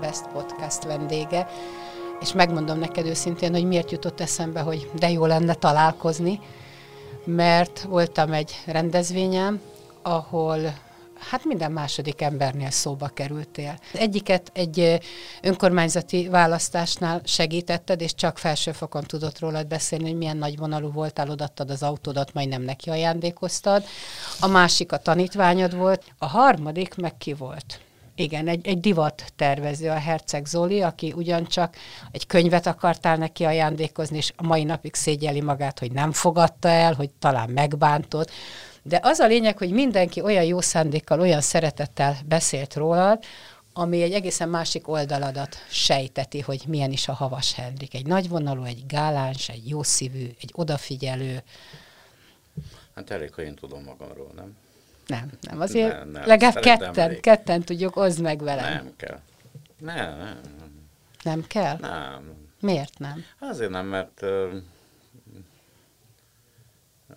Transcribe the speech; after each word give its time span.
Best 0.00 0.26
Podcast 0.32 0.84
vendége, 0.84 1.48
és 2.20 2.32
megmondom 2.32 2.78
neked 2.78 3.06
őszintén, 3.06 3.52
hogy 3.52 3.64
miért 3.64 3.90
jutott 3.90 4.20
eszembe, 4.20 4.60
hogy 4.60 4.90
de 4.94 5.10
jó 5.10 5.26
lenne 5.26 5.54
találkozni, 5.54 6.40
mert 7.24 7.82
voltam 7.82 8.32
egy 8.32 8.62
rendezvényem, 8.66 9.60
ahol 10.02 10.58
hát 11.30 11.44
minden 11.44 11.72
második 11.72 12.20
embernél 12.20 12.70
szóba 12.70 13.08
kerültél. 13.08 13.78
Egyiket 13.92 14.50
egy 14.54 14.98
önkormányzati 15.42 16.28
választásnál 16.28 17.20
segítetted, 17.24 18.00
és 18.00 18.14
csak 18.14 18.38
felsőfokon 18.38 19.02
tudott 19.02 19.38
rólad 19.38 19.66
beszélni, 19.66 20.04
hogy 20.04 20.16
milyen 20.16 20.36
nagy 20.36 20.58
vonalú 20.58 20.92
voltál, 20.92 21.30
odattad 21.30 21.70
az 21.70 21.82
autódat, 21.82 22.32
majdnem 22.32 22.62
neki 22.62 22.90
ajándékoztad. 22.90 23.84
A 24.40 24.46
másik 24.46 24.92
a 24.92 24.96
tanítványod 24.96 25.76
volt. 25.76 26.04
A 26.18 26.26
harmadik 26.26 26.94
meg 26.94 27.16
ki 27.16 27.32
volt? 27.32 27.80
Igen, 28.18 28.48
egy, 28.48 28.66
egy 28.66 28.80
divat 28.80 29.32
tervező, 29.36 29.88
a 29.88 29.98
Herceg 29.98 30.46
Zoli, 30.46 30.82
aki 30.82 31.12
ugyancsak 31.16 31.76
egy 32.10 32.26
könyvet 32.26 32.66
akartál 32.66 33.16
neki 33.16 33.44
ajándékozni, 33.44 34.16
és 34.16 34.32
a 34.36 34.46
mai 34.46 34.64
napig 34.64 34.94
szégyeli 34.94 35.40
magát, 35.40 35.78
hogy 35.78 35.92
nem 35.92 36.12
fogadta 36.12 36.68
el, 36.68 36.94
hogy 36.94 37.10
talán 37.18 37.50
megbántott. 37.50 38.30
De 38.82 39.00
az 39.02 39.18
a 39.18 39.26
lényeg, 39.26 39.58
hogy 39.58 39.70
mindenki 39.70 40.20
olyan 40.20 40.44
jó 40.44 40.60
szándékkal, 40.60 41.20
olyan 41.20 41.40
szeretettel 41.40 42.16
beszélt 42.26 42.74
rólad, 42.74 43.24
ami 43.72 44.02
egy 44.02 44.12
egészen 44.12 44.48
másik 44.48 44.88
oldaladat 44.88 45.56
sejteti, 45.70 46.40
hogy 46.40 46.62
milyen 46.66 46.92
is 46.92 47.08
a 47.08 47.12
Havas 47.12 47.54
Hendrik. 47.54 47.94
Egy 47.94 48.06
nagyvonalú, 48.06 48.64
egy 48.64 48.86
gáláns, 48.86 49.48
egy 49.48 49.68
jó 49.68 49.82
szívű, 49.82 50.30
egy 50.40 50.52
odafigyelő. 50.54 51.42
Hát 52.94 53.10
elég, 53.10 53.34
hogy 53.34 53.44
én 53.44 53.54
tudom 53.54 53.82
magamról, 53.82 54.32
nem? 54.36 54.56
Nem, 55.06 55.30
nem, 55.40 55.60
azért 55.60 55.92
nem, 55.92 56.08
nem. 56.08 56.26
legalább 56.26 56.54
ketten, 56.54 56.98
elég. 56.98 57.20
ketten 57.20 57.62
tudjuk, 57.62 57.96
oszd 57.96 58.20
meg 58.20 58.42
velem. 58.42 58.72
Nem 58.74 58.92
kell. 58.96 59.20
Nem, 59.78 60.18
nem. 60.18 60.40
Nem 61.22 61.46
kell? 61.46 61.76
Nem. 61.78 62.34
Miért 62.60 62.98
nem? 62.98 63.24
Azért 63.38 63.70
nem, 63.70 63.86
mert 63.86 64.22
uh, 64.22 64.52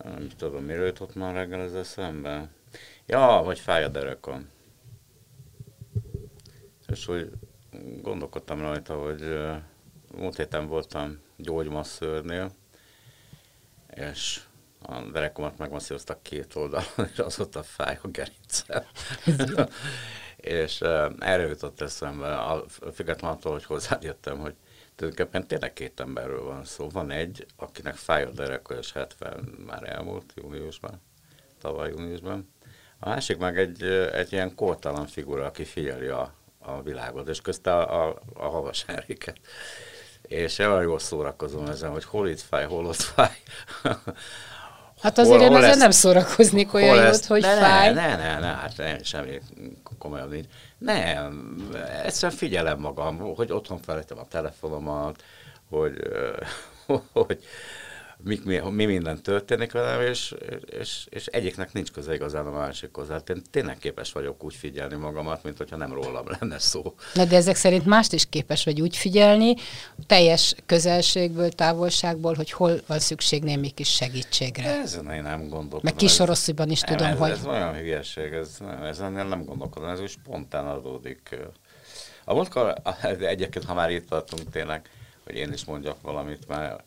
nem 0.04 0.28
tudom, 0.38 0.64
miről 0.64 0.86
jutott 0.86 1.16
már 1.16 1.34
reggel 1.34 1.62
ez 1.62 1.74
eszembe. 1.74 2.50
Ja, 3.06 3.42
vagy 3.44 3.60
fáj 3.60 3.84
a 3.84 3.88
derekom. 3.88 4.50
És 6.88 7.06
hogy 7.06 7.32
gondolkodtam 8.02 8.60
rajta, 8.60 8.94
hogy 8.94 9.22
uh, 9.22 9.56
múlt 10.16 10.36
héten 10.36 10.68
voltam 10.68 11.20
gyógymasszőrnél, 11.36 12.52
és 13.94 14.42
a 14.82 15.02
derekomat 15.02 15.58
megmasszíroztak 15.58 16.24
két 16.24 16.56
oldalon, 16.56 17.10
és 17.14 17.20
az 17.20 17.40
ott 17.40 17.56
a 17.56 17.64
fáj 17.64 18.00
a 18.02 18.08
gerincem. 18.08 18.84
és 20.36 20.82
uh, 20.82 21.12
erre 21.20 21.48
jutott 21.48 21.82
eszembe, 21.82 22.36
a, 22.36 22.66
függetlenül 22.94 23.38
attól, 23.38 23.52
hogy 23.52 23.66
hozzád 23.66 24.04
jöttem, 24.04 24.40
hogy 24.40 24.56
tulajdonképpen 24.96 25.48
tényleg 25.48 25.74
két 25.74 26.00
emberről 26.00 26.44
van 26.44 26.66
szó. 26.66 26.90
Van 26.90 27.12
egy, 27.12 27.46
akinek 27.56 27.96
fáj 27.96 28.24
a 28.24 28.30
dereka, 28.30 28.78
és 28.78 28.92
70 28.92 29.40
már 29.66 29.90
elmúlt 29.90 30.34
júniusban, 30.36 31.02
tavaly 31.62 31.90
júniusban. 31.90 32.54
A 33.00 33.10
másik 33.10 33.38
meg 33.38 33.58
egy, 33.58 33.84
egy 34.14 34.34
ilyen 34.34 34.56
kortalan 34.56 35.08
figura, 35.08 35.46
aki 35.46 35.64
figyeli 35.64 36.08
a, 36.08 36.34
a 36.58 36.82
világot, 36.82 37.28
és 37.28 37.42
közte 37.42 37.76
a, 37.76 38.08
a, 38.08 38.22
a 38.34 38.48
havas 38.48 38.86
Henriket. 38.86 39.40
És 40.22 40.58
olyan 40.58 40.82
jól 40.82 41.00
szórakozom 41.00 41.68
ezen, 41.68 41.92
hogy 41.92 42.04
hol 42.04 42.28
itt 42.30 42.40
fáj, 42.40 42.66
hol 42.66 42.86
ott 42.86 42.96
fáj. 42.96 43.38
Hát 45.02 45.18
azért 45.18 45.42
hol, 45.42 45.50
én 45.50 45.56
azért 45.56 45.78
nem 45.78 45.92
szórakoznék 45.92 46.74
olyan 46.74 46.96
jót, 46.96 47.06
ezt, 47.06 47.26
hogy 47.26 47.42
ne, 47.42 47.56
fáj. 47.56 47.94
Ne, 47.94 48.16
ne, 48.16 48.40
ne, 48.40 48.48
hát 48.48 48.74
ne, 48.78 49.04
semmi 49.04 49.40
komolyabb 49.98 50.32
nincs. 50.32 50.46
Nem, 50.78 51.58
egyszerűen 52.04 52.38
figyelem 52.38 52.80
magam, 52.80 53.18
hogy 53.36 53.52
otthon 53.52 53.80
felejtem 53.82 54.18
a 54.18 54.28
telefonomat, 54.28 55.24
hogy, 55.70 55.94
hogy 57.14 57.40
mi, 58.24 58.40
mi, 58.44 58.58
mi 58.58 58.86
minden 58.86 59.22
történik 59.22 59.72
velem, 59.72 60.02
és, 60.02 60.36
és, 60.80 61.08
és 61.10 61.26
egyiknek 61.26 61.74
nincs 61.74 61.92
köze 61.92 62.14
igazán 62.14 62.46
a 62.46 62.52
másikhoz. 62.52 63.10
Hát 63.10 63.30
én 63.30 63.42
tényleg 63.52 63.78
képes 63.78 64.12
vagyok 64.12 64.44
úgy 64.44 64.56
figyelni 64.56 64.96
magamat, 64.96 65.44
mint 65.44 65.58
hogyha 65.58 65.76
nem 65.76 65.94
rólam 65.94 66.26
lenne 66.40 66.60
szó. 66.60 66.96
Na 67.14 67.26
de 67.26 67.36
ezek 67.36 67.56
szerint 67.56 67.86
mást 67.86 68.14
is 68.14 68.30
képes 68.30 68.64
vagy 68.64 68.82
úgy 68.82 68.98
figyelni, 68.98 69.56
teljes 70.08 70.56
közelségből, 70.66 71.50
távolságból, 71.50 72.34
hogy 72.34 72.52
hol 72.52 72.82
van 72.88 73.00
szükség 73.00 73.44
némi 73.44 73.70
kis 73.70 73.94
segítségre. 73.94 74.82
Ezen 74.82 75.12
én 75.12 75.22
nem 75.22 75.40
gondolkodom. 75.40 75.82
Meg 75.84 75.96
kisoroszúban 75.96 76.70
is 76.70 76.82
nem, 76.82 76.98
tudom, 76.98 77.12
ez, 77.12 77.18
hogy... 77.18 77.30
Ez 77.30 77.46
olyan 77.46 77.74
hülyeség, 77.74 78.34
ez, 78.34 78.58
nem, 78.60 78.84
ezen 78.84 79.18
én 79.18 79.26
nem 79.26 79.46
gondolkodom, 79.46 79.90
ez 79.90 80.02
úgy 80.02 80.10
spontán 80.10 80.68
adódik. 80.68 81.36
A 82.24 82.34
múltkor, 82.34 82.74
egyébként, 83.20 83.66
ha 83.66 83.74
már 83.74 83.92
itt 83.92 84.10
tartunk 84.10 84.50
tényleg, 84.52 84.90
hogy 85.26 85.36
én 85.36 85.54
is 85.54 85.66
mondjak 85.66 86.02
valamit, 86.02 86.48
mert 86.48 86.84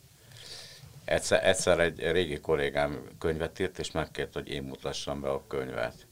Egyszer, 1.05 1.47
egyszer 1.47 1.81
egy 1.81 2.11
régi 2.11 2.41
kollégám 2.41 3.09
könyvet 3.19 3.59
írt, 3.59 3.79
és 3.79 3.91
megkért, 3.91 4.33
hogy 4.33 4.49
én 4.49 4.63
mutassam 4.63 5.21
be 5.21 5.31
a 5.31 5.47
könyvet. 5.47 6.07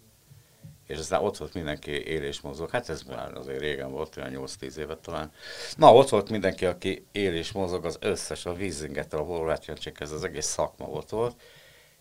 És 0.86 0.98
aztán 0.98 1.22
ott 1.22 1.36
volt 1.36 1.54
mindenki 1.54 1.90
él 1.90 2.22
és 2.22 2.40
mozog. 2.40 2.70
Hát 2.70 2.88
ez 2.88 3.02
már 3.02 3.34
azért 3.34 3.60
régen 3.60 3.90
volt, 3.90 4.16
olyan 4.16 4.46
8-10 4.60 4.76
évet 4.76 4.98
talán. 4.98 5.32
Na, 5.76 5.94
ott 5.94 6.08
volt 6.08 6.30
mindenki, 6.30 6.66
aki 6.66 7.06
él 7.12 7.34
és 7.34 7.52
mozog, 7.52 7.84
az 7.84 7.96
összes, 8.00 8.46
a 8.46 8.54
vízingettől, 8.54 9.20
a 9.20 9.24
horvát 9.24 9.80
ez 9.98 10.12
az 10.12 10.24
egész 10.24 10.46
szakma 10.46 10.86
ott 10.86 11.08
volt. 11.08 11.40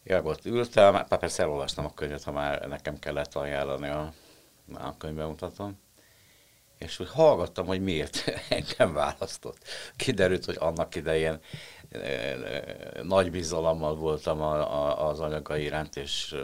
Én 0.04 0.16
ott 0.16 0.46
ültem, 0.46 0.94
hát 0.94 1.18
persze 1.18 1.44
elolvastam 1.44 1.86
a 1.86 1.94
könyvet, 1.94 2.24
ha 2.24 2.32
már 2.32 2.68
nekem 2.68 3.00
kellett 3.00 3.36
ajánlani 3.36 3.88
a, 3.88 4.14
a 4.74 4.98
könyvbemutatom. 4.98 5.80
És 6.78 7.00
úgy 7.00 7.10
hallgattam, 7.10 7.66
hogy 7.66 7.82
miért 7.82 8.24
engem 8.50 8.94
választott. 8.94 9.58
Kiderült, 9.96 10.46
hogy 10.46 10.58
annak 10.60 10.96
idején 10.96 11.40
nagy 13.04 13.32
bizalommal 13.32 13.96
voltam 13.96 14.42
a, 14.42 14.56
a, 14.56 15.10
az 15.10 15.20
anyaga 15.20 15.58
iránt, 15.58 15.96
és, 15.96 16.36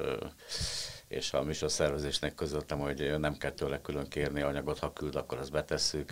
és 1.07 1.33
a 1.33 1.43
műsorszervezésnek 1.43 2.35
közöltem, 2.35 2.79
hogy 2.79 3.19
nem 3.19 3.37
kell 3.37 3.51
tőle 3.51 3.81
külön 3.81 4.07
kérni 4.07 4.41
anyagot, 4.41 4.79
ha 4.79 4.93
küld, 4.93 5.15
akkor 5.15 5.37
azt 5.37 5.51
betesszük. 5.51 6.11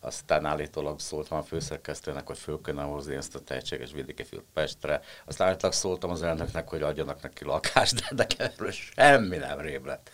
Aztán 0.00 0.44
állítólag 0.44 1.00
szóltam 1.00 1.38
a 1.38 1.42
főszerkesztőnek, 1.42 2.26
hogy 2.26 2.38
föl 2.38 2.60
kéne 2.64 2.82
hozni 2.82 3.14
ezt 3.14 3.34
a 3.34 3.40
tehetséges 3.40 3.92
vidéki 3.92 4.24
fiút 4.24 4.44
Pestre. 4.54 5.00
Aztán 5.24 5.48
állítólag 5.48 5.74
szóltam 5.74 6.10
az 6.10 6.22
elnöknek, 6.22 6.68
hogy 6.68 6.82
adjanak 6.82 7.22
neki 7.22 7.44
lakást, 7.44 7.94
de, 7.94 8.14
de 8.14 8.44
erről 8.44 8.70
semmi 8.70 9.36
nem 9.36 9.58
rém 9.58 9.86
lett. 9.86 10.10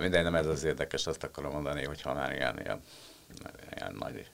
Minden 0.00 0.22
nem 0.22 0.34
ez 0.34 0.46
az 0.46 0.64
érdekes, 0.64 1.06
azt 1.06 1.24
akarom 1.24 1.52
mondani, 1.52 1.84
hogy 1.84 2.02
ha 2.02 2.14
már 2.14 2.32
ilyen, 2.32 2.60
ilyen, 2.60 2.82
ilyen 3.74 3.96
nagy 3.98 4.30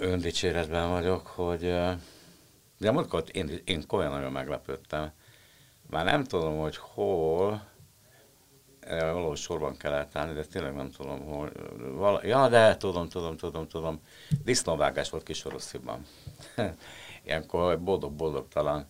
öndicséretben 0.00 0.90
vagyok, 0.90 1.26
hogy 1.26 1.60
de 2.78 2.90
múltkor 2.90 3.24
én, 3.32 3.60
én 3.64 3.86
komolyan 3.86 4.12
nagyon 4.12 4.32
meglepődtem. 4.32 5.10
Már 5.90 6.04
nem 6.04 6.24
tudom, 6.24 6.58
hogy 6.58 6.76
hol, 6.76 7.62
valahol 8.88 9.36
sorban 9.36 9.76
kellett 9.76 10.16
állni, 10.16 10.34
de 10.34 10.44
tényleg 10.44 10.74
nem 10.74 10.90
tudom, 10.90 11.20
hol. 11.20 11.52
Vala, 11.94 12.26
ja, 12.26 12.48
de 12.48 12.76
tudom, 12.76 13.08
tudom, 13.08 13.36
tudom, 13.36 13.68
tudom. 13.68 14.00
Disznóvágás 14.44 15.10
volt 15.10 15.22
Kisorossziban. 15.22 16.06
Ilyenkor 17.26 17.80
boldog-boldog 17.80 18.48
talán 18.48 18.86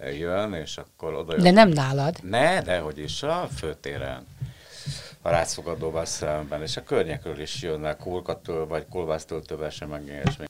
jön, 0.00 0.52
és 0.52 0.78
akkor 0.78 1.14
oda 1.14 1.32
jön. 1.32 1.42
De 1.42 1.50
nem 1.50 1.68
nálad? 1.68 2.18
Ne, 2.22 2.62
de 2.62 2.78
hogy 2.78 2.98
is, 2.98 3.22
a 3.22 3.48
főtéren 3.56 4.26
a 5.26 5.30
rászfogadóval 5.30 6.04
szemben, 6.04 6.62
és 6.62 6.76
a 6.76 6.82
környekről 6.82 7.40
is 7.40 7.62
jönnek 7.62 7.96
kulkattól, 7.96 8.66
vagy 8.66 8.86
kolbásztól 8.88 9.42
tövese, 9.42 9.86
meg 9.86 10.06
ilyesmi. 10.06 10.44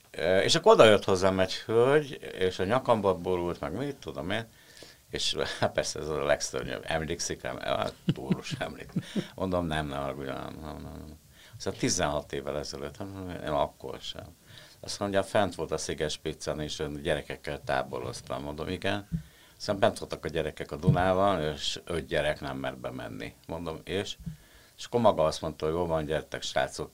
És 0.45 0.55
akkor 0.55 0.73
oda 0.73 0.85
jött 0.85 1.05
hozzám 1.05 1.41
egy 1.41 1.55
hölgy, 1.55 2.19
és 2.39 2.59
a 2.59 2.65
nyakamba 2.65 3.15
borult, 3.15 3.61
meg 3.61 3.73
mit 3.73 3.97
tudom 3.97 4.31
én, 4.31 4.47
és 5.11 5.37
hát 5.61 5.73
persze 5.73 5.99
ez 5.99 6.09
a 6.09 6.25
legszörnyűbb. 6.25 6.85
Emlékszik 6.87 7.43
rám? 7.43 7.59
Hát, 7.59 7.93
túlus 8.15 8.53
emlék. 8.59 8.93
Mondom, 9.35 9.67
nem, 9.67 9.87
nem, 9.87 10.05
nem, 10.05 10.17
nem, 10.17 10.61
nem, 10.61 10.81
nem. 10.83 11.19
Szóval 11.57 11.79
16 11.79 12.33
évvel 12.33 12.59
ezelőtt, 12.59 12.97
én 13.43 13.49
akkor 13.49 13.99
sem. 14.01 14.37
Azt 14.81 14.99
mondja, 14.99 15.23
fent 15.23 15.55
volt 15.55 15.71
a 15.71 15.77
Sziges 15.77 16.17
pizzán, 16.17 16.61
és 16.61 16.83
gyerekekkel 17.03 17.61
táboroztam. 17.65 18.43
Mondom, 18.43 18.69
igen. 18.69 19.09
Aztán 19.59 19.79
bent 19.79 19.99
voltak 19.99 20.25
a 20.25 20.29
gyerekek 20.29 20.73
a 20.73 20.77
Dunával, 20.77 21.53
és 21.55 21.81
öt 21.85 22.07
gyerek 22.07 22.41
nem 22.41 22.57
mert 22.57 22.79
bemenni. 22.79 23.35
Mondom, 23.47 23.81
és 23.85 24.17
És 24.79 24.85
akkor 24.85 25.01
maga 25.01 25.25
azt 25.25 25.41
mondta, 25.41 25.67
hogy 25.67 25.75
jó 25.75 25.87
van, 25.87 26.05
gyertek 26.05 26.43
srácok, 26.43 26.91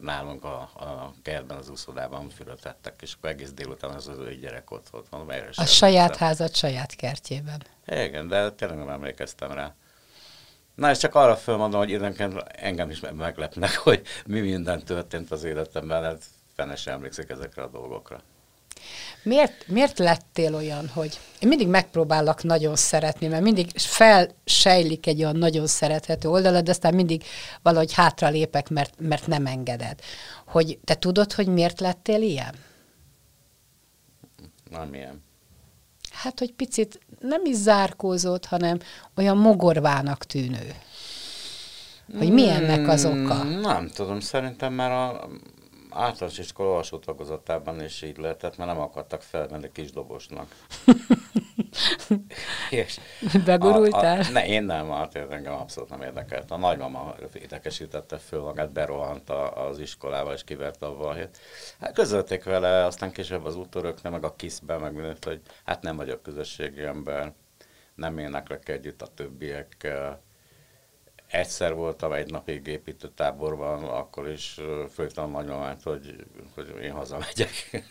nálunk 0.00 0.44
a, 0.44 0.60
a 0.60 1.14
kertben, 1.22 1.56
az 1.56 1.68
úszodában 1.68 2.28
fülötettek, 2.28 3.00
és 3.02 3.14
akkor 3.14 3.30
egész 3.30 3.52
délután 3.52 3.90
az 3.90 4.08
az 4.08 4.18
ő 4.18 4.34
gyerek 4.34 4.70
ott 4.70 4.88
volt. 4.88 5.06
Mondom, 5.10 5.30
erre 5.30 5.48
a 5.54 5.64
saját 5.64 6.16
házat 6.16 6.54
saját 6.54 6.94
kertjében. 6.94 7.62
Igen, 7.86 8.28
de 8.28 8.50
tényleg 8.50 8.78
nem 8.78 8.88
emlékeztem 8.88 9.52
rá. 9.52 9.74
Na, 10.74 10.90
és 10.90 10.98
csak 10.98 11.14
arra 11.14 11.36
fölmondom, 11.36 11.80
hogy 11.80 11.90
időnként 11.90 12.34
engem 12.48 12.90
is 12.90 13.00
meglepnek, 13.00 13.76
hogy 13.86 14.02
mi 14.26 14.40
minden 14.40 14.84
történt 14.84 15.30
az 15.30 15.44
életemben, 15.44 16.02
hát 16.02 16.24
fene 16.54 16.76
sem 16.76 16.94
emlékszik 16.94 17.30
ezekre 17.30 17.62
a 17.62 17.68
dolgokra. 17.68 18.22
Miért, 19.22 19.68
miért 19.68 19.98
lettél 19.98 20.54
olyan, 20.54 20.88
hogy 20.88 21.20
én 21.38 21.48
mindig 21.48 21.68
megpróbálok 21.68 22.42
nagyon 22.42 22.76
szeretni, 22.76 23.26
mert 23.26 23.42
mindig 23.42 23.70
felsejlik 23.74 25.06
egy 25.06 25.22
olyan 25.22 25.36
nagyon 25.36 25.66
szerethető 25.66 26.28
oldalad, 26.28 26.64
de 26.64 26.70
aztán 26.70 26.94
mindig 26.94 27.24
valahogy 27.62 27.92
hátra 27.92 28.28
lépek, 28.28 28.68
mert, 28.68 28.94
mert 28.98 29.26
nem 29.26 29.46
engeded. 29.46 30.00
Hogy 30.46 30.78
te 30.84 30.94
tudod, 30.94 31.32
hogy 31.32 31.46
miért 31.46 31.80
lettél 31.80 32.22
ilyen? 32.22 32.54
Nem 34.70 34.94
ilyen. 34.94 35.22
Hát, 36.10 36.38
hogy 36.38 36.52
picit 36.52 37.00
nem 37.20 37.44
is 37.44 37.56
zárkózott, 37.56 38.44
hanem 38.44 38.78
olyan 39.16 39.36
mogorvának 39.36 40.24
tűnő. 40.24 40.74
Hogy 42.18 42.32
mi 42.32 42.48
ennek 42.48 42.88
az 42.88 43.04
oka? 43.04 43.40
Hmm, 43.40 43.60
nem 43.60 43.88
tudom, 43.88 44.20
szerintem 44.20 44.72
már 44.72 44.90
a 44.90 45.28
általános 45.90 46.38
iskola 46.38 46.76
alsó 46.76 46.98
tagozatában 46.98 47.82
is 47.82 48.02
így 48.02 48.16
lehetett, 48.16 48.56
mert 48.56 48.70
nem 48.70 48.80
akartak 48.80 49.22
felmenni 49.22 49.72
kis 49.72 49.90
dobosnak. 49.90 50.48
és 52.70 53.00
Begurultál? 53.44 54.20
A, 54.20 54.24
a, 54.24 54.30
ne, 54.30 54.46
én 54.46 54.62
nem, 54.62 54.90
hát 54.90 55.14
engem 55.14 55.52
abszolút 55.52 55.90
nem 55.90 56.02
érdekelt. 56.02 56.50
A 56.50 56.56
nagymama 56.56 57.14
érdekesítette 57.32 58.16
föl 58.16 58.42
magát, 58.42 58.72
berohant 58.72 59.30
az 59.54 59.78
iskolába, 59.78 60.32
és 60.32 60.44
kiverte 60.44 60.86
a 60.86 60.94
valhét. 60.94 61.38
Hát 61.80 61.92
közölték 61.92 62.44
vele, 62.44 62.84
aztán 62.84 63.12
később 63.12 63.44
az 63.44 63.56
úttöröknek, 63.56 64.12
meg 64.12 64.24
a 64.24 64.36
kiszbe, 64.36 64.76
meg 64.76 64.92
mindent, 64.92 65.24
hogy 65.24 65.40
hát 65.64 65.82
nem 65.82 65.96
vagyok 65.96 66.22
közösségi 66.22 66.82
ember, 66.82 67.32
nem 67.94 68.18
éneklek 68.18 68.68
együtt 68.68 69.02
a 69.02 69.14
többiekkel, 69.14 70.20
egyszer 71.30 71.74
voltam 71.74 72.12
egy 72.12 72.30
napig 72.30 72.66
építőtáborban, 72.66 73.84
akkor 73.84 74.28
is 74.28 74.60
főztem 74.92 75.24
a 75.24 75.38
nagymamát, 75.38 75.82
hogy, 75.82 76.26
hogy 76.54 76.74
én 76.82 76.92
hazamegyek. 76.92 77.82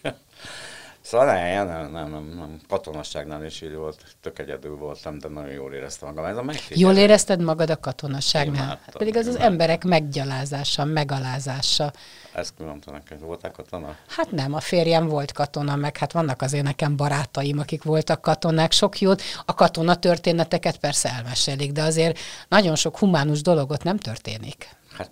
Szóval 1.02 1.26
nem, 1.26 1.68
nem, 1.68 1.92
nem, 1.92 2.10
nem, 2.10 2.24
nem. 2.38 2.60
katonasságnál 2.68 3.46
is 3.46 3.62
így 3.62 3.74
volt, 3.74 4.02
tök 4.22 4.40
egyedül 4.40 4.76
voltam, 4.76 5.20
de 5.20 5.28
nagyon 5.28 5.52
jól 5.52 5.74
éreztem 5.74 6.14
magam. 6.14 6.26
Ez 6.26 6.38
a 6.38 6.44
jól 6.70 6.96
érezted 6.96 7.42
magad 7.42 7.70
a 7.70 7.80
katonasságnál? 7.80 8.80
Hát 8.86 8.98
pedig 8.98 9.18
az 9.18 9.28
az 9.28 9.36
emberek 9.36 9.84
meggyalázása, 9.84 10.86
megalázása. 10.86 11.92
Ezt 12.34 12.54
mondtam 12.58 12.94
neked, 12.94 13.20
voltál 13.22 13.52
katona? 13.52 13.96
Hát 14.08 14.32
nem, 14.32 14.54
a 14.54 14.60
férjem 14.60 15.08
volt 15.08 15.32
katona, 15.32 15.76
meg 15.76 15.98
hát 15.98 16.12
vannak 16.12 16.42
azért 16.42 16.64
nekem 16.64 16.96
barátaim, 16.96 17.60
akik 17.60 17.84
voltak 17.84 18.22
katonák, 18.22 18.72
sok 18.72 19.00
jót. 19.00 19.22
A 19.46 19.54
katona 19.54 19.96
történeteket 19.96 20.78
persze 20.78 21.10
elmesélik, 21.10 21.72
de 21.72 21.82
azért 21.82 22.20
nagyon 22.48 22.76
sok 22.76 22.98
humánus 22.98 23.42
dologot 23.42 23.84
nem 23.84 23.98
történik. 23.98 24.78
Hát 24.98 25.12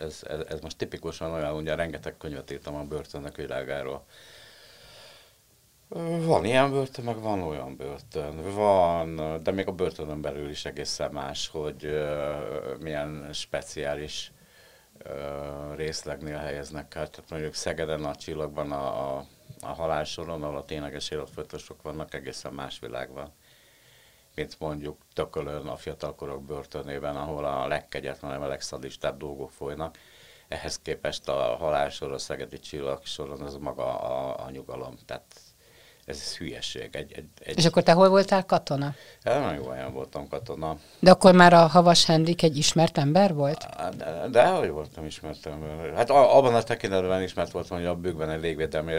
ez, 0.00 0.20
ez, 0.22 0.44
ez 0.48 0.60
most 0.60 0.76
tipikusan 0.76 1.32
olyan, 1.32 1.54
ugye 1.54 1.74
rengeteg 1.74 2.16
könyvet 2.16 2.50
írtam 2.50 2.74
a 2.74 2.82
börtönök 2.82 3.36
világáról, 3.36 4.04
van 6.24 6.44
ilyen 6.44 6.70
börtön, 6.70 7.04
meg 7.04 7.20
van 7.20 7.42
olyan 7.42 7.76
börtön. 7.76 8.54
Van, 8.54 9.42
de 9.42 9.50
még 9.50 9.68
a 9.68 9.72
börtönön 9.72 10.20
belül 10.20 10.50
is 10.50 10.64
egészen 10.64 11.12
más, 11.12 11.48
hogy 11.48 12.08
milyen 12.80 13.28
speciális 13.32 14.32
részlegnél 15.76 16.36
helyeznek 16.36 16.94
el. 16.94 17.10
Tehát 17.10 17.30
mondjuk 17.30 17.54
Szegeden 17.54 18.04
a 18.04 18.14
csillagban 18.14 18.72
a, 18.72 19.16
a, 19.16 19.26
a 19.60 19.66
halálsoron, 19.66 20.42
ahol 20.42 20.56
a 20.56 20.64
tényleges 20.64 21.10
életfolytosok 21.10 21.82
vannak, 21.82 22.14
egészen 22.14 22.52
más 22.52 22.78
világ 22.78 23.12
van 23.12 23.32
mint 24.34 24.60
mondjuk 24.60 24.98
Tökölön 25.14 25.66
a 25.66 25.76
fiatalkorok 25.76 26.44
börtönében, 26.44 27.16
ahol 27.16 27.44
a 27.44 27.66
legkegyetlenebb, 27.66 28.40
a 28.40 28.46
legszadistább 28.46 29.18
dolgok 29.18 29.50
folynak. 29.50 29.98
Ehhez 30.48 30.78
képest 30.78 31.28
a 31.28 31.56
halálsor, 31.56 32.12
a 32.12 32.18
szegedi 32.18 32.58
csillag 32.58 33.04
soron 33.04 33.40
az 33.40 33.56
maga 33.56 34.00
a, 34.00 34.44
a 34.44 34.50
nyugalom. 34.50 34.94
Tehát 35.06 35.24
ez 36.10 36.36
hülyeség. 36.36 36.88
Egy, 36.92 37.12
egy, 37.12 37.24
egy... 37.38 37.58
És 37.58 37.66
akkor 37.66 37.82
te 37.82 37.92
hol 37.92 38.08
voltál 38.08 38.46
katona? 38.46 38.94
Ja, 39.24 39.38
nagyon 39.38 39.54
jó 39.54 39.68
helyen 39.68 39.92
voltam 39.92 40.28
katona. 40.28 40.76
De 40.98 41.10
akkor 41.10 41.34
már 41.34 41.52
a 41.52 41.66
Havas 41.66 42.04
Henrik 42.04 42.42
egy 42.42 42.56
ismert 42.56 42.98
ember 42.98 43.34
volt? 43.34 43.66
De, 43.96 44.28
de 44.30 44.46
hogy 44.46 44.70
voltam 44.70 45.04
ismert 45.04 45.46
ember. 45.46 45.92
Hát 45.94 46.10
abban 46.10 46.54
a 46.54 46.62
tekintetben 46.62 47.22
ismert 47.22 47.50
voltam, 47.50 47.76
hogy 47.76 47.86
a 47.86 47.94
bőkben 47.94 48.30
egy 48.30 48.40
légvédelmi 48.40 48.94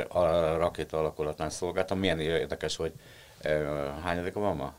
rakéta 0.58 0.98
alakulatnál 0.98 1.50
szolgáltam. 1.50 2.00
Milyen 2.00 2.20
érdekes, 2.20 2.76
hogy 2.76 2.92
hányadik 4.04 4.34
van 4.34 4.56
ma? 4.56 4.74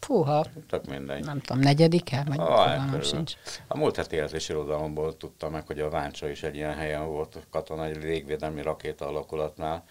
Fúha. 0.00 0.44
Tök 0.68 0.86
mindegy. 0.86 1.24
Nem 1.24 1.40
tudom, 1.40 1.62
negyedike? 1.62 2.24
Vagy 2.28 2.38
ah, 2.38 3.02
sincs. 3.02 3.32
A 3.66 3.76
múlt 3.76 3.96
heti 3.96 4.16
érzési 4.16 4.52
irodalomból 4.52 5.16
tudtam 5.16 5.52
meg, 5.52 5.66
hogy 5.66 5.80
a 5.80 5.88
Váncsa 5.88 6.28
is 6.28 6.42
egy 6.42 6.54
ilyen 6.54 6.74
helyen 6.74 7.06
volt 7.06 7.46
katona, 7.50 7.84
egy 7.84 8.02
légvédelmi 8.02 8.62
rakéta 8.62 9.06
alakulatnál 9.06 9.84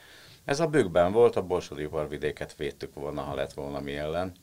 ez 0.49 0.59
a 0.59 0.67
bükben 0.67 1.11
volt, 1.11 1.35
a 1.35 1.41
Borsodi 1.41 1.89
vidéket 2.09 2.55
védtük 2.55 2.93
volna, 2.93 3.21
ha 3.21 3.35
lett 3.35 3.53
volna 3.53 3.79
mi 3.79 3.95
ellen. 3.95 4.33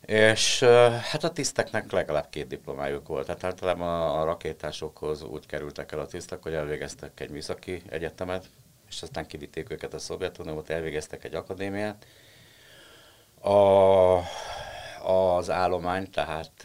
És 0.00 0.62
hát 1.02 1.24
a 1.24 1.32
tiszteknek 1.32 1.92
legalább 1.92 2.28
két 2.30 2.46
diplomájuk 2.46 3.08
volt. 3.08 3.26
Tehát 3.26 3.44
általában 3.44 4.18
a, 4.18 4.24
rakétásokhoz 4.24 5.22
úgy 5.22 5.46
kerültek 5.46 5.92
el 5.92 5.98
a 5.98 6.06
tisztek, 6.06 6.42
hogy 6.42 6.54
elvégeztek 6.54 7.20
egy 7.20 7.30
műszaki 7.30 7.82
egyetemet, 7.88 8.46
és 8.88 9.02
aztán 9.02 9.26
kivitték 9.26 9.70
őket 9.70 9.94
a 9.94 9.98
Szovjetunióba, 9.98 10.62
elvégeztek 10.66 11.24
egy 11.24 11.34
akadémiát. 11.34 12.06
A, 13.40 14.18
az 15.12 15.50
állomány, 15.50 16.10
tehát 16.10 16.64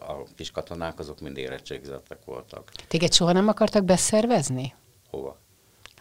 a 0.00 0.24
kis 0.36 0.50
katonák, 0.50 0.98
azok 0.98 1.20
mind 1.20 1.36
érettségzettek 1.36 2.24
voltak. 2.24 2.70
Téged 2.88 3.12
soha 3.12 3.32
nem 3.32 3.48
akartak 3.48 3.84
beszervezni? 3.84 4.74
Hova? 5.10 5.40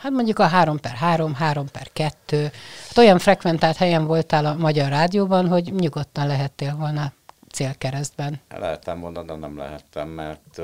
Hát 0.02 0.12
mondjuk 0.12 0.40
a 0.40 0.48
3 0.48 0.80
per 0.80 0.92
3, 0.92 1.34
3 1.34 1.68
per 1.72 1.92
2. 1.94 2.44
Hát 2.88 2.98
olyan 2.98 3.20
frekventált 3.20 3.78
helyen 3.78 4.06
voltál 4.06 4.46
a 4.46 4.54
Magyar 4.54 4.90
Rádióban, 4.90 5.48
hogy 5.48 5.74
nyugodtan 5.74 6.28
lehettél 6.28 6.76
volna 6.76 7.14
célkeresztben. 7.52 8.42
Lehettem 8.50 9.00
volna, 9.00 9.24
de 9.24 9.36
nem 9.36 9.58
lehettem, 9.58 10.08
mert 10.08 10.62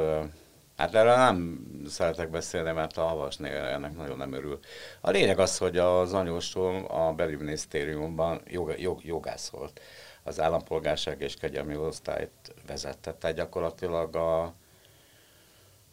hát 0.78 0.96
erről 0.96 1.16
nem 1.16 1.60
szeretek 1.88 2.30
beszélni, 2.30 2.72
mert 2.72 2.98
a 2.98 3.02
havasné 3.02 3.50
ennek 3.50 3.96
nagyon 3.96 4.18
nem 4.18 4.34
örül. 4.34 4.60
A 5.02 5.10
lényeg 5.10 5.40
az, 5.40 5.58
hogy 5.58 5.78
az 5.78 6.14
anyósom 6.14 6.86
a 6.88 7.14
belügyminisztériumban 7.14 8.42
jog, 8.48 8.74
jog, 8.78 9.04
jogász 9.04 9.50
volt. 9.50 9.82
Az 10.24 10.40
állampolgárság 10.40 11.22
és 11.22 11.36
kegyelmi 11.36 11.76
osztályt 11.76 12.54
vezette, 12.68 13.14
tehát 13.14 13.36
gyakorlatilag 13.36 14.16
a 14.16 14.54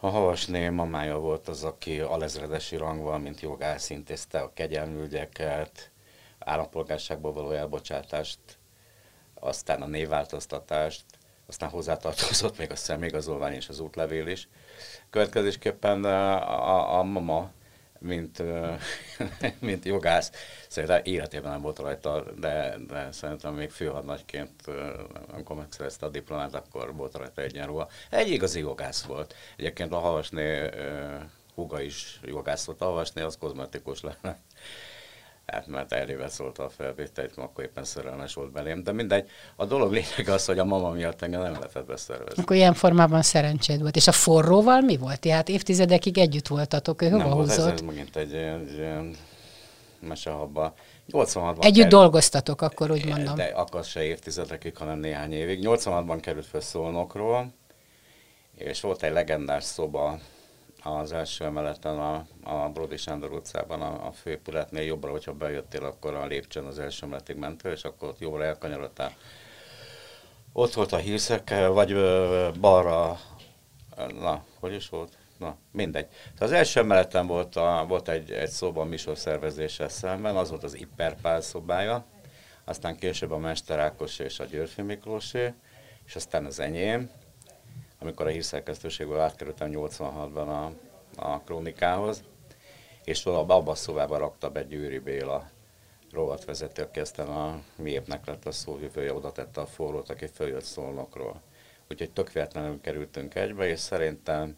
a 0.04 0.08
Havasné 0.10 0.68
mamája 0.68 1.18
volt 1.18 1.48
az, 1.48 1.64
aki 1.64 2.00
alezredesi 2.00 2.76
rangval, 2.76 3.18
mint 3.18 3.40
jogász 3.40 3.90
intézte 3.90 4.40
a 4.40 4.52
kegyelmi 4.54 5.02
ügyeket, 5.02 5.90
állampolgárságból 6.38 7.32
való 7.32 7.50
elbocsátást, 7.50 8.38
aztán 9.34 9.82
a 9.82 9.86
névváltoztatást, 9.86 11.04
aztán 11.46 11.68
hozzátartozott 11.68 12.58
még 12.58 12.70
a 12.70 12.76
személyigazolvány 12.76 13.52
és 13.52 13.68
az 13.68 13.80
útlevél 13.80 14.26
is. 14.26 14.48
Következésképpen 15.10 16.04
a, 16.04 16.34
a, 16.68 16.98
a 16.98 17.02
mama 17.02 17.50
mint, 18.04 18.42
mint 19.60 19.84
jogász. 19.84 20.30
Szerintem 20.68 21.00
életében 21.04 21.50
nem 21.50 21.60
volt 21.60 21.78
rajta, 21.78 22.24
de, 22.38 22.76
de 22.88 23.12
szerintem 23.12 23.54
még 23.54 23.70
főhadnagyként, 23.70 24.50
amikor 25.32 25.56
megszerezte 25.56 26.06
a 26.06 26.08
diplomát, 26.08 26.54
akkor 26.54 26.94
volt 26.94 27.16
rajta 27.16 27.42
egyenruha. 27.42 27.88
Egy 28.10 28.30
igazi 28.30 28.60
jogász 28.60 29.02
volt. 29.02 29.34
Egyébként 29.56 29.92
a 29.92 29.98
Havasné 29.98 30.70
húga 31.54 31.80
is 31.80 32.20
jogász 32.22 32.64
volt. 32.64 32.80
A 32.80 32.84
Havasné 32.84 33.22
az 33.22 33.36
kozmetikus 33.38 34.00
lenne. 34.00 34.38
Hát 35.46 35.66
mert 35.66 35.92
elébe 35.92 36.28
szólta 36.28 36.64
a 36.64 36.68
felvételt, 36.68 37.32
akkor 37.36 37.64
éppen 37.64 37.84
szerelmes 37.84 38.34
volt 38.34 38.52
belém. 38.52 38.82
De 38.82 38.92
mindegy, 38.92 39.28
a 39.56 39.64
dolog 39.64 39.92
lényeg 39.92 40.28
az, 40.28 40.44
hogy 40.44 40.58
a 40.58 40.64
mama 40.64 40.90
miatt 40.90 41.22
engem 41.22 41.42
nem 41.42 41.52
lehetett 41.52 41.86
beszervezni. 41.86 42.42
Akkor 42.42 42.56
ilyen 42.56 42.74
formában 42.74 43.22
szerencséd 43.22 43.80
volt. 43.80 43.96
És 43.96 44.06
a 44.06 44.12
forróval 44.12 44.80
mi 44.80 44.96
volt? 44.96 45.20
Tehát 45.20 45.48
évtizedekig 45.48 46.18
együtt 46.18 46.46
voltatok, 46.46 47.02
ő 47.02 47.08
hova 47.08 47.34
húzott? 47.34 47.58
Ez, 47.58 47.72
ez 47.72 47.80
megint 47.80 48.16
egy, 48.16 48.34
egy 48.34 48.72
ilyen 48.72 49.16
mesehabba. 50.00 50.74
86-ban 51.12 51.64
Együtt 51.64 51.74
került, 51.74 51.88
dolgoztatok, 51.88 52.62
akkor 52.62 52.90
úgy 52.90 53.06
mondom. 53.06 53.34
De 53.34 53.44
akkor 53.44 53.84
se 53.84 54.02
évtizedekig, 54.02 54.76
hanem 54.76 54.98
néhány 54.98 55.32
évig. 55.32 55.58
86-ban 55.62 56.18
került 56.20 56.46
fel 56.46 56.60
Szolnokról, 56.60 57.52
és 58.56 58.80
volt 58.80 59.02
egy 59.02 59.12
legendás 59.12 59.64
szoba, 59.64 60.18
az 60.86 61.12
első 61.12 61.44
emeleten 61.44 61.98
a, 61.98 62.26
a 62.42 62.68
Brody 62.68 62.96
Sándor 62.96 63.32
utcában 63.32 63.82
a, 63.82 64.06
a 64.06 64.12
főépületnél 64.12 64.82
jobbra, 64.82 65.10
hogyha 65.10 65.32
bejöttél, 65.32 65.84
akkor 65.84 66.14
a 66.14 66.26
lépcsőn 66.26 66.64
az 66.64 66.78
első 66.78 67.06
emeletig 67.06 67.36
mentél, 67.36 67.72
és 67.72 67.84
akkor 67.84 68.08
ott 68.08 68.18
jobbra 68.18 68.44
elkanyarodtál. 68.44 69.12
ott 70.52 70.72
volt 70.72 70.92
a 70.92 70.96
hírszek, 70.96 71.66
vagy 71.68 71.92
ö, 71.92 72.48
balra, 72.60 73.18
na, 73.96 74.44
hogy 74.60 74.74
is 74.74 74.88
volt? 74.88 75.18
Na, 75.38 75.56
mindegy. 75.70 76.06
Az 76.38 76.52
első 76.52 76.80
emeleten 76.80 77.26
volt, 77.26 77.56
a, 77.56 77.84
volt 77.88 78.08
egy, 78.08 78.30
egy 78.30 78.50
szoba 78.50 78.88
a 79.06 79.14
szervezéssel 79.14 79.88
szemben, 79.88 80.36
az 80.36 80.50
volt 80.50 80.64
az 80.64 80.76
Ipperpál 80.76 81.40
szobája, 81.40 82.04
aztán 82.64 82.96
később 82.96 83.30
a 83.30 83.38
Mester 83.38 83.78
Ákos 83.78 84.18
és 84.18 84.40
a 84.40 84.44
Györfi 84.44 84.82
Miklósé, 84.82 85.54
és 86.06 86.16
aztán 86.16 86.44
az 86.44 86.60
enyém, 86.60 87.10
amikor 88.04 88.26
a 88.26 88.30
hírszerkesztőségből 88.30 89.18
átkerültem 89.20 89.70
86-ban 89.72 90.46
a, 90.46 90.72
a 91.16 91.40
krónikához, 91.40 92.22
és 93.04 93.24
abban 93.24 93.68
a 93.68 93.74
szobában 93.74 94.18
rakta 94.18 94.50
be 94.50 94.62
Győri 94.62 94.98
Béla 94.98 95.50
rovatvezető, 96.12 96.82
aki 96.82 97.00
aztán 97.00 97.26
a 97.26 97.62
miépnek 97.76 98.26
lett 98.26 98.46
a 98.46 98.52
szóvivője, 98.52 99.14
oda 99.14 99.32
tette 99.32 99.60
a 99.60 99.66
forrót, 99.66 100.10
aki 100.10 100.26
följött 100.26 100.64
szolnokról. 100.64 101.40
Úgyhogy 101.90 102.10
tök 102.10 102.32
kerültünk 102.80 103.34
egybe, 103.34 103.68
és 103.68 103.78
szerintem 103.78 104.56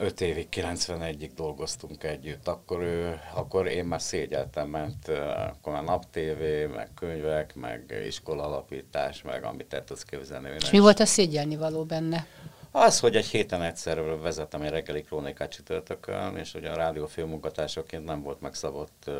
5 0.00 0.20
évig, 0.20 0.48
91-ig 0.52 1.30
dolgoztunk 1.34 2.04
együtt, 2.04 2.48
akkor, 2.48 2.82
ő, 2.82 3.20
akkor 3.34 3.66
én 3.66 3.84
már 3.84 4.00
szégyeltem, 4.00 4.68
mert 4.68 5.08
akkor 5.48 5.72
már 5.72 5.84
naptévé, 5.84 6.66
meg 6.66 6.88
könyvek, 6.94 7.54
meg 7.54 8.02
iskolalapítás, 8.06 9.22
meg 9.22 9.44
amit 9.44 9.74
el 9.74 9.84
tudsz 9.84 10.02
képzelni. 10.02 10.50
És 10.58 10.70
mi 10.70 10.78
volt 10.78 11.00
a 11.00 11.06
szégyelni 11.06 11.56
való 11.56 11.84
benne? 11.84 12.26
Az, 12.70 13.00
hogy 13.00 13.16
egy 13.16 13.26
héten 13.26 13.62
egyszer 13.62 14.18
vezettem 14.20 14.62
egy 14.62 14.70
reggeli 14.70 15.02
krónikát 15.02 15.50
csütörtökön, 15.50 16.36
és 16.36 16.54
ugye 16.54 16.70
a 16.70 16.76
rádió 16.76 17.08
munkatársaként 17.16 18.04
nem 18.04 18.22
volt 18.22 18.40
megszabott, 18.40 19.10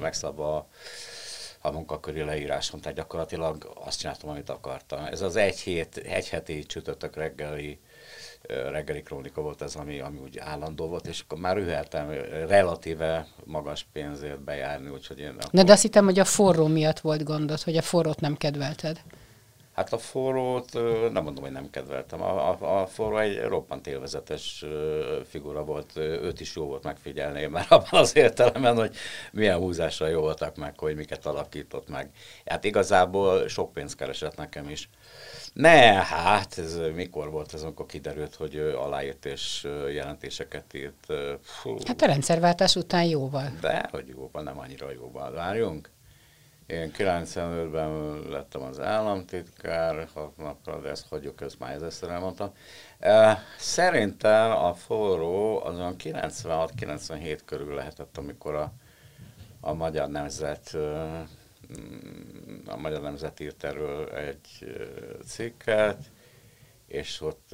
megszabva 0.00 0.68
a 1.60 1.70
munkaköri 1.70 2.22
leíráson, 2.22 2.80
tehát 2.80 2.96
gyakorlatilag 2.96 3.72
azt 3.84 3.98
csináltam, 3.98 4.28
amit 4.28 4.50
akartam. 4.50 5.04
Ez 5.04 5.20
az 5.20 5.36
egy 5.36 5.58
hét, 5.58 5.96
egy 5.96 6.28
heti 6.28 6.66
csütörtök 6.66 7.16
reggeli 7.16 7.80
reggeli 8.46 9.02
krónika 9.02 9.40
volt 9.40 9.62
ez, 9.62 9.74
ami, 9.74 10.00
ami 10.00 10.18
úgy 10.18 10.38
állandó 10.38 10.88
volt, 10.88 11.06
és 11.06 11.20
akkor 11.20 11.38
már 11.38 11.56
üheltem 11.56 12.10
relatíve 12.48 13.26
magas 13.44 13.86
pénzért 13.92 14.40
bejárni, 14.40 14.88
úgyhogy 14.88 15.18
én... 15.18 15.28
Akkor... 15.28 15.50
Na 15.50 15.62
de 15.62 15.72
azt 15.72 15.82
hittem, 15.82 16.04
hogy 16.04 16.18
a 16.18 16.24
forró 16.24 16.66
miatt 16.66 17.00
volt 17.00 17.24
gondod, 17.24 17.62
hogy 17.62 17.76
a 17.76 17.82
forrót 17.82 18.20
nem 18.20 18.36
kedvelted. 18.36 19.00
Hát 19.76 19.92
a 19.92 19.98
forrót 19.98 20.72
nem 21.12 21.22
mondom, 21.22 21.44
hogy 21.44 21.52
nem 21.52 21.70
kedveltem. 21.70 22.22
A, 22.22 22.50
a, 22.50 22.80
a 22.80 22.86
forró 22.86 23.18
egy 23.18 23.40
roppant 23.40 23.86
élvezetes 23.86 24.64
figura 25.28 25.64
volt, 25.64 25.96
őt 25.96 26.40
is 26.40 26.56
jó 26.56 26.64
volt 26.64 26.82
megfigyelni, 26.82 27.46
már 27.56 27.66
abban 27.68 28.00
az 28.00 28.16
értelemben, 28.16 28.76
hogy 28.76 28.96
milyen 29.32 29.58
húzásra 29.58 30.06
jó 30.06 30.20
voltak 30.20 30.56
meg, 30.56 30.78
hogy 30.78 30.96
miket 30.96 31.26
alakított 31.26 31.88
meg. 31.88 32.10
Hát 32.46 32.64
igazából 32.64 33.48
sok 33.48 33.72
pénzt 33.72 33.96
keresett 33.96 34.36
nekem 34.36 34.68
is. 34.68 34.88
Ne, 35.56 35.92
hát 36.04 36.58
ez 36.58 36.78
mikor 36.94 37.30
volt 37.30 37.54
ez, 37.54 37.62
amikor 37.62 37.86
kiderült, 37.86 38.34
hogy 38.34 38.56
aláírt 38.56 39.24
és 39.24 39.68
jelentéseket 39.92 40.74
írt? 40.74 41.06
Fú. 41.42 41.76
Hát 41.86 42.02
a 42.02 42.06
rendszerváltás 42.06 42.76
után 42.76 43.04
jóval. 43.04 43.52
De, 43.60 43.88
hogy 43.90 44.08
jóval, 44.08 44.42
nem 44.42 44.58
annyira 44.58 44.90
jóval. 44.90 45.32
Várjunk. 45.32 45.90
Én 46.66 46.90
95-ben 46.98 48.18
lettem 48.28 48.62
az 48.62 48.80
államtitkár, 48.80 50.08
hat 50.14 50.36
napra, 50.36 50.80
de 50.80 50.88
ezt 50.88 51.06
hagyjuk, 51.08 51.40
ezt 51.40 51.58
már 51.58 51.82
ezzel 51.82 52.10
elmondtam. 52.10 52.52
Szerintem 53.58 54.50
a 54.50 54.74
forró 54.74 55.64
azon 55.64 55.94
96-97 55.98 57.38
körül 57.44 57.74
lehetett, 57.74 58.16
amikor 58.16 58.54
a, 58.54 58.72
a 59.60 59.72
Magyar 59.72 60.08
Nemzet 60.08 60.76
a 62.66 62.76
Magyar 62.76 63.00
Nemzet 63.00 63.40
írt 63.40 63.64
erről 63.64 64.08
egy 64.08 64.76
cikket, 65.26 66.10
és 66.86 67.20
ott 67.20 67.50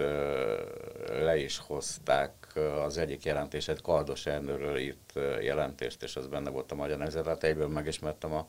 le 1.08 1.36
is 1.36 1.58
hozták 1.58 2.56
az 2.84 2.98
egyik 2.98 3.24
jelentését, 3.24 3.80
Kardos 3.80 4.26
Ernőről 4.26 4.78
írt 4.78 5.12
jelentést, 5.40 6.02
és 6.02 6.16
az 6.16 6.26
benne 6.26 6.50
volt 6.50 6.72
a 6.72 6.74
Magyar 6.74 6.98
Nemzet, 6.98 7.26
hát 7.26 7.44
egyből 7.44 7.68
megismertem 7.68 8.32
a 8.32 8.48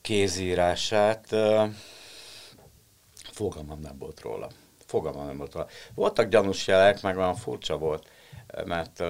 kézírását. 0.00 1.26
Fogalmam 3.32 3.80
nem 3.80 3.98
volt 3.98 4.20
róla. 4.20 4.48
Fogalmam 4.86 5.26
nem 5.26 5.36
volt 5.36 5.52
róla. 5.52 5.68
Voltak 5.94 6.28
gyanús 6.28 6.66
jelek, 6.66 7.02
meg 7.02 7.16
olyan 7.16 7.34
furcsa 7.34 7.78
volt, 7.78 8.10
mert 8.64 9.02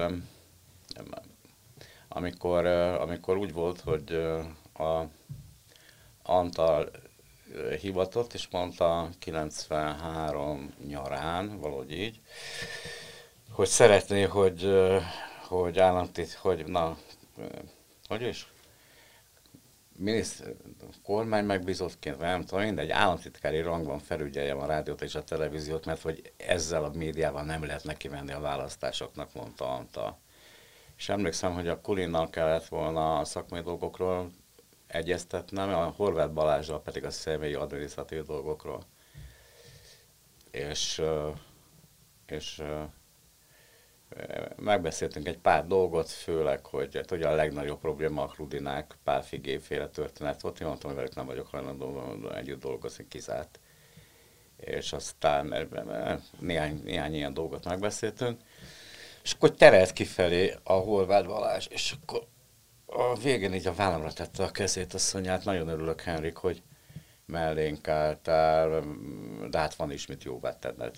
amikor, 2.07 2.65
amikor 2.65 3.37
úgy 3.37 3.53
volt, 3.53 3.79
hogy 3.79 4.21
a 4.79 5.07
Antal 6.23 6.91
hivatott, 7.81 8.33
és 8.33 8.47
mondta 8.51 9.09
93 9.19 10.73
nyarán, 10.87 11.59
valahogy 11.59 11.91
így, 11.91 12.21
hogy 13.51 13.67
szeretné, 13.67 14.23
hogy, 14.23 14.69
hogy 15.47 15.79
államtit, 15.79 16.33
hogy 16.33 16.65
na, 16.65 16.97
hogy 18.07 18.21
is? 18.21 18.51
Miniszt, 19.95 20.43
kormány 21.03 21.45
megbízottként, 21.45 22.19
nem 22.19 22.45
tudom, 22.45 22.63
mindegy, 22.63 22.89
államtitkári 22.89 23.61
rangban 23.61 23.99
felügyeljem 23.99 24.59
a 24.59 24.65
rádiót 24.65 25.01
és 25.01 25.15
a 25.15 25.23
televíziót, 25.23 25.85
mert 25.85 26.01
hogy 26.01 26.33
ezzel 26.37 26.83
a 26.83 26.91
médiával 26.93 27.43
nem 27.43 27.65
lehet 27.65 27.83
neki 27.83 28.07
menni 28.07 28.31
a 28.31 28.39
választásoknak, 28.39 29.33
mondta 29.33 29.73
Antal. 29.73 30.17
És 30.97 31.09
emlékszem, 31.09 31.53
hogy 31.53 31.67
a 31.67 31.81
Kulinnal 31.81 32.29
kellett 32.29 32.65
volna 32.67 33.19
a 33.19 33.25
szakmai 33.25 33.61
dolgokról 33.61 34.31
egyeztetnem, 34.89 35.69
a 35.69 35.93
Horváth 35.95 36.31
Balázsral 36.31 36.81
pedig 36.81 37.03
a 37.03 37.09
személyi 37.09 37.53
adminisztratív 37.53 38.25
dolgokról. 38.25 38.83
És, 40.51 41.01
és 42.25 42.61
megbeszéltünk 44.55 45.27
egy 45.27 45.37
pár 45.37 45.67
dolgot, 45.67 46.09
főleg, 46.09 46.65
hogy 46.65 46.95
hát 46.95 47.11
ugye 47.11 47.27
a 47.27 47.35
legnagyobb 47.35 47.79
probléma 47.79 48.23
a 48.23 48.27
Krudinák 48.27 48.97
Pál 49.03 49.23
Figéféle 49.23 49.87
történet 49.87 50.41
volt. 50.41 50.59
Én 50.59 50.67
mondtam, 50.67 50.89
hogy 50.89 50.99
velük 50.99 51.15
nem 51.15 51.25
vagyok 51.25 51.47
hajlandó 51.47 52.29
együtt 52.29 52.59
dolgozni, 52.61 53.07
kizárt. 53.07 53.59
És 54.57 54.93
aztán 54.93 55.69
néhány, 56.39 56.81
néhány 56.83 57.13
ilyen 57.13 57.33
dolgot 57.33 57.65
megbeszéltünk. 57.65 58.41
És 59.23 59.33
akkor 59.33 59.51
terelt 59.51 59.93
kifelé 59.93 60.55
a 60.63 60.73
Horváth 60.73 61.27
Balázs, 61.27 61.67
és 61.69 61.95
akkor 62.01 62.27
a 62.91 63.15
végén 63.15 63.53
így 63.53 63.67
a 63.67 63.73
vállamra 63.73 64.13
tette 64.13 64.43
a 64.43 64.51
kezét, 64.51 64.93
azt 64.93 65.13
mondja, 65.13 65.31
hát 65.31 65.43
nagyon 65.43 65.67
örülök, 65.67 66.01
Henrik, 66.01 66.35
hogy 66.35 66.63
mellénk 67.25 67.87
álltál, 67.87 68.83
de 69.49 69.57
hát 69.57 69.75
van 69.75 69.91
is 69.91 70.05
mit 70.05 70.23
jóvá 70.23 70.59
tenned. 70.59 70.95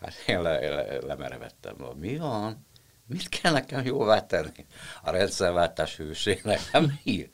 Hát 0.00 0.14
én 0.26 0.42
le, 0.42 0.68
le, 0.68 0.98
lemerevettem. 1.00 1.76
Mi 1.96 2.16
van? 2.16 2.66
Mit 3.06 3.28
kell 3.28 3.52
nekem 3.52 3.84
jóvá 3.84 4.26
tenni? 4.26 4.66
A 5.02 5.10
rendszerváltás 5.10 5.96
hőségnek, 5.96 6.58
nem 6.72 6.98
mi? 7.04 7.30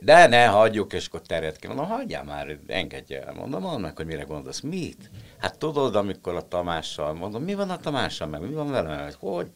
De 0.00 0.26
ne, 0.26 0.46
hagyjuk, 0.46 0.92
és 0.92 1.06
akkor 1.06 1.20
terjed 1.20 1.58
ki. 1.58 1.66
Mondom, 1.66 1.86
hagyjál 1.86 2.24
már, 2.24 2.58
engedj 2.66 3.14
el. 3.14 3.32
Mondom, 3.32 3.80
meg, 3.80 3.96
hogy 3.96 4.06
mire 4.06 4.22
gondolsz. 4.22 4.60
Mit? 4.60 5.10
Hát 5.38 5.58
tudod, 5.58 5.96
amikor 5.96 6.34
a 6.34 6.48
Tamással, 6.48 7.12
mondom, 7.12 7.42
mi 7.42 7.54
van 7.54 7.70
a 7.70 7.78
Tamással, 7.78 8.28
meg 8.28 8.40
mi 8.40 8.52
van 8.52 8.70
velem? 8.70 9.10
Hogy? 9.18 9.50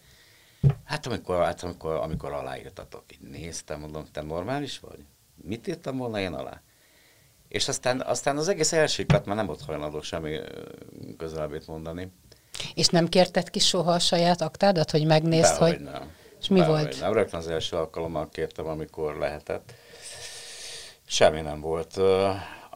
Hát 0.84 1.06
amikor, 1.06 1.42
hát 1.44 1.62
amikor, 1.62 1.94
amikor 1.94 2.32
aláírtatok, 2.32 3.04
így 3.12 3.28
néztem, 3.30 3.80
mondom, 3.80 4.04
te 4.12 4.22
normális 4.22 4.78
vagy? 4.78 5.04
Mit 5.42 5.66
írtam 5.66 5.96
volna 5.96 6.20
én 6.20 6.32
alá? 6.32 6.60
És 7.48 7.68
aztán, 7.68 8.00
aztán 8.00 8.36
az 8.36 8.48
egész 8.48 8.72
elsőkat 8.72 9.26
már 9.26 9.36
nem 9.36 9.46
volt 9.46 9.60
hajlandó 9.60 10.00
semmi 10.00 10.38
közelebbét 11.18 11.66
mondani. 11.66 12.12
És 12.74 12.86
nem 12.86 13.08
kérted 13.08 13.50
ki 13.50 13.58
soha 13.58 13.92
a 13.92 13.98
saját 13.98 14.40
aktádat, 14.40 14.90
hogy 14.90 15.06
megnézd, 15.06 15.52
Dehogy 15.52 15.70
hogy... 15.70 15.80
nem. 15.80 16.12
És 16.40 16.48
mi 16.48 16.58
Dehogy 16.58 16.82
volt? 16.82 17.00
Nem, 17.00 17.12
rögtön 17.12 17.40
az 17.40 17.48
első 17.48 17.76
alkalommal 17.76 18.28
kértem, 18.28 18.66
amikor 18.66 19.16
lehetett. 19.16 19.74
Semmi 21.06 21.40
nem 21.40 21.60
volt. 21.60 22.00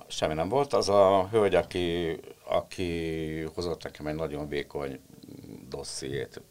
Semmi 0.08 0.34
nem 0.34 0.48
volt. 0.48 0.72
Az 0.72 0.88
a 0.88 1.28
hölgy, 1.30 1.54
aki, 1.54 2.18
aki 2.44 3.40
hozott 3.54 3.82
nekem 3.82 4.06
egy 4.06 4.14
nagyon 4.14 4.48
vékony 4.48 5.00
dossziét, 5.68 6.42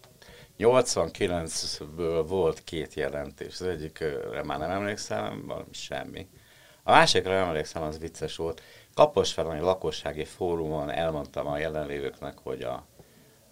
89-ből 0.60 2.24
volt 2.28 2.64
két 2.64 2.94
jelentés, 2.94 3.60
az 3.60 3.68
egyikre 3.68 4.44
már 4.44 4.60
nem 4.60 4.70
emlékszem, 4.70 5.46
valami 5.46 5.74
semmi. 5.74 6.28
A 6.84 6.92
másikra 6.92 7.32
emlékszem, 7.32 7.82
az 7.82 8.00
vicces 8.00 8.36
volt. 8.36 8.62
Kaposváron 8.94 9.56
egy 9.56 9.62
lakossági 9.62 10.26
fórumon 10.26 10.90
elmondtam 10.90 11.48
a 11.48 11.58
jelenlévőknek, 11.58 12.38
hogy 12.38 12.62
a, 12.62 12.86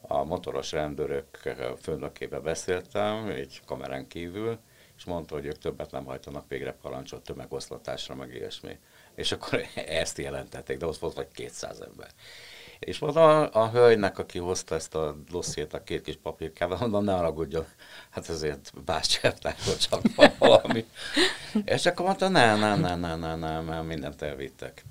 a 0.01 0.24
motoros 0.24 0.72
rendőrök 0.72 1.55
főnökébe 1.81 2.39
beszéltem, 2.39 3.27
egy 3.27 3.62
kamerán 3.65 4.08
kívül, 4.08 4.60
és 4.98 5.03
mondta, 5.03 5.36
hogy 5.36 5.46
ők 5.46 5.58
többet 5.58 5.91
nem 5.91 6.05
hajtanak 6.05 6.48
végre 6.48 6.74
parancsot 6.81 7.24
tömegoszlatásra, 7.24 8.15
meg 8.15 8.34
ilyesmi. 8.34 8.79
És 9.15 9.31
akkor 9.31 9.62
ezt 10.01 10.17
jelentették, 10.17 10.77
de 10.77 10.86
ott 10.86 10.98
volt 10.98 11.13
vagy 11.13 11.31
200 11.31 11.81
ember. 11.81 12.10
És 12.85 13.00
mondom 13.00 13.23
a, 13.23 13.69
hölgynek, 13.69 14.17
aki 14.17 14.39
hozta 14.39 14.75
ezt 14.75 14.95
a 14.95 15.15
dossziét 15.31 15.73
a 15.73 15.83
két 15.83 16.01
kis 16.01 16.17
papírkával, 16.23 16.77
mondom, 16.79 17.03
ne 17.03 17.13
haragudjon, 17.13 17.65
hát 18.09 18.29
ezért 18.29 18.71
hogy 19.65 19.77
csak 19.77 20.01
valami. 20.38 20.85
És 21.65 21.85
akkor 21.85 22.05
mondta, 22.05 22.27
ne, 22.27 22.55
ne, 22.55 22.75
ne, 22.75 22.95
ne, 22.95 23.15
ne, 23.15 23.35
ne, 23.35 23.59
mert 23.59 23.85
mindent 23.85 24.21
elvittek. 24.21 24.83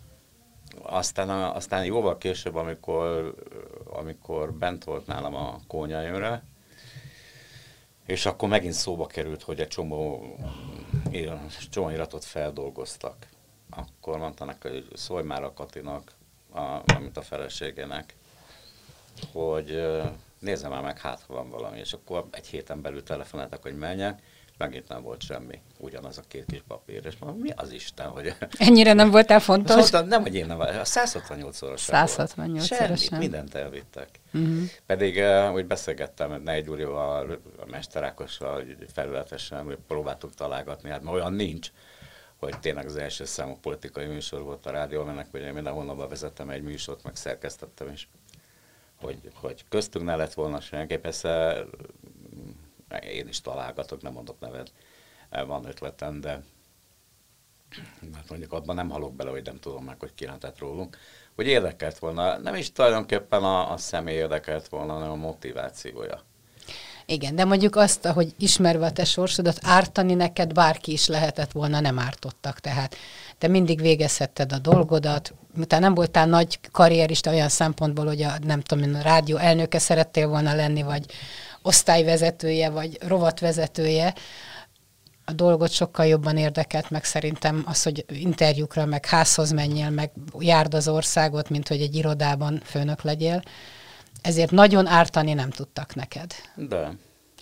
aztán, 0.83 1.29
aztán 1.31 1.85
jóval 1.85 2.19
később, 2.19 2.55
amikor, 2.55 3.35
amikor 3.85 4.53
bent 4.53 4.85
volt 4.85 5.07
nálam 5.07 5.35
a 5.35 5.61
kónyaimre, 5.67 6.43
és 8.07 8.27
akkor 8.27 8.49
megint 8.49 8.75
szóba 8.75 9.07
került, 9.07 9.43
hogy 9.43 9.61
egy 9.61 9.69
csomó, 9.69 10.37
csomó 11.71 11.91
iratot 11.91 12.25
feldolgoztak. 12.25 13.27
Akkor 13.71 14.19
mondta 14.19 14.45
neki, 14.45 14.69
hogy 14.69 14.89
szólj 14.95 15.25
már 15.25 15.43
a 15.43 15.53
Katinak, 15.53 16.19
a, 16.53 16.83
amit 16.97 17.17
a 17.17 17.23
feleségének, 17.23 18.15
hogy 19.33 19.83
nézzem 20.39 20.71
már 20.71 20.83
meg, 20.83 20.99
hát 20.99 21.23
ha 21.27 21.35
van 21.35 21.51
valami. 21.51 21.79
És 21.79 21.93
akkor 21.93 22.27
egy 22.31 22.47
héten 22.47 22.83
belül 22.83 23.03
telefonáltak, 23.03 23.63
hogy 23.63 23.77
menjek, 23.77 24.23
megint 24.61 24.89
nem 24.89 25.03
volt 25.03 25.23
semmi. 25.23 25.61
Ugyanaz 25.79 26.19
a 26.19 26.23
két 26.29 26.45
kis 26.47 26.63
papír. 26.69 27.07
És 27.07 27.15
mondom, 27.19 27.41
mi 27.41 27.51
az 27.57 27.73
Isten, 27.73 28.07
hogy... 28.07 28.35
Ennyire 28.59 28.93
nem 28.93 29.11
voltál 29.11 29.41
fontos? 29.41 29.77
Mondtam, 29.77 30.07
nem, 30.07 30.23
hogy 30.23 30.35
én 30.35 30.47
nem 30.47 30.61
a 30.61 30.85
168 30.85 31.57
szoros 31.57 31.81
168 31.81 32.65
Semmit, 32.65 33.11
mindent 33.11 33.55
elvittek. 33.55 34.09
Uh-huh. 34.33 34.63
Pedig 34.87 35.17
uh, 35.17 35.53
úgy 35.53 35.67
beszélgettem 35.67 36.43
Negy 36.43 36.65
Gyurival, 36.65 37.41
a 37.61 37.67
Mester 37.71 38.03
Ákossal, 38.03 38.65
felületesen, 38.93 39.65
hogy 39.65 39.79
próbáltuk 39.87 40.35
találgatni, 40.35 40.91
hát 40.91 41.03
olyan 41.07 41.33
nincs 41.33 41.71
hogy 42.41 42.61
tényleg 42.61 42.87
az 42.87 42.97
első 42.97 43.25
számú 43.25 43.57
politikai 43.61 44.07
műsor 44.07 44.43
volt 44.43 44.67
a 44.67 44.71
rádió, 44.71 45.05
mennek, 45.05 45.31
hogy 45.31 45.41
én 45.41 45.53
minden 45.53 45.73
hónapban 45.73 46.09
vezettem 46.09 46.51
egy 46.51 46.63
műsort, 46.63 47.03
meg 47.03 47.17
szerkesztettem 47.17 47.89
is, 47.89 48.09
hogy, 49.01 49.31
hogy 49.35 49.65
köztünk 49.69 50.05
ne 50.05 50.17
lett 50.17 50.35
volna 50.35 50.61
senki. 50.61 50.97
Persze 50.97 51.63
én 53.03 53.29
is 53.29 53.41
találgatok, 53.41 54.03
nem 54.03 54.13
mondok 54.13 54.41
nevet, 54.41 54.73
van 55.31 55.65
ötletem, 55.65 56.21
de 56.21 56.43
mert 58.13 58.29
mondjuk 58.29 58.53
abban 58.53 58.75
nem 58.75 58.91
halok 58.91 59.15
bele, 59.15 59.31
hogy 59.31 59.45
nem 59.45 59.59
tudom 59.59 59.85
meg, 59.85 60.01
hogy 60.01 60.15
ki 60.15 60.25
lehetett 60.25 60.59
rólunk, 60.59 60.99
hogy 61.35 61.47
érdekelt 61.47 61.99
volna, 61.99 62.39
nem 62.39 62.55
is 62.55 62.73
tulajdonképpen 62.73 63.45
a, 63.45 63.73
a 63.73 63.77
személy 63.77 64.15
érdekelt 64.15 64.69
volna, 64.69 64.93
hanem 64.93 65.11
a 65.11 65.15
motivációja. 65.15 66.23
Igen, 67.11 67.35
de 67.35 67.45
mondjuk 67.45 67.77
azt, 67.77 68.07
hogy 68.07 68.35
ismerve 68.39 68.87
a 68.87 68.93
te 68.93 69.05
sorsodat, 69.05 69.59
ártani 69.63 70.15
neked 70.15 70.53
bárki 70.53 70.93
is 70.93 71.07
lehetett 71.07 71.53
volna, 71.53 71.81
nem 71.81 71.99
ártottak. 71.99 72.61
Tehát 72.61 72.97
te 73.39 73.49
mindig 73.49 73.81
végezhetted 73.81 74.53
a 74.53 74.59
dolgodat, 74.59 75.35
utána 75.59 75.85
nem 75.85 75.95
voltál 75.95 76.27
nagy 76.27 76.59
karrierista 76.73 77.31
olyan 77.31 77.49
szempontból, 77.49 78.07
hogy 78.07 78.23
a, 78.23 78.33
nem 78.43 78.61
tudom, 78.61 78.95
a 78.95 79.03
rádió 79.03 79.37
elnöke 79.37 79.79
szerettél 79.79 80.29
volna 80.29 80.55
lenni, 80.55 80.83
vagy 80.83 81.05
osztályvezetője, 81.63 82.71
vagy 82.71 82.99
rovatvezetője, 83.03 84.15
a 85.25 85.33
dolgot 85.33 85.71
sokkal 85.71 86.07
jobban 86.07 86.37
érdekelt, 86.37 86.91
meg 86.91 87.05
szerintem 87.05 87.63
az, 87.67 87.83
hogy 87.83 88.05
interjúkra, 88.09 88.85
meg 88.85 89.07
házhoz 89.07 89.51
menjél, 89.51 89.91
meg 89.91 90.11
járd 90.39 90.75
az 90.75 90.89
országot, 90.89 91.49
mint 91.49 91.69
hogy 91.69 91.81
egy 91.81 91.95
irodában 91.95 92.61
főnök 92.65 93.03
legyél. 93.03 93.43
Ezért 94.23 94.51
nagyon 94.51 94.87
ártani 94.87 95.33
nem 95.33 95.51
tudtak 95.51 95.95
neked. 95.95 96.33
De. 96.55 96.93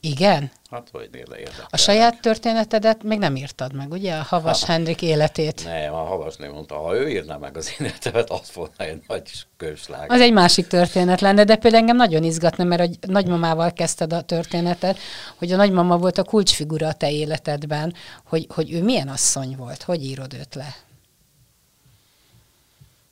Igen? 0.00 0.50
Hát 0.70 0.88
hogy 0.92 1.08
érdekel. 1.12 1.66
A 1.70 1.76
saját 1.76 2.20
történetedet 2.20 3.02
még 3.02 3.18
nem 3.18 3.36
írtad 3.36 3.72
meg, 3.72 3.90
ugye? 3.92 4.14
A 4.14 4.22
Havas 4.22 4.64
ha, 4.64 4.72
Hendrik 4.72 5.02
életét. 5.02 5.64
Nem, 5.64 5.94
a 5.94 6.04
Havas 6.04 6.36
nem 6.36 6.52
mondta, 6.52 6.74
ha 6.74 6.94
ő 6.94 7.08
írná 7.08 7.36
meg 7.36 7.56
az 7.56 7.74
életemet, 7.78 8.30
az 8.30 8.52
volna 8.54 8.72
egy 8.76 9.02
nagy 9.06 9.30
köslág. 9.56 10.12
Az 10.12 10.20
egy 10.20 10.32
másik 10.32 10.66
történet 10.66 11.20
lenne, 11.20 11.44
de 11.44 11.56
például 11.56 11.82
engem 11.82 11.96
nagyon 11.96 12.24
izgatna, 12.24 12.64
mert 12.64 12.82
a 12.82 13.06
nagymamával 13.06 13.72
kezdted 13.72 14.12
a 14.12 14.20
történetet, 14.20 14.98
hogy 15.36 15.52
a 15.52 15.56
nagymama 15.56 15.96
volt 15.96 16.18
a 16.18 16.24
kulcsfigura 16.24 16.86
a 16.88 16.92
te 16.92 17.10
életedben, 17.10 17.94
hogy, 18.24 18.46
hogy 18.54 18.72
ő 18.72 18.82
milyen 18.82 19.08
asszony 19.08 19.56
volt, 19.56 19.82
hogy 19.82 20.04
írod 20.04 20.34
őt 20.34 20.54
le? 20.54 20.76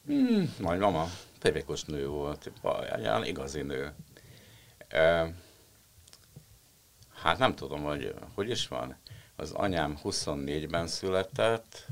Hmm, 0.07 0.55
nagymama, 0.59 1.11
tevékos 1.39 1.85
nő 1.85 2.09
volt, 2.09 2.51
egy 2.93 3.27
igazi 3.27 3.63
nő. 3.63 3.95
Hát 7.15 7.39
nem 7.39 7.55
tudom, 7.55 7.83
hogy 7.83 8.15
hogy 8.35 8.51
is 8.51 8.69
van. 8.69 8.97
Az 9.37 9.51
anyám 9.51 9.99
24-ben 10.05 10.87
született, 10.87 11.87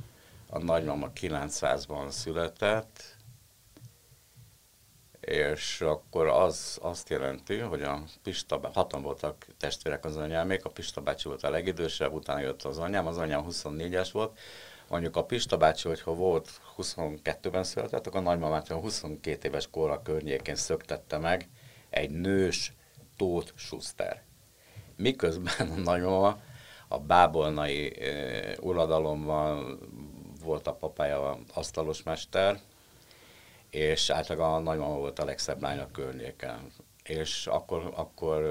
a 0.49 0.59
nagymama 0.59 1.11
900-ban 1.21 2.11
született, 2.11 3.17
és 5.21 5.81
akkor 5.81 6.27
az 6.27 6.79
azt 6.83 7.09
jelenti, 7.09 7.59
hogy 7.59 7.83
a 7.83 8.03
Pista, 8.23 8.71
hatan 8.75 9.03
voltak 9.03 9.47
testvérek 9.59 10.05
az 10.05 10.17
anyámék, 10.17 10.65
a 10.65 10.71
Pista 10.71 11.01
bácsi 11.01 11.29
volt 11.29 11.43
a 11.43 11.51
legidősebb, 11.51 12.13
utána 12.13 12.41
jött 12.41 12.63
az 12.63 12.79
anyám, 12.79 13.07
az 13.07 13.19
anyám 13.19 13.47
24-es 13.49 14.09
volt, 14.13 14.39
mondjuk 14.89 15.17
a 15.17 15.25
Pista 15.25 15.57
bácsi, 15.57 15.89
hogyha 15.89 16.15
volt 16.15 16.61
22-ben 16.79 17.65
született, 17.65 18.07
akkor 18.07 18.21
a 18.21 18.23
nagymamát 18.23 18.71
a 18.71 18.77
22 18.77 19.49
éves 19.49 19.69
korra 19.71 20.03
környékén 20.03 20.55
szöktette 20.55 21.19
meg 21.19 21.49
egy 21.91 22.11
nős 22.11 22.73
Tóth 23.17 23.53
Schuster 23.55 24.23
miközben 24.97 25.69
a 25.71 25.81
nagymama 25.81 26.39
a 26.89 26.99
bábolnai 26.99 28.01
e, 28.01 28.57
uradalomban 28.61 29.79
volt 30.45 30.67
a 30.67 30.75
papája 30.75 31.39
asztalos 31.55 32.03
mester, 32.03 32.61
és 33.71 34.11
általában 34.11 34.55
a 34.55 34.59
nagymama 34.59 34.97
volt 34.97 35.19
a 35.19 35.25
legszebb 35.25 35.63
lány 35.63 35.79
a 35.79 35.91
környéken. 35.91 36.73
És 37.03 37.47
akkor, 37.47 37.93
akkor 37.95 38.43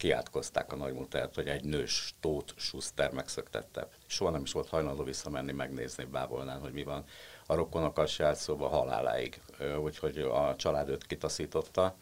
kiátkozták 0.00 0.72
a 0.72 0.76
nagymutát, 0.76 1.34
hogy 1.34 1.48
egy 1.48 1.64
nős 1.64 2.14
Tóth 2.20 2.52
Schuster 2.56 3.12
megszöktette. 3.12 3.88
Soha 4.06 4.30
nem 4.30 4.42
is 4.42 4.52
volt 4.52 4.68
hajlandó 4.68 5.02
visszamenni, 5.02 5.52
megnézni 5.52 6.04
Bábolnán, 6.04 6.60
hogy 6.60 6.72
mi 6.72 6.82
van. 6.82 7.04
A 7.46 7.54
rokonokkal 7.54 8.06
se 8.06 8.26
állt 8.26 8.36
szóba 8.36 8.68
haláláig, 8.68 9.40
úgyhogy 9.82 10.18
a 10.18 10.56
család 10.56 10.88
őt 10.88 11.06
kitaszította. 11.06 11.96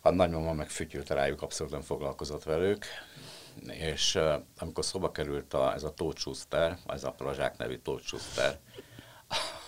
A 0.00 0.10
nagymama 0.10 0.52
meg 0.52 0.68
fütyült 0.68 1.10
rájuk, 1.10 1.42
abszolút 1.42 1.72
nem 1.72 1.82
foglalkozott 1.82 2.42
velük, 2.42 2.84
és 3.66 4.18
amikor 4.58 4.84
szóba 4.84 5.12
került 5.12 5.54
a, 5.54 5.74
ez 5.74 5.82
a 5.82 5.94
Tóth 5.94 6.20
Schuster, 6.20 6.78
ez 6.86 7.04
a 7.04 7.10
Prazsák 7.10 7.56
nevű 7.56 7.76
Tóth 7.76 8.04
Schuster, 8.04 8.58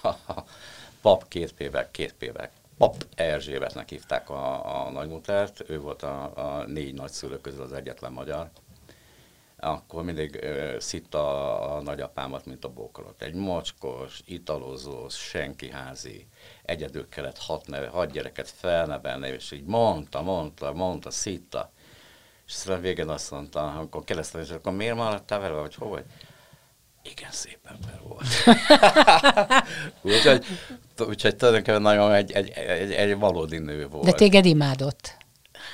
pap 1.02 1.28
két 1.28 1.52
pével, 1.52 1.90
két 1.90 2.14
pével, 2.14 2.50
pap 2.78 3.06
Erzsébetnek 3.14 3.88
hívták 3.88 4.30
a, 4.30 4.86
a 4.86 4.90
nagymutárt, 4.90 5.64
ő 5.70 5.80
volt 5.80 6.02
a, 6.02 6.32
a 6.34 6.64
négy 6.66 6.94
nagyszülő 6.94 7.40
közül 7.40 7.62
az 7.62 7.72
egyetlen 7.72 8.12
magyar, 8.12 8.50
akkor 9.56 10.04
mindig 10.04 10.40
uh, 10.42 10.78
szitta 10.78 11.60
a 11.74 11.82
nagyapámat, 11.82 12.46
mint 12.46 12.64
a 12.64 12.72
bokrot. 12.72 13.22
Egy 13.22 13.34
mocskos, 13.34 14.20
italozó, 14.24 15.08
senkiházi, 15.08 16.26
egyedül 16.62 17.08
kellett 17.08 17.38
hat, 17.38 17.66
neve, 17.66 17.88
hat 17.88 18.10
gyereket 18.10 18.50
felnevelni, 18.50 19.28
és 19.28 19.52
így 19.52 19.64
mondta, 19.64 20.22
mondta, 20.22 20.72
mondta, 20.72 21.10
szitta. 21.10 21.72
És 22.46 22.52
aztán 22.54 22.80
végén 22.80 23.08
azt 23.08 23.30
mondta, 23.30 23.72
amikor 23.72 24.04
kérdeztem, 24.04 24.44
akkor 24.52 24.72
miért 24.72 24.96
maradtál 24.96 25.40
vele, 25.40 25.60
vagy 25.60 25.74
hol? 25.74 26.02
Igen, 27.10 27.30
szép 27.30 27.58
ember 27.64 28.00
volt. 28.08 28.26
úgyhogy, 30.14 30.44
úgyhogy 30.98 31.36
tulajdonképpen 31.36 31.82
nagyon 31.82 32.12
egy, 32.12 32.32
egy, 32.32 32.50
egy, 32.50 32.92
egy 32.92 33.18
valódi 33.18 33.58
nő 33.58 33.88
volt. 33.88 34.04
De 34.04 34.12
téged 34.12 34.44
imádott? 34.44 35.16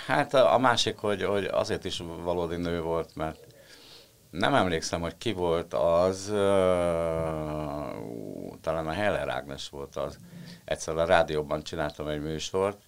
Hát 0.06 0.34
a, 0.34 0.54
a 0.54 0.58
másik, 0.58 0.96
hogy, 0.96 1.22
hogy 1.22 1.44
azért 1.44 1.84
is 1.84 2.02
valódi 2.22 2.56
nő 2.56 2.80
volt, 2.80 3.14
mert 3.14 3.38
nem 4.30 4.54
emlékszem, 4.54 5.00
hogy 5.00 5.18
ki 5.18 5.32
volt 5.32 5.74
az, 5.74 6.28
uh, 6.28 6.36
talán 8.60 8.86
a 8.86 8.92
Heller 8.92 9.28
Ágnes 9.28 9.68
volt 9.68 9.96
az, 9.96 10.18
egyszer 10.64 10.96
a 10.96 11.04
rádióban 11.04 11.62
csináltam 11.62 12.08
egy 12.08 12.20
műsort, 12.20 12.78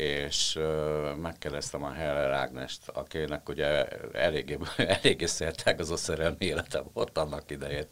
és 0.00 0.58
megkérdeztem 1.16 1.82
a 1.82 1.92
Heller 1.92 2.30
Ágnest, 2.30 2.88
akinek 2.88 3.48
ugye 3.48 3.88
eléggé, 4.12 4.58
eléggé 4.76 5.24
az 5.78 5.90
a 5.90 5.96
szerelmi 5.96 6.44
élete 6.44 6.82
volt 6.92 7.18
annak 7.18 7.50
idején. 7.50 7.86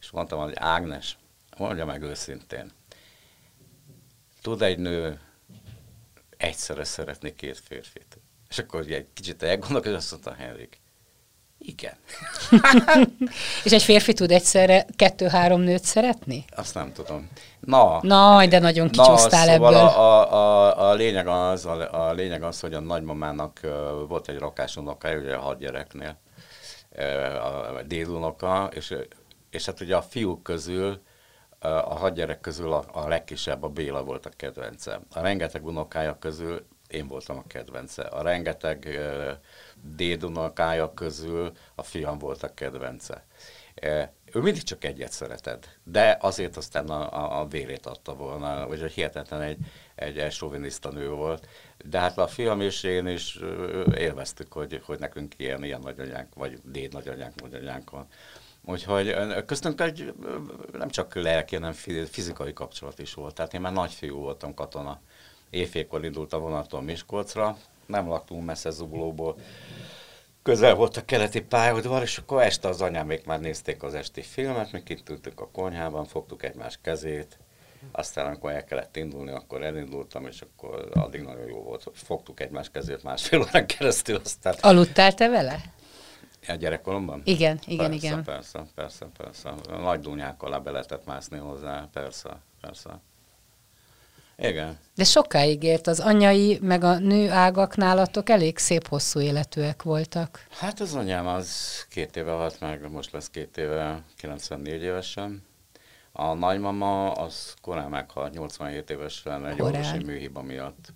És 0.00 0.10
mondtam, 0.10 0.38
hogy 0.38 0.52
Ágnes, 0.54 1.18
mondja 1.56 1.84
meg 1.84 2.02
őszintén, 2.02 2.70
tud 4.42 4.62
egy 4.62 4.78
nő 4.78 5.20
egyszerre 6.36 6.84
szeretni 6.84 7.34
két 7.34 7.58
férfit? 7.58 8.18
És 8.48 8.58
akkor 8.58 8.80
ugye 8.80 8.96
egy 8.96 9.08
kicsit 9.12 9.42
elgondolkodott, 9.42 9.98
és 9.98 10.12
azt 10.12 10.24
mondta 10.24 10.42
Henrik, 10.42 10.80
igen. 11.62 11.94
és 13.64 13.72
egy 13.72 13.82
férfi 13.82 14.12
tud 14.12 14.30
egyszerre 14.30 14.86
kettő-három 14.96 15.60
nőt 15.60 15.84
szeretni? 15.84 16.44
Azt 16.56 16.74
nem 16.74 16.92
tudom. 16.92 17.28
Na, 17.60 17.98
na 18.02 18.46
de 18.46 18.58
nagyon 18.58 18.88
kicsúsztál 18.88 19.46
na, 19.46 19.52
szóval 19.52 19.74
ebből. 19.74 19.86
A, 19.86 20.32
a, 20.32 20.88
a, 20.90 20.94
lényeg 20.94 21.26
az, 21.26 21.66
a, 21.66 22.08
a 22.08 22.12
lényeg 22.12 22.42
az, 22.42 22.60
hogy 22.60 22.74
a 22.74 22.80
nagymamának 22.80 23.60
uh, 23.62 23.70
volt 24.08 24.28
egy 24.28 24.38
rakásunoka, 24.38 25.16
ugye 25.16 25.34
a 25.34 25.40
hat 25.40 25.58
gyereknél, 25.58 26.16
uh, 26.96 27.76
a 27.76 27.82
dédunoka, 27.82 28.68
és, 28.74 28.94
és 29.50 29.64
hát 29.64 29.80
ugye 29.80 29.96
a 29.96 30.02
fiúk 30.02 30.42
közül, 30.42 31.00
uh, 31.62 31.92
a 31.92 31.94
hat 31.94 32.14
gyerek 32.14 32.40
közül 32.40 32.72
a, 32.72 32.84
a 32.92 33.08
legkisebb, 33.08 33.62
a 33.62 33.68
Béla 33.68 34.04
volt 34.04 34.26
a 34.26 34.30
kedvence. 34.36 35.00
A 35.12 35.20
rengeteg 35.20 35.66
unokája 35.66 36.16
közül 36.18 36.66
én 36.92 37.06
voltam 37.06 37.38
a 37.38 37.46
kedvence. 37.46 38.02
A 38.02 38.22
rengeteg 38.22 38.84
uh, 38.88 39.30
dédunokája 39.96 40.94
közül 40.94 41.52
a 41.74 41.82
fiam 41.82 42.18
volt 42.18 42.42
a 42.42 42.54
kedvence. 42.54 43.24
Ő 44.32 44.40
mindig 44.40 44.62
csak 44.62 44.84
egyet 44.84 45.12
szereted, 45.12 45.68
de 45.84 46.16
azért 46.20 46.56
aztán 46.56 46.88
a, 46.88 47.12
a, 47.12 47.40
a 47.40 47.46
vérét 47.46 47.86
adta 47.86 48.14
volna, 48.14 48.66
vagy 48.68 48.92
hihetetlen 48.92 49.40
egy, 49.40 49.58
egy 49.94 50.18
elsoviniszta 50.18 50.90
nő 50.90 51.08
volt. 51.10 51.48
De 51.84 51.98
hát 51.98 52.18
a 52.18 52.26
fiam 52.26 52.60
és 52.60 52.82
én 52.82 53.06
is 53.06 53.38
élveztük, 53.96 54.52
hogy, 54.52 54.82
hogy 54.84 54.98
nekünk 54.98 55.34
ilyen, 55.36 55.64
ilyen 55.64 55.80
nagyanyánk, 55.80 56.34
vagy 56.34 56.58
déd 56.64 56.92
nagyanyánk, 56.92 57.40
nagyanyánk 57.40 57.90
van. 57.90 58.06
Úgyhogy 58.64 59.16
köztünk 59.46 59.80
egy 59.80 60.14
nem 60.72 60.88
csak 60.88 61.14
lelki, 61.14 61.54
hanem 61.54 61.72
fizikai 62.10 62.52
kapcsolat 62.52 62.98
is 62.98 63.14
volt. 63.14 63.34
Tehát 63.34 63.54
én 63.54 63.60
már 63.60 63.72
nagyfiú 63.72 64.18
voltam 64.18 64.54
katona. 64.54 65.00
Éjfélkor 65.52 66.04
indult 66.04 66.32
a 66.32 66.38
vonaton 66.38 66.84
Miskolcra, 66.84 67.56
nem 67.86 68.08
laktunk 68.08 68.44
messze 68.44 68.70
Zuglóból, 68.70 69.36
közel 70.42 70.74
volt 70.74 70.96
a 70.96 71.04
keleti 71.04 71.40
pályaudvar, 71.40 72.02
és 72.02 72.18
akkor 72.18 72.42
este 72.42 72.68
az 72.68 72.80
anyámék 72.80 73.24
már 73.24 73.40
nézték 73.40 73.82
az 73.82 73.94
esti 73.94 74.22
filmet, 74.22 74.72
mi 74.72 74.82
kint 74.82 75.08
ültünk 75.08 75.40
a 75.40 75.48
konyhában, 75.48 76.04
fogtuk 76.04 76.42
egymás 76.42 76.78
kezét, 76.82 77.38
aztán 77.90 78.26
amikor 78.26 78.50
el 78.50 78.64
kellett 78.64 78.96
indulni, 78.96 79.30
akkor 79.30 79.62
elindultam, 79.62 80.26
és 80.26 80.40
akkor 80.40 80.88
addig 80.94 81.22
nagyon 81.22 81.48
jó 81.48 81.62
volt. 81.62 81.90
Fogtuk 81.92 82.40
egymás 82.40 82.70
kezét 82.70 83.02
másfél 83.02 83.40
órán 83.40 83.66
keresztül, 83.66 84.20
aztán... 84.24 84.54
Aludtál 84.60 85.14
te 85.14 85.28
vele? 85.28 85.60
A 86.48 86.52
gyerekkoromban? 86.52 87.22
Igen, 87.24 87.58
igen, 87.66 87.90
persze, 87.90 88.06
igen. 88.06 88.24
Persze, 88.24 88.66
persze, 88.74 89.06
persze. 89.16 89.54
Nagy 89.68 90.00
dunyákkal 90.00 90.60
be 90.60 90.70
lehetett 90.70 91.06
mászni 91.06 91.38
hozzá, 91.38 91.88
persze, 91.92 92.36
persze. 92.60 93.00
Igen. 94.42 94.78
De 94.94 95.04
sokáig 95.04 95.62
ért 95.62 95.86
az 95.86 96.00
anyai, 96.00 96.58
meg 96.62 96.84
a 96.84 96.98
nő 96.98 97.30
ágak 97.30 97.76
nálatok 97.76 98.28
elég 98.28 98.58
szép 98.58 98.88
hosszú 98.88 99.20
életűek 99.20 99.82
voltak. 99.82 100.46
Hát 100.50 100.80
az 100.80 100.94
anyám 100.94 101.26
az 101.26 101.80
két 101.88 102.16
éve 102.16 102.30
halt 102.30 102.60
meg, 102.60 102.90
most 102.90 103.12
lesz 103.12 103.30
két 103.30 103.56
éve, 103.56 104.02
94 104.16 104.82
évesen. 104.82 105.42
A 106.12 106.34
nagymama 106.34 107.12
az 107.12 107.54
korán 107.60 107.90
meghalt, 107.90 108.34
87 108.34 108.90
évesen 108.90 109.46
egy 109.46 109.62
orvosi 109.62 110.04
műhiba 110.04 110.42
miatt. 110.42 110.92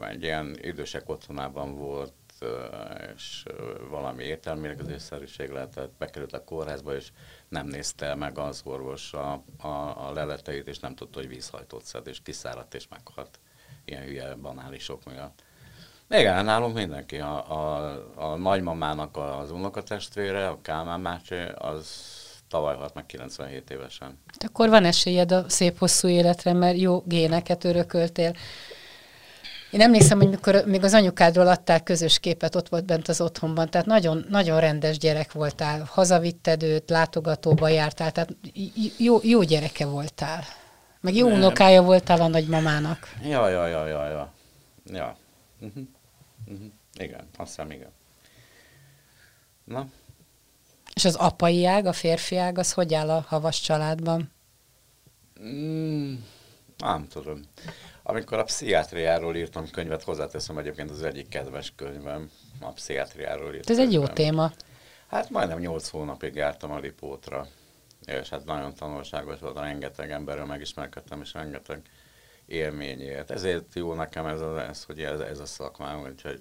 Egy 0.00 0.22
ilyen 0.22 0.58
idősek 0.62 1.08
otthonában 1.08 1.76
volt, 1.76 2.12
és 3.16 3.44
valami 3.88 4.24
értelmérkezésszerűség 4.24 5.50
lehetett, 5.50 5.92
bekerült 5.98 6.32
a 6.32 6.44
kórházba, 6.44 6.94
és 6.94 7.08
nem 7.48 7.66
nézte 7.66 8.14
meg 8.14 8.38
az 8.38 8.60
orvos 8.64 9.12
a, 9.12 9.42
a, 9.58 10.08
a 10.08 10.12
leleteit, 10.12 10.66
és 10.66 10.78
nem 10.78 10.94
tudta, 10.94 11.18
hogy 11.18 11.28
vízhajtót 11.28 11.84
szed, 11.84 12.06
és 12.06 12.22
kiszáradt, 12.22 12.74
és 12.74 12.88
meghalt. 12.88 13.38
Ilyen 13.84 14.02
hülye 14.02 14.34
banálisok 14.34 15.04
miatt. 15.04 15.42
Igen, 16.10 16.44
nálunk 16.44 16.74
mindenki. 16.74 17.18
A, 17.18 17.50
a, 17.50 18.32
a 18.32 18.36
nagymamának 18.36 19.16
az 19.16 19.50
unokatestvére, 19.50 20.48
a 20.48 20.58
Kálmán 20.62 21.00
Mácsi, 21.00 21.34
az 21.54 22.18
tavaly 22.48 22.76
halt 22.76 22.94
meg 22.94 23.06
97 23.06 23.70
évesen. 23.70 24.18
De 24.38 24.46
akkor 24.46 24.68
van 24.68 24.84
esélyed 24.84 25.32
a 25.32 25.48
szép 25.48 25.78
hosszú 25.78 26.08
életre, 26.08 26.52
mert 26.52 26.78
jó 26.78 27.02
géneket 27.06 27.64
örököltél. 27.64 28.34
Én 29.70 29.80
emlékszem, 29.80 30.18
hogy 30.18 30.28
mikor 30.28 30.64
még 30.66 30.84
az 30.84 30.94
anyukádról 30.94 31.48
adtál 31.48 31.82
közös 31.82 32.18
képet, 32.18 32.54
ott 32.54 32.68
volt 32.68 32.84
bent 32.84 33.08
az 33.08 33.20
otthonban, 33.20 33.70
tehát 33.70 33.86
nagyon, 33.86 34.26
nagyon 34.28 34.60
rendes 34.60 34.98
gyerek 34.98 35.32
voltál, 35.32 35.88
hazavitted 35.90 36.62
őt, 36.62 36.90
látogatóba 36.90 37.68
jártál, 37.68 38.12
tehát 38.12 38.36
jó, 38.98 39.18
jó 39.22 39.42
gyereke 39.42 39.86
voltál. 39.86 40.44
Meg 41.00 41.14
jó 41.14 41.28
Nem. 41.28 41.36
unokája 41.36 41.82
voltál 41.82 42.20
a 42.20 42.28
nagymamának. 42.28 43.08
Ja, 43.22 43.48
ja, 43.48 43.66
ja, 43.66 43.86
ja, 43.86 44.08
ja. 44.08 44.32
ja. 44.84 45.16
Uh-huh. 45.60 45.82
Uh-huh. 46.46 46.66
Igen, 46.98 47.28
azt 47.36 47.48
hiszem, 47.48 47.70
igen. 47.70 47.90
Na. 49.64 49.86
És 50.94 51.04
az 51.04 51.14
apai 51.14 51.66
ág, 51.66 51.86
a 51.86 51.92
férfi 51.92 52.36
ág, 52.36 52.58
az 52.58 52.72
hogy 52.72 52.94
áll 52.94 53.10
a 53.10 53.24
havas 53.28 53.60
családban? 53.60 54.30
Mm, 55.42 56.14
nem 56.78 57.08
tudom. 57.08 57.40
Amikor 58.10 58.38
a 58.38 58.44
pszichiátriáról 58.44 59.36
írtam 59.36 59.70
könyvet, 59.70 60.02
hozzáteszem 60.02 60.58
egyébként 60.58 60.90
az 60.90 61.02
egyik 61.02 61.28
kedves 61.28 61.72
könyvem, 61.76 62.30
a 62.60 62.72
pszichiátriáról 62.72 63.54
írtam. 63.54 63.76
Ez 63.76 63.82
egy 63.82 63.92
jó 63.92 64.06
téma. 64.06 64.52
Hát 65.08 65.30
majdnem 65.30 65.58
8 65.58 65.88
hónapig 65.88 66.34
jártam 66.34 66.70
a 66.70 66.78
ripótra, 66.78 67.46
és 68.06 68.28
hát 68.28 68.44
nagyon 68.44 68.74
tanulságos 68.74 69.40
volt, 69.40 69.58
rengeteg 69.58 70.10
emberről 70.10 70.44
megismerkedtem, 70.44 71.20
és 71.20 71.32
rengeteg 71.32 71.82
élményért. 72.46 73.30
Ezért 73.30 73.74
jó 73.74 73.94
nekem 73.94 74.26
ez, 74.26 74.40
az, 74.40 74.56
ez 74.56 74.84
hogy 74.84 75.00
ez, 75.00 75.20
ez 75.20 75.38
a 75.38 75.46
szakmám, 75.46 76.00
úgyhogy 76.00 76.40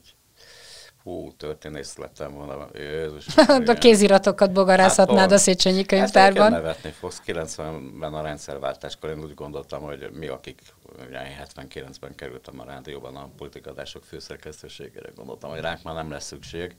hú, 1.03 1.33
történész 1.37 1.97
lettem 1.97 2.33
volna. 2.33 2.67
Jézus, 2.73 3.25
a 3.65 3.73
kéziratokat 3.73 4.51
bogarázhatnád 4.51 5.19
hát, 5.19 5.31
a 5.31 5.37
Széchenyi 5.37 5.85
könyvtárban. 5.85 6.41
Hát 6.41 6.51
nevetni 6.51 6.89
fogsz. 6.89 7.21
90-ben 7.25 8.13
a 8.13 8.21
rendszerváltáskor 8.21 9.09
én 9.09 9.23
úgy 9.23 9.33
gondoltam, 9.33 9.81
hogy 9.81 10.09
mi, 10.11 10.27
akik 10.27 10.61
79-ben 11.07 12.15
kerültem 12.15 12.59
a 12.59 12.65
rádióban 12.65 13.15
a 13.15 13.29
politikadások 13.37 14.03
főszerkesztőségére, 14.03 15.11
gondoltam, 15.15 15.49
hogy 15.49 15.59
ránk 15.59 15.83
már 15.83 15.95
nem 15.95 16.11
lesz 16.11 16.25
szükség. 16.25 16.75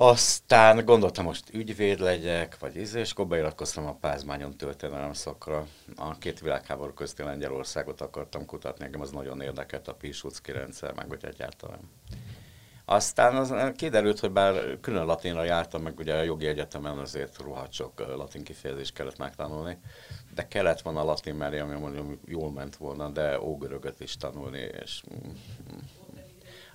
Aztán 0.00 0.84
gondoltam, 0.84 1.24
most 1.24 1.54
ügyvéd 1.54 2.00
legyek, 2.00 2.58
vagy 2.58 2.76
íz, 2.76 2.94
és 2.94 3.10
akkor 3.10 3.26
beiratkoztam 3.26 3.86
a 3.86 3.94
Pázmányon 3.94 4.56
történelem 4.56 5.12
szakra. 5.12 5.66
A 5.96 6.18
két 6.18 6.40
világháború 6.40 6.92
közti 6.92 7.22
Lengyelországot 7.22 8.00
akartam 8.00 8.46
kutatni, 8.46 8.84
engem 8.84 9.00
az 9.00 9.10
nagyon 9.10 9.40
érdekelt 9.40 9.88
a 9.88 9.94
Piłsudski 9.94 10.52
rendszer, 10.52 10.94
meg 10.94 11.08
hogy 11.08 11.24
egyáltalán. 11.24 11.80
Aztán 12.84 13.36
az, 13.36 13.54
kiderült, 13.76 14.18
hogy 14.18 14.30
bár 14.30 14.80
külön 14.80 15.04
latinra 15.04 15.44
jártam, 15.44 15.82
meg 15.82 15.98
ugye 15.98 16.14
a 16.14 16.22
jogi 16.22 16.46
egyetemen 16.46 16.98
azért 16.98 17.38
rohadt 17.38 17.72
sok 17.72 17.98
latin 17.98 18.44
kifejezést 18.44 18.94
kellett 18.94 19.18
megtanulni, 19.18 19.78
de 20.38 20.48
kellett 20.48 20.80
volna 20.80 21.04
latin 21.04 21.34
mellé, 21.34 21.58
ami 21.58 21.74
mondjuk 21.74 22.18
jól 22.26 22.50
ment 22.50 22.76
volna, 22.76 23.08
de 23.08 23.40
ógörögöt 23.40 24.00
is 24.00 24.16
tanulni, 24.16 24.68
és 24.82 25.02
mm, 25.14 25.30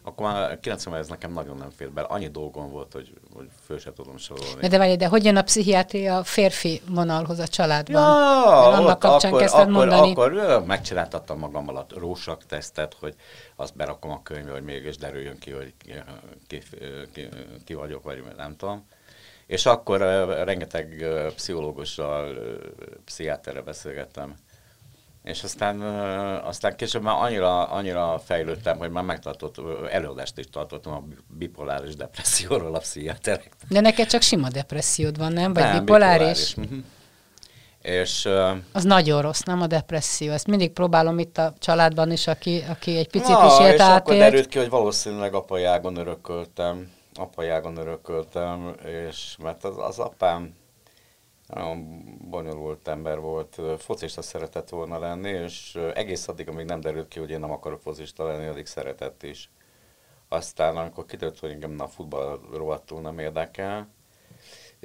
akkor 0.01 0.25
már 0.25 0.59
90 0.59 0.95
ez 0.95 1.07
nekem 1.07 1.33
nagyon 1.33 1.57
nem 1.57 1.69
fér 1.69 1.91
bele. 1.91 2.07
Annyi 2.07 2.27
dolgom 2.27 2.69
volt, 2.71 2.93
hogy, 2.93 3.13
hogy 3.33 3.47
föl 3.65 3.79
sem 3.79 3.93
tudom 3.93 4.17
sorolni. 4.17 4.67
De, 4.67 4.77
várj, 4.77 4.95
de 4.95 5.07
hogy 5.07 5.25
jön 5.25 5.35
a 5.35 5.41
pszichiátria 5.41 6.17
a 6.17 6.23
férfi 6.23 6.81
vonalhoz 6.89 7.39
a 7.39 7.47
családban? 7.47 8.01
Ja, 8.01 8.67
annak 8.67 8.99
kapcsán 8.99 9.33
akkor, 9.33 9.43
akkor, 9.43 9.67
mondani. 9.67 10.11
Akkor 10.11 10.63
megcsináltattam 10.65 11.39
magam 11.39 11.67
alatt 11.67 11.93
rósak 11.97 12.45
tesztet, 12.45 12.95
hogy 12.99 13.15
azt 13.55 13.75
berakom 13.75 14.11
a 14.11 14.21
könyvbe, 14.23 14.51
hogy 14.51 14.63
mégis 14.63 14.97
derüljön 14.97 15.39
ki, 15.39 15.51
hogy 15.51 15.73
ki, 15.77 15.93
ki, 16.47 16.61
ki, 17.13 17.29
ki 17.65 17.73
vagyok, 17.73 18.03
vagy 18.03 18.23
nem 18.37 18.55
tudom. 18.55 18.85
És 19.47 19.65
akkor 19.65 19.99
rengeteg 20.45 21.05
pszichológussal, 21.35 22.35
pszichiáterre 23.05 23.61
beszélgettem, 23.61 24.35
és 25.23 25.43
aztán, 25.43 25.81
aztán 26.41 26.75
később 26.75 27.01
már 27.01 27.15
annyira, 27.23 27.63
annyira 27.63 28.19
fejlődtem, 28.25 28.77
hogy 28.77 28.89
már 28.89 29.03
megtartott, 29.03 29.61
előadást 29.91 30.37
is 30.37 30.45
tartottam 30.51 30.93
a 30.93 31.03
bipoláris 31.27 31.95
depresszióról 31.95 32.75
a 32.75 32.79
pszichiáterek. 32.79 33.51
De 33.69 33.79
neked 33.79 34.07
csak 34.07 34.21
sima 34.21 34.49
depressziód 34.49 35.17
van, 35.17 35.33
nem? 35.33 35.53
Vagy 35.53 35.63
nem, 35.63 35.79
bipoláris? 35.79 36.53
bipoláris. 36.53 36.71
Uh-huh. 36.71 36.85
És, 37.81 38.29
az 38.71 38.83
nagyon 38.83 39.21
rossz, 39.21 39.41
nem 39.41 39.61
a 39.61 39.67
depresszió. 39.67 40.31
Ezt 40.31 40.47
mindig 40.47 40.71
próbálom 40.71 41.19
itt 41.19 41.37
a 41.37 41.53
családban 41.59 42.11
is, 42.11 42.27
aki, 42.27 42.63
aki 42.69 42.97
egy 42.97 43.09
picit 43.09 43.27
Na, 43.27 43.45
is 43.45 43.65
élt 43.65 43.73
és 43.73 43.79
átélt. 43.79 43.99
akkor 43.99 44.15
derült 44.15 44.47
ki, 44.47 44.57
hogy 44.57 44.69
valószínűleg 44.69 45.33
apai 45.33 45.63
ágon 45.63 45.95
örököltem. 45.95 46.91
Apai 47.13 47.49
ágon 47.49 47.77
örököltem, 47.77 48.75
és 48.85 49.37
mert 49.41 49.63
az, 49.63 49.77
az 49.77 49.99
apám 49.99 50.55
nagyon 51.47 52.03
bonyolult 52.29 52.87
ember 52.87 53.19
volt, 53.19 53.61
focista 53.77 54.21
szeretett 54.21 54.69
volna 54.69 54.99
lenni, 54.99 55.29
és 55.29 55.79
egész 55.93 56.27
addig, 56.27 56.47
amíg 56.47 56.65
nem 56.65 56.79
derült 56.79 57.07
ki, 57.07 57.19
hogy 57.19 57.29
én 57.29 57.39
nem 57.39 57.51
akarok 57.51 57.81
focista 57.81 58.25
lenni, 58.25 58.47
addig 58.47 58.65
szeretett 58.65 59.23
is. 59.23 59.49
Aztán, 60.27 60.77
amikor 60.77 61.05
kiderült, 61.05 61.39
hogy 61.39 61.51
engem 61.51 61.79
a 61.79 61.87
futball 61.87 62.39
rohadtul 62.53 63.01
nem 63.01 63.19
érdekel, 63.19 63.87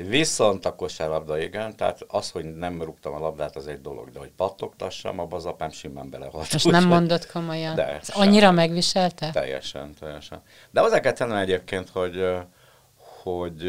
Viszont 0.07 0.65
a 0.65 0.75
kosárlabda 0.75 1.39
igen, 1.39 1.77
tehát 1.77 2.05
az, 2.09 2.31
hogy 2.31 2.45
nem 2.45 2.83
rúgtam 2.83 3.15
a 3.15 3.19
labdát, 3.19 3.57
az 3.57 3.67
egy 3.67 3.81
dolog, 3.81 4.11
de 4.11 4.19
hogy 4.19 4.31
pattogtassam, 4.31 5.19
abban 5.19 5.39
az 5.39 5.47
apám 5.47 5.71
simán 5.71 6.11
belehalt. 6.11 6.53
Most 6.53 6.71
nem 6.71 6.87
mondott 6.87 7.31
komolyan? 7.31 7.75
De. 7.75 7.99
Ez 7.99 8.09
annyira 8.09 8.51
megviselte? 8.51 9.31
Teljesen, 9.31 9.95
teljesen. 10.01 10.43
De 10.71 10.81
hozzá 10.81 11.01
kell 11.01 11.13
tennem 11.13 11.37
egyébként, 11.37 11.89
hogy 11.89 12.25
hogy 13.23 13.69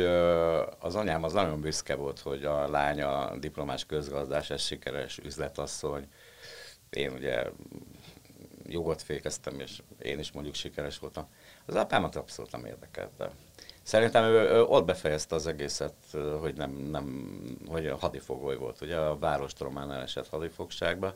az 0.80 0.96
anyám 0.96 1.24
az 1.24 1.34
nagyon 1.34 1.62
büszke 1.62 1.96
volt, 1.96 2.20
hogy 2.20 2.44
a 2.44 2.70
lánya 2.70 3.38
diplomás 3.38 3.86
közgazdás, 3.86 4.50
ez 4.50 4.62
sikeres 4.62 5.18
üzletasszony. 5.18 6.08
Én 6.90 7.12
ugye 7.12 7.44
jogot 8.66 9.02
fékeztem, 9.02 9.60
és 9.60 9.82
én 10.02 10.20
is 10.20 10.32
mondjuk 10.32 10.56
sikeres 10.56 11.00
voltam. 11.00 11.28
Az 11.66 11.76
apámat 11.76 12.16
abszolút 12.16 12.52
nem 12.52 12.66
érdekelte. 12.66 13.32
Szerintem 13.90 14.24
ő, 14.24 14.50
ő 14.50 14.64
ott 14.64 14.86
befejezte 14.86 15.36
az 15.36 15.48
egészet, 15.48 15.94
hogy 16.40 16.56
nem, 16.56 16.72
nem 16.72 17.40
hogy 17.68 17.94
hadifogoly 18.00 18.56
volt, 18.56 18.82
ugye 18.82 18.98
a 18.98 19.18
város 19.18 19.52
román 19.60 19.92
elesett 19.92 20.28
hadifogságba. 20.28 21.16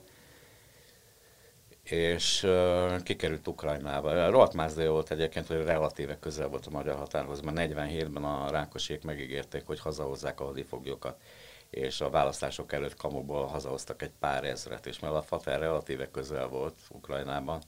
és 1.83 2.43
uh, 2.43 3.01
kikerült 3.01 3.47
Ukrajnába. 3.47 4.29
Rohadt 4.29 4.53
mázdai 4.53 4.87
volt 4.87 5.11
egyébként, 5.11 5.47
hogy 5.47 5.63
relatíve 5.63 6.19
közel 6.19 6.47
volt 6.47 6.65
a 6.65 6.69
magyar 6.69 6.95
határhoz, 6.95 7.41
mert 7.41 7.57
47-ben 7.59 8.23
a 8.23 8.49
Rákosék 8.49 9.03
megígérték, 9.03 9.65
hogy 9.65 9.79
hazahozzák 9.79 10.39
a 10.39 10.45
hadifoglyokat 10.45 11.21
és 11.69 12.01
a 12.01 12.09
választások 12.09 12.73
előtt 12.73 12.95
kamuból 12.95 13.45
hazahoztak 13.45 14.01
egy 14.01 14.13
pár 14.19 14.43
ezret, 14.43 14.85
és 14.85 14.99
mert 14.99 15.13
a 15.13 15.21
Fater 15.21 15.59
relatíve 15.59 16.11
közel 16.11 16.47
volt 16.47 16.75
Ukrajnában, 16.89 17.61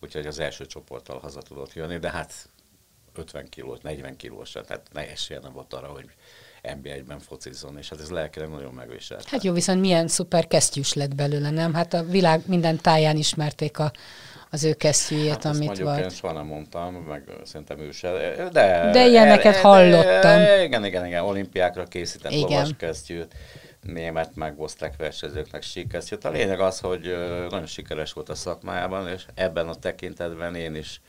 úgyhogy 0.00 0.26
az 0.26 0.38
első 0.38 0.66
csoporttal 0.66 1.18
haza 1.18 1.42
tudott 1.42 1.72
jönni, 1.72 1.98
de 1.98 2.10
hát 2.10 2.48
50 3.14 3.48
kilós, 3.48 3.78
40 3.82 4.16
kilós, 4.16 4.50
tehát 4.50 4.82
ne 4.92 5.10
esélye 5.10 5.40
nem 5.40 5.52
volt 5.52 5.74
arra, 5.74 5.86
hogy 5.86 6.04
NB1-ben 6.62 7.18
focizzon, 7.18 7.78
és 7.78 7.88
hát 7.88 8.00
ez 8.00 8.10
lelkileg 8.10 8.48
nagyon 8.48 8.74
megviselt. 8.74 9.28
Hát 9.28 9.42
jó, 9.42 9.52
viszont 9.52 9.80
milyen 9.80 10.08
szuper 10.08 10.46
kesztyűs 10.46 10.92
lett 10.92 11.14
belőle, 11.14 11.50
nem? 11.50 11.74
Hát 11.74 11.94
a 11.94 12.02
világ 12.02 12.42
minden 12.46 12.76
táján 12.76 13.16
ismerték 13.16 13.78
a, 13.78 13.92
az 14.50 14.64
ő 14.64 14.72
kesztyűjét, 14.74 15.30
hát 15.30 15.44
amit 15.44 15.78
volt. 15.78 16.14
Soha 16.14 16.32
nem 16.32 16.46
mondtam, 16.46 16.94
meg 16.94 17.22
szerintem 17.44 17.78
ő 17.78 17.90
se, 17.90 18.10
de... 18.52 18.90
De 18.92 19.06
ilyeneket 19.06 19.54
de, 19.54 19.60
hallottam. 19.60 20.20
De, 20.20 20.62
igen, 20.62 20.84
igen, 20.84 21.06
igen, 21.06 21.24
olimpiákra 21.24 21.84
készített 21.84 22.32
igen. 22.32 22.42
lovas 22.42 22.70
kesztyűt 22.76 23.34
német 23.80 24.34
meg 24.34 24.60
osztrák 24.60 24.96
versenyzőknek 24.96 25.62
síkesztyűt. 25.62 26.24
A 26.24 26.30
lényeg 26.30 26.60
az, 26.60 26.80
hogy 26.80 27.02
nagyon 27.50 27.66
sikeres 27.66 28.12
volt 28.12 28.28
a 28.28 28.34
szakmájában, 28.34 29.08
és 29.08 29.26
ebben 29.34 29.68
a 29.68 29.74
tekintetben 29.74 30.54
én 30.54 30.74
is 30.74 31.00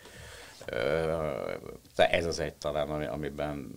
ez 1.96 2.26
az 2.26 2.40
egy 2.40 2.54
talán, 2.54 2.90
amiben 2.90 3.74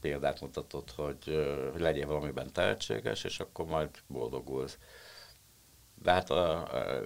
példát 0.00 0.40
mutatott, 0.40 0.92
hogy, 0.96 1.48
hogy 1.72 1.80
legyél 1.80 2.06
valamiben 2.06 2.52
tehetséges, 2.52 3.24
és 3.24 3.40
akkor 3.40 3.66
majd 3.66 3.88
boldogulsz. 4.06 4.78
De 6.02 6.12
hát, 6.12 6.28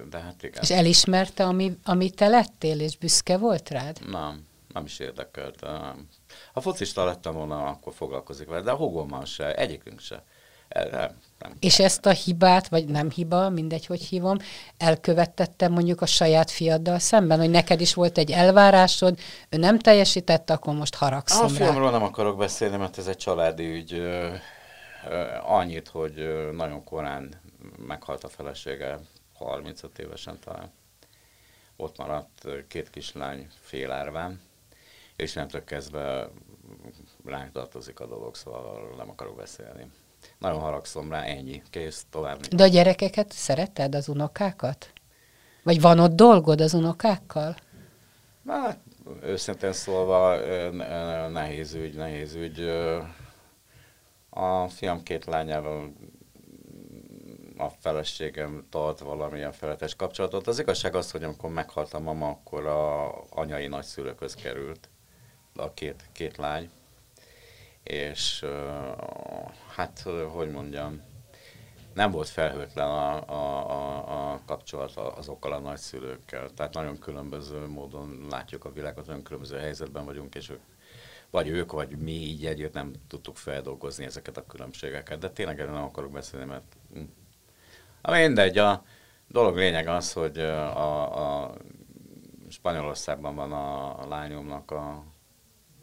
de 0.08 0.18
hát 0.18 0.42
igen. 0.42 0.62
És 0.62 0.70
elismerte, 0.70 1.44
ami, 1.44 1.78
amit 1.84 2.14
te 2.16 2.28
lettél, 2.28 2.80
és 2.80 2.96
büszke 2.96 3.38
volt 3.38 3.70
rád? 3.70 3.98
Nem, 4.10 4.46
nem 4.72 4.84
is 4.84 4.98
érdekelt. 4.98 5.60
Ha 6.52 6.60
focista 6.60 7.04
lettem 7.04 7.34
volna, 7.34 7.66
akkor 7.66 7.92
foglalkozik 7.94 8.48
vele, 8.48 8.62
de 8.62 8.70
a 8.70 8.76
hugommal 8.76 9.24
se, 9.24 9.54
egyikünk 9.54 10.00
se. 10.00 10.24
Nem, 10.68 11.16
nem. 11.40 11.56
És 11.60 11.78
ezt 11.78 12.06
a 12.06 12.10
hibát, 12.10 12.68
vagy 12.68 12.84
nem 12.84 13.10
hiba, 13.10 13.48
mindegy, 13.48 13.86
hogy 13.86 14.00
hívom, 14.00 14.36
elkövettette 14.78 15.68
mondjuk 15.68 16.00
a 16.00 16.06
saját 16.06 16.50
fiaddal 16.50 16.98
szemben, 16.98 17.38
hogy 17.38 17.50
neked 17.50 17.80
is 17.80 17.94
volt 17.94 18.18
egy 18.18 18.30
elvárásod, 18.30 19.18
ő 19.48 19.56
nem 19.56 19.78
teljesítette, 19.78 20.52
akkor 20.52 20.74
most 20.74 20.94
haragszom 20.94 21.44
A 21.44 21.48
fiamról 21.48 21.90
nem 21.90 22.02
akarok 22.02 22.38
beszélni, 22.38 22.76
mert 22.76 22.98
ez 22.98 23.06
egy 23.06 23.16
családi 23.16 23.74
ügy. 23.74 24.02
Annyit, 25.42 25.88
hogy 25.88 26.48
nagyon 26.52 26.84
korán 26.84 27.40
meghalt 27.86 28.24
a 28.24 28.28
felesége, 28.28 28.98
35 29.34 29.98
évesen 29.98 30.38
talán. 30.44 30.72
Ott 31.76 31.98
maradt 31.98 32.48
két 32.68 32.90
kislány 32.90 33.48
félárván, 33.60 34.40
és 35.16 35.32
nem 35.32 35.48
kezdve 35.64 36.28
ránk 37.24 37.52
tartozik 37.52 38.00
a 38.00 38.06
dolog, 38.06 38.34
szóval 38.34 38.94
nem 38.96 39.10
akarok 39.10 39.36
beszélni 39.36 39.90
nagyon 40.38 40.60
haragszom 40.60 41.10
rá, 41.10 41.22
ennyi, 41.22 41.62
kész, 41.70 42.06
tovább. 42.10 42.40
De 42.40 42.62
a 42.62 42.66
gyerekeket 42.66 43.32
szereted, 43.32 43.94
az 43.94 44.08
unokákat? 44.08 44.92
Vagy 45.62 45.80
van 45.80 45.98
ott 45.98 46.14
dolgod 46.14 46.60
az 46.60 46.74
unokákkal? 46.74 47.56
Hát, 48.46 48.78
őszintén 49.22 49.72
szólva 49.72 50.36
nehéz 51.28 51.74
ügy, 51.74 51.94
nehéz 51.94 52.34
ügy. 52.34 52.60
A 54.30 54.68
fiam 54.68 55.02
két 55.02 55.24
lányával 55.24 55.92
a 57.56 57.68
feleségem 57.68 58.66
tart 58.70 58.98
valamilyen 58.98 59.52
feletes 59.52 59.94
kapcsolatot. 59.94 60.46
Az 60.46 60.58
igazság 60.58 60.94
az, 60.94 61.10
hogy 61.10 61.24
amikor 61.24 61.50
meghalt 61.50 61.94
a 61.94 61.98
mama, 61.98 62.28
akkor 62.28 62.66
a 62.66 63.14
anyai 63.30 63.66
nagyszülőköz 63.66 64.34
került 64.34 64.88
a 65.56 65.74
két, 65.74 66.04
két 66.12 66.36
lány 66.36 66.70
és 67.82 68.44
hát, 69.74 70.00
hogy 70.32 70.50
mondjam, 70.50 71.02
nem 71.94 72.10
volt 72.10 72.28
felhőtlen 72.28 72.88
a, 72.88 73.28
a, 73.28 73.70
a, 73.70 74.32
a 74.32 74.40
kapcsolat 74.46 74.96
azokkal 74.96 75.52
a 75.52 75.58
nagyszülőkkel. 75.58 76.50
Tehát 76.50 76.74
nagyon 76.74 76.98
különböző 76.98 77.66
módon 77.66 78.26
látjuk 78.30 78.64
a 78.64 78.72
világot, 78.72 79.06
nagyon 79.06 79.22
különböző 79.22 79.58
helyzetben 79.58 80.04
vagyunk, 80.04 80.34
és 80.34 80.50
ők, 80.50 80.60
vagy 81.30 81.48
ők, 81.48 81.72
vagy 81.72 81.98
mi 81.98 82.12
így 82.12 82.46
együtt 82.46 82.72
nem 82.72 82.92
tudtuk 83.08 83.36
feldolgozni 83.36 84.04
ezeket 84.04 84.36
a 84.36 84.46
különbségeket. 84.46 85.18
De 85.18 85.30
tényleg 85.30 85.60
erről 85.60 85.74
nem 85.74 85.82
akarok 85.82 86.10
beszélni, 86.10 86.46
mert 86.46 86.76
hm. 86.92 88.12
mindegy, 88.12 88.58
a 88.58 88.84
dolog 89.28 89.56
lényeg 89.56 89.86
az, 89.86 90.12
hogy 90.12 90.38
a, 90.38 91.42
a 91.44 91.54
Spanyolországban 92.48 93.34
van 93.34 93.52
a 93.52 94.08
lányomnak 94.08 94.70
a 94.70 95.04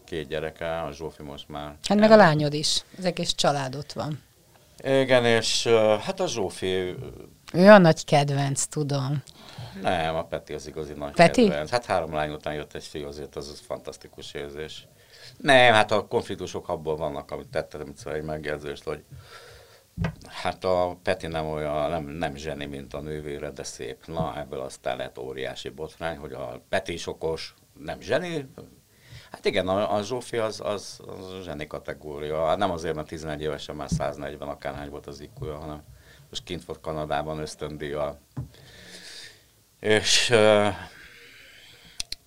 két 0.08 0.28
gyereke, 0.28 0.82
a 0.82 0.92
Zsófi 0.92 1.24
most 1.24 1.50
már... 1.50 1.76
Hát 1.88 2.00
meg 2.00 2.12
a 2.12 2.16
lányod 2.16 2.54
is, 2.54 2.84
az 2.98 3.06
egész 3.06 3.34
család 3.34 3.76
ott 3.76 3.94
van. 3.94 4.24
Igen, 4.84 5.26
és 5.26 5.68
hát 6.02 6.20
a 6.20 6.28
Zsófi... 6.28 6.96
Ő 7.54 7.70
a 7.70 7.78
nagy 7.78 8.06
kedvenc, 8.06 8.66
tudom. 8.66 9.24
Nem, 9.82 10.16
a 10.16 10.24
Peti 10.24 10.54
az 10.54 10.68
igazi 10.68 10.94
nagy 10.94 11.14
Peti? 11.14 11.42
kedvenc. 11.42 11.70
Hát 11.70 11.86
három 11.86 12.14
lány 12.14 12.32
után 12.32 12.54
jött 12.54 12.74
egy 12.74 12.84
fiú, 12.84 13.08
azért 13.08 13.36
az, 13.36 13.50
az 13.50 13.60
fantasztikus 13.68 14.34
érzés. 14.34 14.88
Nem, 15.38 15.74
hát 15.74 15.92
a 15.92 16.08
konfliktusok 16.08 16.70
abból 16.70 16.96
vannak, 16.96 17.32
amit 17.32 17.48
tettem 17.48 17.94
egy 18.06 18.24
megjegyzést, 18.24 18.84
hogy 18.84 19.04
hát 20.28 20.64
a 20.64 20.98
Peti 21.04 21.28
nem 21.28 21.46
olyan, 21.46 21.90
nem, 21.90 22.06
nem 22.06 22.36
zseni, 22.36 22.66
mint 22.66 22.94
a 22.94 23.02
nővére, 23.02 23.52
de 23.52 23.64
szép. 23.64 24.06
Na, 24.06 24.40
ebből 24.40 24.60
aztán 24.60 24.98
lett 24.98 25.20
óriási 25.20 25.70
botrány, 25.70 26.18
hogy 26.18 26.32
a 26.32 26.62
Peti 26.70 26.94
is 26.94 27.08
okos, 27.08 27.54
nem 27.80 28.02
zseni, 28.02 28.50
Hát 29.32 29.46
igen, 29.46 29.68
a, 29.68 29.96
a 29.96 30.04
Zsófi 30.04 30.38
az, 30.38 30.62
az, 30.64 31.00
az 31.08 31.44
zseni 31.44 31.68
kategória. 31.68 32.46
Hát 32.46 32.58
nem 32.58 32.72
azért, 32.72 32.96
mert 32.96 33.08
11 33.08 33.42
évesen 33.42 33.76
már 33.76 33.90
140 33.90 34.50
akárhány 34.50 34.90
volt 34.90 35.08
az 35.08 35.20
iq 35.20 35.46
hanem 35.46 35.84
most 36.30 36.44
kint 36.44 36.66
volt 36.66 36.82
Kanadában 36.82 37.40
ösztöndíjjal. 37.40 38.20
És, 39.80 40.34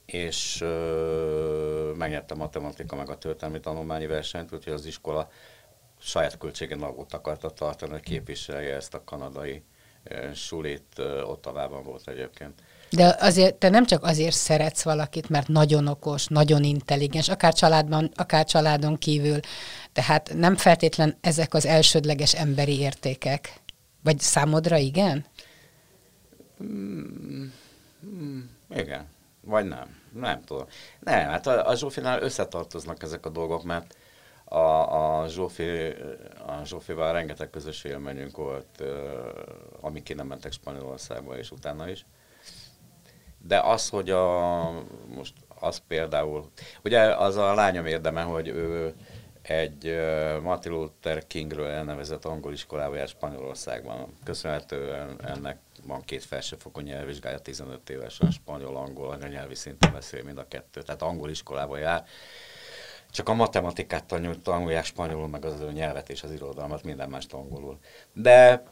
és 0.07 0.59
megnyerte 1.97 2.35
a 2.35 2.37
matematika 2.37 2.97
meg 2.97 3.11
a 3.11 3.19
történelmi 3.19 3.61
tanulmányi 3.61 4.07
versenyt, 4.07 4.53
úgyhogy 4.53 4.73
az 4.73 4.87
iskola 4.87 5.31
saját 5.99 6.39
költségen 6.39 6.83
ott 6.83 7.13
akarta 7.13 7.51
tartani, 7.51 7.93
hogy 7.93 8.01
képviselje 8.01 8.75
ezt 8.75 8.95
a 8.95 9.05
kanadai 9.05 9.65
sulit, 10.35 10.99
Ottavában 11.25 11.83
volt 11.83 12.09
egyébként. 12.09 12.63
De 12.90 13.16
azért 13.20 13.55
te 13.55 13.68
nem 13.68 13.87
csak 13.87 14.05
azért 14.05 14.35
szeretsz 14.35 14.83
valakit, 14.83 15.29
mert 15.29 15.48
nagyon 15.48 15.87
okos, 15.87 16.26
nagyon 16.26 16.64
intelligens, 16.64 17.29
akár 17.29 17.53
családban, 17.53 18.11
akár 18.14 18.44
családon 18.44 18.96
kívül. 18.96 19.40
Tehát 19.92 20.35
nem 20.35 20.57
feltétlen 20.57 21.16
ezek 21.20 21.55
az 21.55 21.66
elsődleges 21.66 22.35
emberi 22.35 22.79
értékek. 22.79 23.61
Vagy 24.03 24.18
számodra 24.18 24.76
igen? 24.76 25.24
Mm, 26.62 27.44
mm, 28.07 28.40
igen. 28.70 29.07
Vagy 29.40 29.64
nem. 29.64 29.98
Nem 30.12 30.44
tudom. 30.44 30.66
Nem, 31.00 31.29
hát 31.29 31.46
a, 31.46 31.68
a 31.68 31.76
Zsófinál 31.76 32.22
összetartoznak 32.22 33.03
ezek 33.03 33.26
a 33.26 33.29
dolgok, 33.29 33.62
mert 33.62 33.96
a, 34.44 35.20
a, 35.22 35.29
Zsófi, 35.29 35.68
a 36.46 36.64
Zsófival 36.64 37.12
rengeteg 37.12 37.50
közös 37.50 37.85
élményünk 37.85 38.37
volt, 38.37 38.83
amik 39.81 40.03
ki 40.03 40.14
nem 40.14 40.26
mentek 40.26 40.53
Spanyolországba, 40.53 41.38
és 41.38 41.50
utána 41.50 41.88
is. 41.88 42.07
De 43.46 43.61
az, 43.61 43.88
hogy 43.88 44.11
a, 44.11 44.70
most 45.14 45.33
az 45.48 45.83
például, 45.88 46.50
ugye 46.85 47.00
az 47.00 47.37
a 47.37 47.55
lányom 47.55 47.87
érdeme, 47.87 48.22
hogy 48.22 48.48
ő 48.48 48.94
egy 49.42 49.98
Martin 50.42 50.72
Luther 50.72 51.26
Kingről 51.26 51.66
elnevezett 51.66 52.24
angol 52.24 52.53
iskolába 52.53 52.94
jár 52.94 53.09
Spanyolországban. 53.09 54.18
Köszönhetően 54.24 55.20
ennek 55.24 55.59
van 55.87 56.05
két 56.05 56.24
felsőfokú 56.24 56.81
nyelvvizsgája, 56.81 57.38
15 57.38 57.90
évesen 57.90 58.31
spanyol-angol 58.31 59.11
anyanyelvi 59.11 59.55
szinten 59.55 59.92
beszél 59.92 60.24
mind 60.24 60.38
a 60.38 60.48
kettő. 60.48 60.83
Tehát 60.83 61.03
angol 61.03 61.31
iskolába 61.31 61.76
jár. 61.76 62.05
Csak 63.11 63.29
a 63.29 63.35
matematikát 63.35 64.05
tanulják 64.42 64.85
spanyolul, 64.85 65.29
meg 65.29 65.44
az 65.44 65.61
ő 65.61 65.72
nyelvet 65.72 66.09
és 66.09 66.22
az 66.22 66.33
irodalmat, 66.33 66.85
minden 66.85 67.09
más 67.09 67.26
angolul. 67.31 67.79
De 68.12 68.62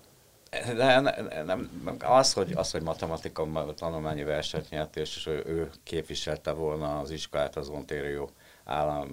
de 0.50 1.00
nem, 1.44 1.70
az, 2.00 2.32
hogy, 2.32 2.52
az, 2.54 2.70
hogy 2.70 2.82
matematika 2.82 3.74
tanulmányi 3.76 4.22
versenyt 4.22 4.70
nyert, 4.70 4.96
és 4.96 5.26
ő, 5.26 5.42
ő 5.46 5.70
képviselte 5.82 6.50
volna 6.50 6.98
az 6.98 7.10
iskolát 7.10 7.56
az 7.56 7.68
Ontario 7.68 8.28
állam 8.64 9.08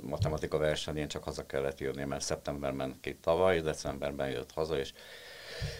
matematika 0.00 0.58
versenyén, 0.58 1.08
csak 1.08 1.24
haza 1.24 1.46
kellett 1.46 1.80
jönni, 1.80 2.04
mert 2.04 2.22
szeptemberben 2.22 2.98
ki 3.00 3.16
tavaly, 3.22 3.60
decemberben 3.60 4.30
jött 4.30 4.52
haza, 4.52 4.78
és, 4.78 4.92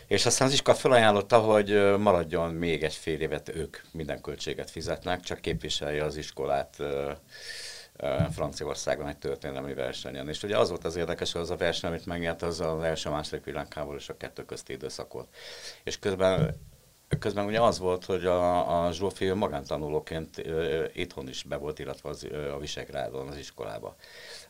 és 0.06 0.26
aztán 0.26 0.46
az 0.46 0.52
iskola 0.52 0.76
felajánlotta, 0.76 1.38
hogy 1.38 1.96
maradjon 1.98 2.54
még 2.54 2.82
egy 2.82 2.94
fél 2.94 3.20
évet, 3.20 3.48
ők 3.48 3.76
minden 3.92 4.20
költséget 4.20 4.70
fizetnek, 4.70 5.20
csak 5.20 5.40
képviselje 5.40 6.04
az 6.04 6.16
iskolát 6.16 6.76
Franciaországban 8.32 9.08
egy 9.08 9.18
történelmi 9.18 9.74
versenyen. 9.74 10.28
És 10.28 10.42
ugye 10.42 10.58
az 10.58 10.68
volt 10.68 10.84
az 10.84 10.96
érdekes, 10.96 11.32
hogy 11.32 11.40
az 11.40 11.50
a 11.50 11.56
verseny, 11.56 11.90
amit 11.90 12.06
megnyert, 12.06 12.42
az 12.42 12.60
az 12.60 12.82
első 12.82 13.10
második 13.10 13.44
világháború 13.44 13.96
és 13.96 14.08
a 14.08 14.16
kettő 14.16 14.44
közti 14.44 14.72
időszak 14.72 15.12
volt. 15.12 15.28
És 15.84 15.98
közben 15.98 16.56
közben 17.18 17.46
ugye 17.46 17.60
az 17.60 17.78
volt, 17.78 18.04
hogy 18.04 18.24
a, 18.24 18.84
a 18.84 18.92
Zsófi 18.92 19.30
magántanulóként 19.30 20.38
ö, 20.38 20.84
itthon 20.92 21.28
is 21.28 21.42
be 21.42 21.56
volt, 21.56 21.78
illetve 21.78 22.08
az, 22.08 22.24
ö, 22.24 22.52
a 22.52 22.58
Visegrádon, 22.58 23.28
az 23.28 23.36
iskolába. 23.36 23.96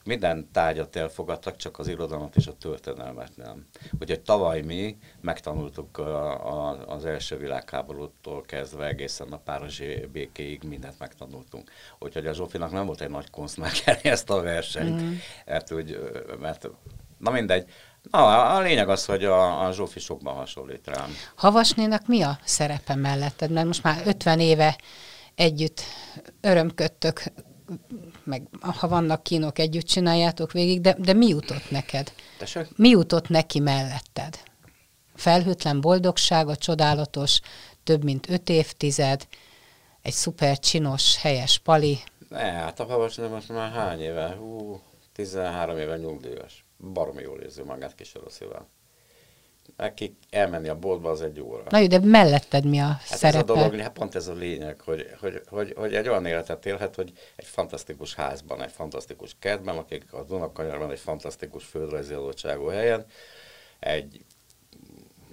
Minden 0.04 0.48
tárgyat 0.52 0.96
elfogadtak, 0.96 1.56
csak 1.56 1.78
az 1.78 1.88
irodalmat 1.88 2.36
és 2.36 2.46
a 2.46 2.56
történelmet 2.56 3.36
nem. 3.36 3.66
Úgyhogy 4.00 4.20
tavaly 4.20 4.60
mi 4.60 4.98
megtanultuk 5.20 5.98
a, 5.98 6.46
a, 6.46 6.84
az 6.86 7.04
első 7.04 7.36
világháborútól 7.36 8.42
kezdve 8.42 8.86
egészen 8.86 9.32
a 9.32 9.36
Párizsi 9.36 10.08
békéig 10.12 10.62
mindent 10.62 10.98
megtanultunk. 10.98 11.70
Úgyhogy 11.98 12.26
a 12.26 12.32
Zsófinak 12.32 12.72
nem 12.72 12.86
volt 12.86 13.00
egy 13.00 13.10
nagy 13.10 13.30
konsz 13.30 13.56
ezt 14.02 14.30
a 14.30 14.42
versenyt, 14.42 15.02
mm. 15.02 15.12
mert, 15.46 15.72
úgy, 15.72 15.98
mert 16.40 16.68
na 17.18 17.30
mindegy, 17.30 17.70
Na, 18.10 18.54
a 18.54 18.60
lényeg 18.60 18.88
az, 18.88 19.04
hogy 19.04 19.24
a, 19.24 19.66
a 19.66 19.72
Zsófi 19.72 20.00
sokban 20.00 20.34
hasonlít 20.34 20.86
rám. 20.86 21.10
Havasnénak 21.34 22.06
mi 22.06 22.22
a 22.22 22.38
szerepe 22.44 22.94
melletted? 22.94 23.50
Mert 23.50 23.66
most 23.66 23.82
már 23.82 24.02
50 24.04 24.40
éve 24.40 24.78
együtt 25.34 25.82
örömködtök, 26.40 27.22
meg 28.24 28.48
ha 28.60 28.88
vannak 28.88 29.22
kínok, 29.22 29.58
együtt 29.58 29.86
csináljátok 29.86 30.52
végig, 30.52 30.80
de, 30.80 30.96
de 30.98 31.12
mi 31.12 31.26
jutott 31.26 31.70
neked? 31.70 32.12
Tessék? 32.38 32.66
Mi 32.76 32.88
jutott 32.88 33.28
neki 33.28 33.60
melletted? 33.60 34.38
Felhőtlen 35.14 35.80
boldogság, 35.80 36.48
a 36.48 36.56
csodálatos, 36.56 37.40
több 37.84 38.04
mint 38.04 38.28
öt 38.28 38.48
évtized, 38.48 39.26
egy 40.02 40.12
szuper 40.12 40.58
csinos, 40.58 41.16
helyes 41.16 41.58
pali. 41.58 41.98
Ne, 42.28 42.52
hát 42.52 42.80
a 42.80 42.84
Havas 42.84 43.16
most 43.16 43.48
már 43.48 43.72
hány 43.72 44.00
éve? 44.00 44.34
Hú, 44.34 44.80
13 45.12 45.78
éve 45.78 45.96
nyugdíjas 45.96 46.64
baromi 46.80 47.22
jól 47.22 47.40
érzi 47.40 47.62
magát 47.62 47.94
kis 47.94 48.14
Roszival. 48.14 48.68
Neki 49.80 50.16
elmenni 50.30 50.68
a 50.68 50.78
boltba 50.78 51.10
az 51.10 51.22
egy 51.22 51.40
óra. 51.40 51.62
Na 51.68 51.78
jó, 51.78 51.86
de 51.86 51.98
melletted 51.98 52.64
mi 52.64 52.78
a 52.78 52.84
hát 52.84 53.02
szerepe? 53.04 53.38
Ez 53.38 53.42
a 53.42 53.54
dolog, 53.54 53.80
hát 53.80 53.92
pont 53.92 54.14
ez 54.14 54.28
a 54.28 54.32
lényeg, 54.32 54.80
hogy, 54.80 55.06
hogy, 55.20 55.42
hogy, 55.48 55.74
hogy 55.76 55.94
egy 55.94 56.08
olyan 56.08 56.26
életet 56.26 56.66
élhet, 56.66 56.94
hogy 56.94 57.12
egy 57.36 57.44
fantasztikus 57.44 58.14
házban, 58.14 58.62
egy 58.62 58.70
fantasztikus 58.70 59.36
kertben, 59.38 59.76
akik 59.76 60.12
a 60.12 60.22
Dunakanyarban 60.22 60.90
egy 60.90 60.98
fantasztikus 60.98 61.64
földrajzi 61.64 62.14
adottságú 62.14 62.66
helyen, 62.66 63.06
egy 63.78 64.24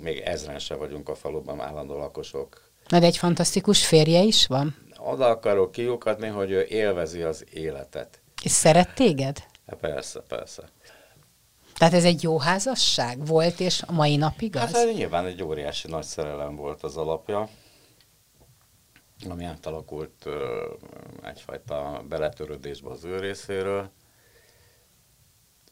még 0.02 0.20
ezren 0.20 0.60
se 0.60 0.76
vagyunk 0.76 1.10
a 1.10 1.16
faluban 1.16 1.62
állandó 1.62 1.98
lakosok. 1.98 2.62
Na 2.88 3.00
de 3.00 3.06
egy 3.06 3.18
fantasztikus 3.18 3.86
férje 3.86 4.22
is 4.22 4.48
van? 4.48 4.76
Oda 4.98 5.28
akarok 5.28 5.72
kiukadni, 5.72 6.28
hogy 6.28 6.52
ő 6.52 6.66
élvezi 6.70 7.22
az 7.22 7.46
életet. 7.54 8.22
És 8.44 8.52
szeret 8.52 8.96
téged? 8.96 9.44
Hát 9.68 9.80
persze, 9.80 10.20
persze. 10.28 10.64
Tehát 11.78 11.94
ez 11.94 12.04
egy 12.04 12.24
jó 12.24 12.40
házasság 12.40 13.26
volt, 13.26 13.60
és 13.60 13.82
a 13.82 13.92
mai 13.92 14.16
napig 14.16 14.56
az? 14.56 14.74
Hát 14.74 14.94
nyilván 14.94 15.26
egy 15.26 15.44
óriási 15.44 15.88
nagy 15.88 16.04
szerelem 16.04 16.56
volt 16.56 16.84
az 16.84 16.98
alapja, 16.98 17.50
ami 19.30 19.44
átalakult 19.44 20.26
egyfajta 21.24 22.04
beletörődésbe 22.10 22.90
az 22.90 23.04
ő 23.04 23.20
részéről. 23.20 23.90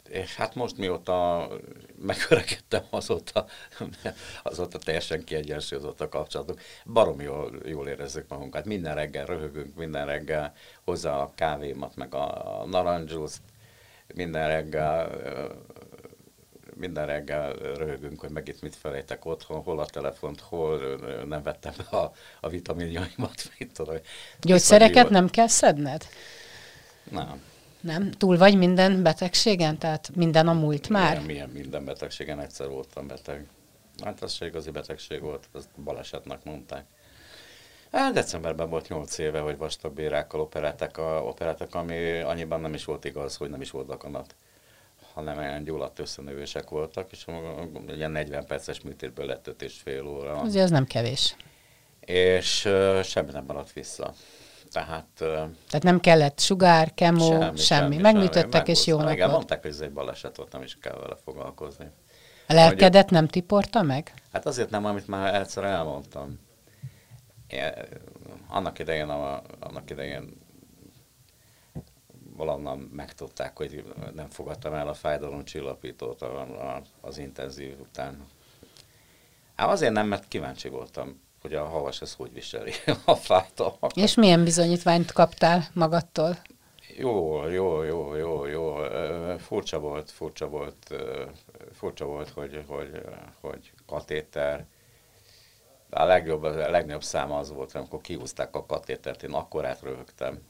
És 0.10 0.36
hát 0.36 0.56
most 0.56 0.78
mióta 0.78 1.48
megöregedtem, 1.96 2.84
azóta, 2.90 3.46
azóta 4.44 4.78
teljesen 4.78 5.24
kiegyensúlyozott 5.24 6.02
a 6.02 6.10
kapcsolatunk. 6.10 6.62
Barom 6.86 7.22
jól, 7.22 7.60
jól 7.66 7.88
érezzük 7.88 8.28
magunkat. 8.28 8.66
Minden 8.66 8.96
reggel 8.96 9.26
röhögünk, 9.26 9.76
minden 9.76 10.06
reggel 10.06 10.54
hozzá 10.84 11.18
a 11.18 11.32
kávémat, 11.36 11.96
meg 11.96 12.14
a, 12.14 12.64
narancsúzt, 12.66 13.42
minden 14.14 14.48
reggel 14.48 15.10
minden 16.76 17.06
reggel 17.06 17.54
röhögünk, 17.54 18.20
hogy 18.20 18.30
megint 18.30 18.62
mit 18.62 18.76
felejtek 18.76 19.26
otthon, 19.26 19.62
hol 19.62 19.80
a 19.80 19.86
telefont, 19.86 20.40
hol 20.40 20.96
nem 21.26 21.44
vettem 21.44 21.74
a, 21.92 22.12
a 22.40 22.50
vitaminjaimat, 22.50 23.50
mit 23.60 23.74
tudom. 23.74 23.96
Gyógyszereket 24.42 25.10
nem 25.10 25.30
kell 25.30 25.48
szedned? 25.48 26.08
Nem. 27.12 27.42
Nem? 27.82 28.12
Túl 28.12 28.38
vagy 28.38 28.58
minden 28.58 29.04
betegségen? 29.04 29.78
Tehát 29.78 30.16
minden 30.16 30.48
a 30.48 30.54
múlt 30.54 30.90
már? 30.90 31.10
Milyen, 31.12 31.26
milyen 31.26 31.50
minden 31.50 31.86
betegségen, 31.86 32.40
egyszer 32.40 32.68
voltam 32.68 33.08
beteg. 33.08 33.48
Hát 34.04 34.22
az 34.22 34.34
se 34.34 34.46
igazi 34.46 34.70
betegség 34.70 35.22
volt, 35.22 35.48
azt 35.52 35.70
balesetnek 35.84 36.44
mondták. 36.44 36.86
Hát 37.92 38.14
decemberben 38.14 38.70
volt 38.70 38.88
8 38.88 39.18
éve, 39.18 39.40
hogy 39.40 39.58
vastagbérákkal 39.58 40.40
operáltak, 40.40 40.98
a, 40.98 41.24
operáltak, 41.24 41.76
ami 41.76 42.20
annyiban 42.20 42.62
nem 42.62 42.74
is 42.74 42.86
volt 42.86 43.06
igaz, 43.06 43.36
hogy 43.36 43.50
nem 43.50 43.62
is 43.62 43.72
volt 43.72 43.88
dakanat 43.88 44.36
hanem 45.16 45.38
olyan 45.38 45.64
gyulladt 45.64 46.00
összenövések 46.00 46.70
voltak, 46.70 47.12
és 47.12 47.26
ugye 47.88 48.08
40 48.08 48.46
perces 48.46 48.82
műtétből 48.82 49.26
lett 49.26 49.48
5 49.48 49.62
és 49.62 49.74
fél 49.84 50.08
óra. 50.08 50.40
Azért 50.40 50.64
ez 50.64 50.70
nem 50.70 50.86
kevés. 50.86 51.36
És 52.00 52.66
uh, 52.66 53.02
semmi 53.02 53.32
nem 53.32 53.44
maradt 53.48 53.74
vissza. 53.74 54.14
Tehát, 54.72 55.08
uh, 55.20 55.28
Tehát 55.70 55.84
nem 55.84 56.00
kellett 56.00 56.40
sugár, 56.40 56.94
kemó, 56.94 57.28
semmi. 57.28 57.40
semmi. 57.40 57.58
semmi. 57.58 57.98
Megműtöttek, 57.98 58.68
és 58.68 58.86
jó 58.86 59.10
Igen, 59.10 59.30
mondták, 59.30 59.62
hogy 59.62 59.72
ez 59.72 59.80
egy 59.80 59.92
baleset 59.92 60.36
volt, 60.36 60.52
nem 60.52 60.62
is 60.62 60.78
kell 60.82 60.98
vele 61.00 61.16
foglalkozni. 61.24 61.86
A 62.48 62.54
lelkedet 62.54 63.10
nem 63.10 63.28
tiporta 63.28 63.82
meg? 63.82 64.14
Hát 64.32 64.46
azért 64.46 64.70
nem, 64.70 64.86
amit 64.86 65.08
már 65.08 65.36
egyszer 65.36 65.64
elmondtam. 65.64 66.40
Én, 67.48 67.72
annak 68.48 68.80
idején, 68.80 69.10
a, 69.10 69.42
annak 69.60 69.90
idején 69.90 70.45
valahonnan 72.36 72.78
megtudták, 72.78 73.58
hogy 73.58 73.94
nem 74.14 74.30
fogadtam 74.30 74.74
el 74.74 74.88
a 74.88 74.94
fájdalomcsillapítót 74.94 76.26
az 77.02 77.18
intenzív 77.18 77.80
után. 77.80 78.28
Hát 79.56 79.70
azért 79.70 79.94
nem, 79.94 80.08
mert 80.08 80.28
kíváncsi 80.28 80.70
voltam, 80.70 81.22
hogy 81.42 81.54
a 81.54 81.66
havas 81.66 82.02
ez 82.02 82.14
hogy 82.14 82.34
viseli 82.34 82.72
a 83.06 83.16
fájdalmat. 83.16 83.96
És 83.96 84.16
milyen 84.16 84.44
bizonyítványt 84.44 85.12
kaptál 85.12 85.68
magadtól? 85.74 86.38
Jó, 86.98 87.48
jó, 87.48 87.84
jó, 87.84 88.16
jó, 88.16 88.46
jó. 88.46 88.76
Furcsa 89.38 89.80
volt, 89.80 90.12
furcsa 90.12 90.48
volt, 90.48 90.96
furcsa 91.74 92.06
volt, 92.06 92.30
hogy, 92.30 92.64
hogy, 92.68 93.02
hogy 93.42 93.72
katéter. 93.86 94.66
A 95.90 96.04
legjobb, 96.04 96.44
a 96.44 96.70
legnagyobb 96.70 97.04
száma 97.04 97.38
az 97.38 97.52
volt, 97.52 97.76
amikor 97.76 98.02
kiúzták 98.02 98.56
a 98.56 98.66
katétert, 98.66 99.24
én 99.24 99.32
akkorát 99.32 99.82
röhögtem 99.82 100.42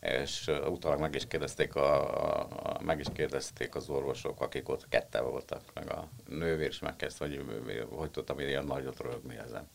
és 0.00 0.50
utólag 0.68 1.00
meg 1.00 1.14
is 1.14 1.26
kérdezték, 1.26 1.74
a, 1.74 2.14
a, 2.24 2.48
a, 2.62 2.82
meg 2.82 2.98
is 2.98 3.06
kérdezték 3.14 3.74
az 3.74 3.88
orvosok, 3.88 4.40
akik 4.40 4.68
ott 4.68 4.88
ketten 4.88 5.24
voltak, 5.24 5.62
meg 5.74 5.92
a 5.92 6.08
nővér 6.26 6.68
is 6.68 6.78
megkezdte, 6.78 7.24
hogy 7.24 7.86
hogy 7.90 8.10
tudtam 8.10 8.40
ilyen 8.40 8.64
nagyot 8.64 9.00
rögni 9.00 9.36
ezen. 9.36 9.68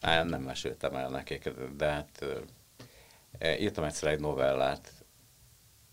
Nem, 0.00 0.26
nem 0.26 0.42
meséltem 0.42 0.94
el 0.94 1.08
nekik, 1.08 1.48
de 1.76 1.86
hát 1.86 2.24
e, 3.38 3.58
írtam 3.58 3.84
egyszer 3.84 4.12
egy 4.12 4.20
novellát. 4.20 4.92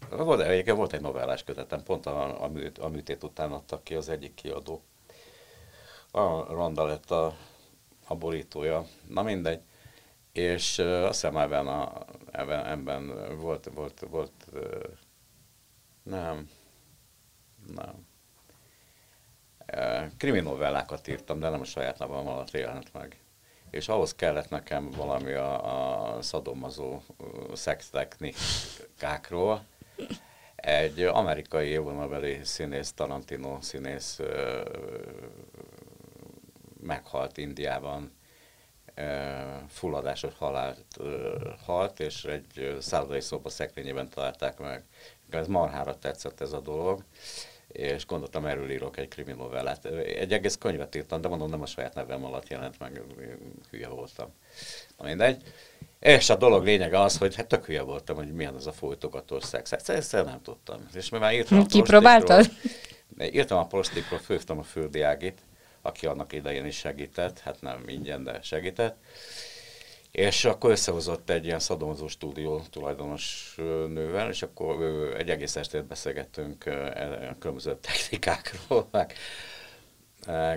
Volt, 0.09 0.41
egyébként 0.41 0.77
volt 0.77 0.93
egy 0.93 1.01
novellás 1.01 1.43
kötetem, 1.43 1.83
pont 1.83 2.05
a, 2.05 2.43
a, 2.43 2.47
műt, 2.47 2.77
a 2.77 2.87
műtét 2.87 3.23
után 3.23 3.51
adtak 3.51 3.83
ki 3.83 3.95
az 3.95 4.09
egyik 4.09 4.33
kiadó. 4.33 4.83
A 6.11 6.53
Ronda 6.53 6.85
lett 6.85 7.11
a, 7.11 7.35
a 8.07 8.15
borítója. 8.15 8.85
Na 9.07 9.21
mindegy 9.21 9.61
és 10.33 10.79
azt 10.79 11.21
hiszem 11.21 11.37
ebben, 11.37 11.67
a, 11.67 12.05
ebben, 12.31 12.65
ebben 12.65 13.37
volt, 13.39 13.69
volt, 13.73 14.05
volt 14.09 14.45
nem, 16.03 16.49
nem. 17.75 18.07
Kriminovellákat 20.17 21.07
írtam, 21.07 21.39
de 21.39 21.49
nem 21.49 21.61
a 21.61 21.63
saját 21.63 21.97
nevam 21.97 22.27
alatt 22.27 22.51
jelent 22.51 22.93
meg. 22.93 23.17
És 23.69 23.87
ahhoz 23.87 24.15
kellett 24.15 24.49
nekem 24.49 24.89
valami 24.89 25.31
a, 25.31 26.15
a 26.15 26.21
szadomazó 26.21 27.01
szextechnikákról. 27.53 29.65
Egy 30.55 31.01
amerikai 31.01 31.67
élvonalbeli 31.67 32.39
színész, 32.43 32.93
Tarantino 32.93 33.61
színész 33.61 34.19
meghalt 36.81 37.37
Indiában 37.37 38.11
fulladásos 39.69 40.33
halált 40.37 40.97
halt, 41.65 41.99
és 41.99 42.23
egy 42.23 42.77
szállodai 42.79 43.21
szoba 43.21 43.49
szekrényében 43.49 44.09
találták 44.09 44.59
meg. 44.59 44.83
Ez 45.29 45.47
marhára 45.47 45.99
tetszett 45.99 46.41
ez 46.41 46.51
a 46.51 46.59
dolog, 46.59 47.03
és 47.67 48.05
gondoltam, 48.05 48.45
erről 48.45 48.71
írok 48.71 48.97
egy 48.97 49.07
kriminovellát. 49.07 49.85
Egy 49.85 50.33
egész 50.33 50.57
könyvet 50.57 50.95
írtam, 50.95 51.21
de 51.21 51.27
mondom, 51.27 51.49
nem 51.49 51.61
a 51.61 51.65
saját 51.65 51.93
nevem 51.93 52.25
alatt 52.25 52.47
jelent 52.47 52.79
meg, 52.79 53.01
hülye 53.69 53.87
voltam. 53.87 54.33
Na 54.97 55.05
mindegy. 55.05 55.41
És 55.99 56.29
a 56.29 56.35
dolog 56.35 56.63
lényege 56.63 56.99
az, 56.99 57.17
hogy 57.17 57.35
hát 57.35 57.47
tök 57.47 57.65
hülye 57.65 57.81
voltam, 57.81 58.15
hogy 58.15 58.33
milyen 58.33 58.55
az 58.55 58.67
a 58.67 58.71
folytogatós 58.71 59.43
szex. 59.43 59.71
Ezt 59.71 60.11
nem 60.11 60.41
tudtam. 60.41 60.87
És 60.93 61.09
mi 61.09 61.17
már 61.17 61.33
írtam 61.33 61.59
a 61.59 61.65
Kipróbáltad? 61.65 62.51
Írtam 63.19 63.57
a 63.57 63.67
prostikról, 63.67 64.19
főztem 64.19 64.59
a 64.59 64.63
földi 64.63 65.01
ágit, 65.01 65.41
aki 65.85 66.05
annak 66.05 66.33
idején 66.33 66.65
is 66.65 66.75
segített, 66.75 67.39
hát 67.39 67.61
nem 67.61 67.83
ingyen, 67.87 68.23
de 68.23 68.39
segített. 68.41 68.97
És 70.11 70.45
akkor 70.45 70.71
összehozott 70.71 71.29
egy 71.29 71.45
ilyen 71.45 71.59
szadomozó 71.59 72.07
stúdió 72.07 72.61
tulajdonos 72.71 73.53
nővel, 73.87 74.29
és 74.29 74.41
akkor 74.41 74.83
egy 75.17 75.29
egész 75.29 75.55
estét 75.55 75.85
beszélgettünk 75.85 76.65
e, 76.65 77.35
különböző 77.39 77.77
technikákról, 77.81 78.87
meg 78.91 79.15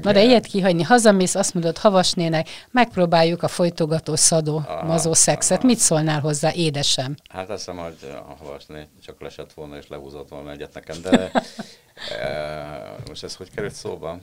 Na 0.02 0.12
de 0.12 0.22
ilyet 0.22 0.46
kihagyni, 0.46 0.82
hazamész, 0.82 1.34
azt 1.34 1.54
mondod 1.54 1.78
havasnének, 1.78 2.48
megpróbáljuk 2.70 3.42
a 3.42 3.48
folytogató 3.48 4.14
szadó 4.14 4.56
aha, 4.56 4.84
mazó 4.84 5.12
szexet. 5.12 5.58
Aha. 5.58 5.66
Mit 5.66 5.78
szólnál 5.78 6.20
hozzá, 6.20 6.52
édesem? 6.52 7.14
Hát 7.28 7.50
azt 7.50 7.58
hiszem, 7.58 7.82
hogy 7.82 7.96
a 8.28 8.44
havasné 8.44 8.88
csak 9.04 9.20
lesett 9.20 9.52
volna 9.52 9.76
és 9.76 9.88
lehúzott 9.88 10.28
volna 10.28 10.50
egyet 10.50 10.74
nekem, 10.74 10.96
de 11.02 11.30
e, 12.20 12.96
most 13.08 13.24
ez 13.24 13.34
hogy 13.34 13.50
került 13.50 13.74
szóba? 13.74 14.18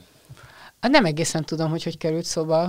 Nem 0.88 1.04
egészen 1.04 1.44
tudom, 1.44 1.70
hogy 1.70 1.82
hogy 1.82 1.98
került 1.98 2.24
szóba. 2.24 2.62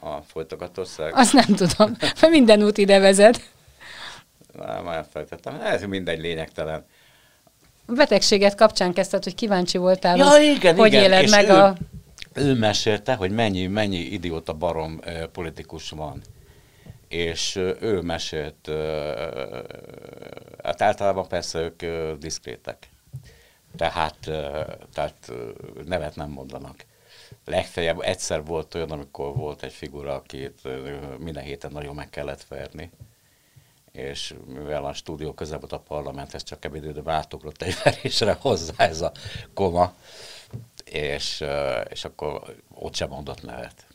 A 0.00 0.16
folytogató 0.26 0.84
szex? 0.84 1.12
Azt 1.14 1.32
nem 1.32 1.54
tudom, 1.54 1.96
mert 2.00 2.28
minden 2.30 2.62
út 2.62 2.78
ide 2.78 2.98
vezet. 2.98 3.50
Nem, 4.52 4.88
elfelejtettem. 4.88 5.60
Ez 5.60 5.82
mindegy 5.82 6.20
lényegtelen. 6.20 6.84
A 7.86 7.92
betegséget 7.92 8.54
kapcsán 8.54 8.92
kezdted, 8.92 9.24
hogy 9.24 9.34
kíváncsi 9.34 9.78
voltál, 9.78 10.16
ja, 10.16 10.28
hogy 10.28 10.42
igen, 10.42 10.76
hogy 10.76 10.92
igen. 10.92 11.02
éled 11.02 11.22
És 11.22 11.30
meg 11.30 11.48
ő, 11.48 11.52
a... 11.52 11.76
Ő 12.34 12.54
mesélte, 12.54 13.14
hogy 13.14 13.30
mennyi, 13.30 13.66
mennyi 13.66 13.98
idióta 13.98 14.52
barom 14.52 15.00
uh, 15.06 15.22
politikus 15.22 15.90
van. 15.90 16.22
És 17.08 17.56
ő 17.80 18.00
mesélt, 18.00 18.70
hát 20.62 20.82
általában 20.82 21.28
persze 21.28 21.58
ők 21.58 21.82
diszkrétek. 22.18 22.88
Tehát, 23.76 24.16
tehát 24.92 25.32
nevet 25.84 26.16
nem 26.16 26.30
mondanak. 26.30 26.84
Legfeljebb 27.44 28.00
egyszer 28.00 28.44
volt 28.44 28.74
olyan, 28.74 28.90
amikor 28.90 29.36
volt 29.36 29.62
egy 29.62 29.72
figura, 29.72 30.14
akit 30.14 30.60
minden 31.18 31.44
héten 31.44 31.72
nagyon 31.72 31.94
meg 31.94 32.10
kellett 32.10 32.44
verni 32.44 32.90
és 33.92 34.34
mivel 34.46 34.84
a 34.84 34.92
stúdió 34.92 35.32
közel 35.32 35.58
volt 35.58 35.72
a 35.72 35.78
parlamenthez, 35.78 36.42
csak 36.42 36.64
ebédődőben 36.64 37.14
átugrott 37.14 37.62
egy 37.62 37.76
verésre 37.84 38.36
hozzá 38.40 38.72
ez 38.76 39.00
a 39.00 39.12
koma, 39.54 39.94
és, 40.84 41.44
és 41.88 42.04
akkor 42.04 42.56
ott 42.74 42.94
sem 42.94 43.08
mondott 43.08 43.42
nevet. 43.42 43.86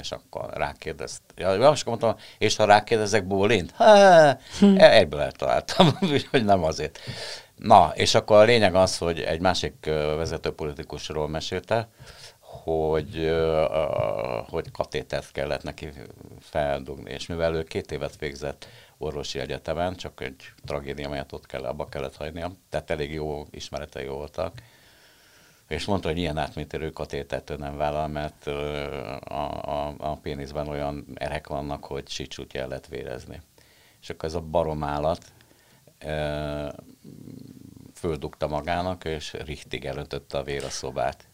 És 0.00 0.12
akkor 0.12 0.50
rákérdezt. 0.52 1.22
Ja, 1.36 1.50
akkor 1.50 1.78
mondtam, 1.84 2.16
és 2.38 2.56
ha 2.56 2.64
rákérdezek 2.64 3.26
Bólint? 3.26 3.70
Ha, 3.70 4.38
egyből 4.76 5.20
eltaláltam, 5.20 5.98
hogy 6.30 6.44
nem 6.44 6.64
azért. 6.64 6.98
Na, 7.56 7.92
és 7.94 8.14
akkor 8.14 8.36
a 8.36 8.42
lényeg 8.42 8.74
az, 8.74 8.98
hogy 8.98 9.20
egy 9.20 9.40
másik 9.40 9.74
vezetőpolitikusról 10.16 11.28
mesélte, 11.28 11.88
hogy, 12.62 13.34
hogy 14.48 14.70
katétert 14.70 15.32
kellett 15.32 15.62
neki 15.62 15.88
feldugni, 16.40 17.10
és 17.10 17.26
mivel 17.26 17.54
ő 17.54 17.64
két 17.64 17.92
évet 17.92 18.18
végzett 18.18 18.68
orvosi 18.98 19.38
egyetemen, 19.38 19.94
csak 19.94 20.20
egy 20.20 20.52
tragédia 20.64 21.08
miatt 21.08 21.32
ott 21.32 21.46
kell, 21.46 21.64
abba 21.64 21.88
kellett 21.88 22.16
hagynia, 22.16 22.52
tehát 22.68 22.90
elég 22.90 23.12
jó 23.12 23.46
ismeretei 23.50 24.06
voltak. 24.06 24.52
És 25.68 25.84
mondta, 25.84 26.08
hogy 26.08 26.18
ilyen 26.18 26.38
átmétérő 26.38 26.90
katétet 26.90 27.54
nem 27.58 27.76
vállal, 27.76 28.08
mert 28.08 28.46
a, 28.46 29.62
a, 29.62 29.94
a 29.98 30.16
péniszben 30.16 30.68
olyan 30.68 31.06
erek 31.14 31.46
vannak, 31.46 31.84
hogy 31.84 32.08
sicsút 32.08 32.54
el 32.54 32.68
lehet 32.68 32.88
vérezni. 32.88 33.40
És 34.00 34.10
akkor 34.10 34.28
ez 34.28 34.34
a 34.34 34.40
baromállat 34.40 35.32
földugta 37.94 38.46
magának, 38.46 39.04
és 39.04 39.32
richtig 39.32 39.84
elöntötte 39.84 40.38
a 40.38 40.42
vér 40.42 40.64
a 40.64 40.70
szobát 40.70 41.28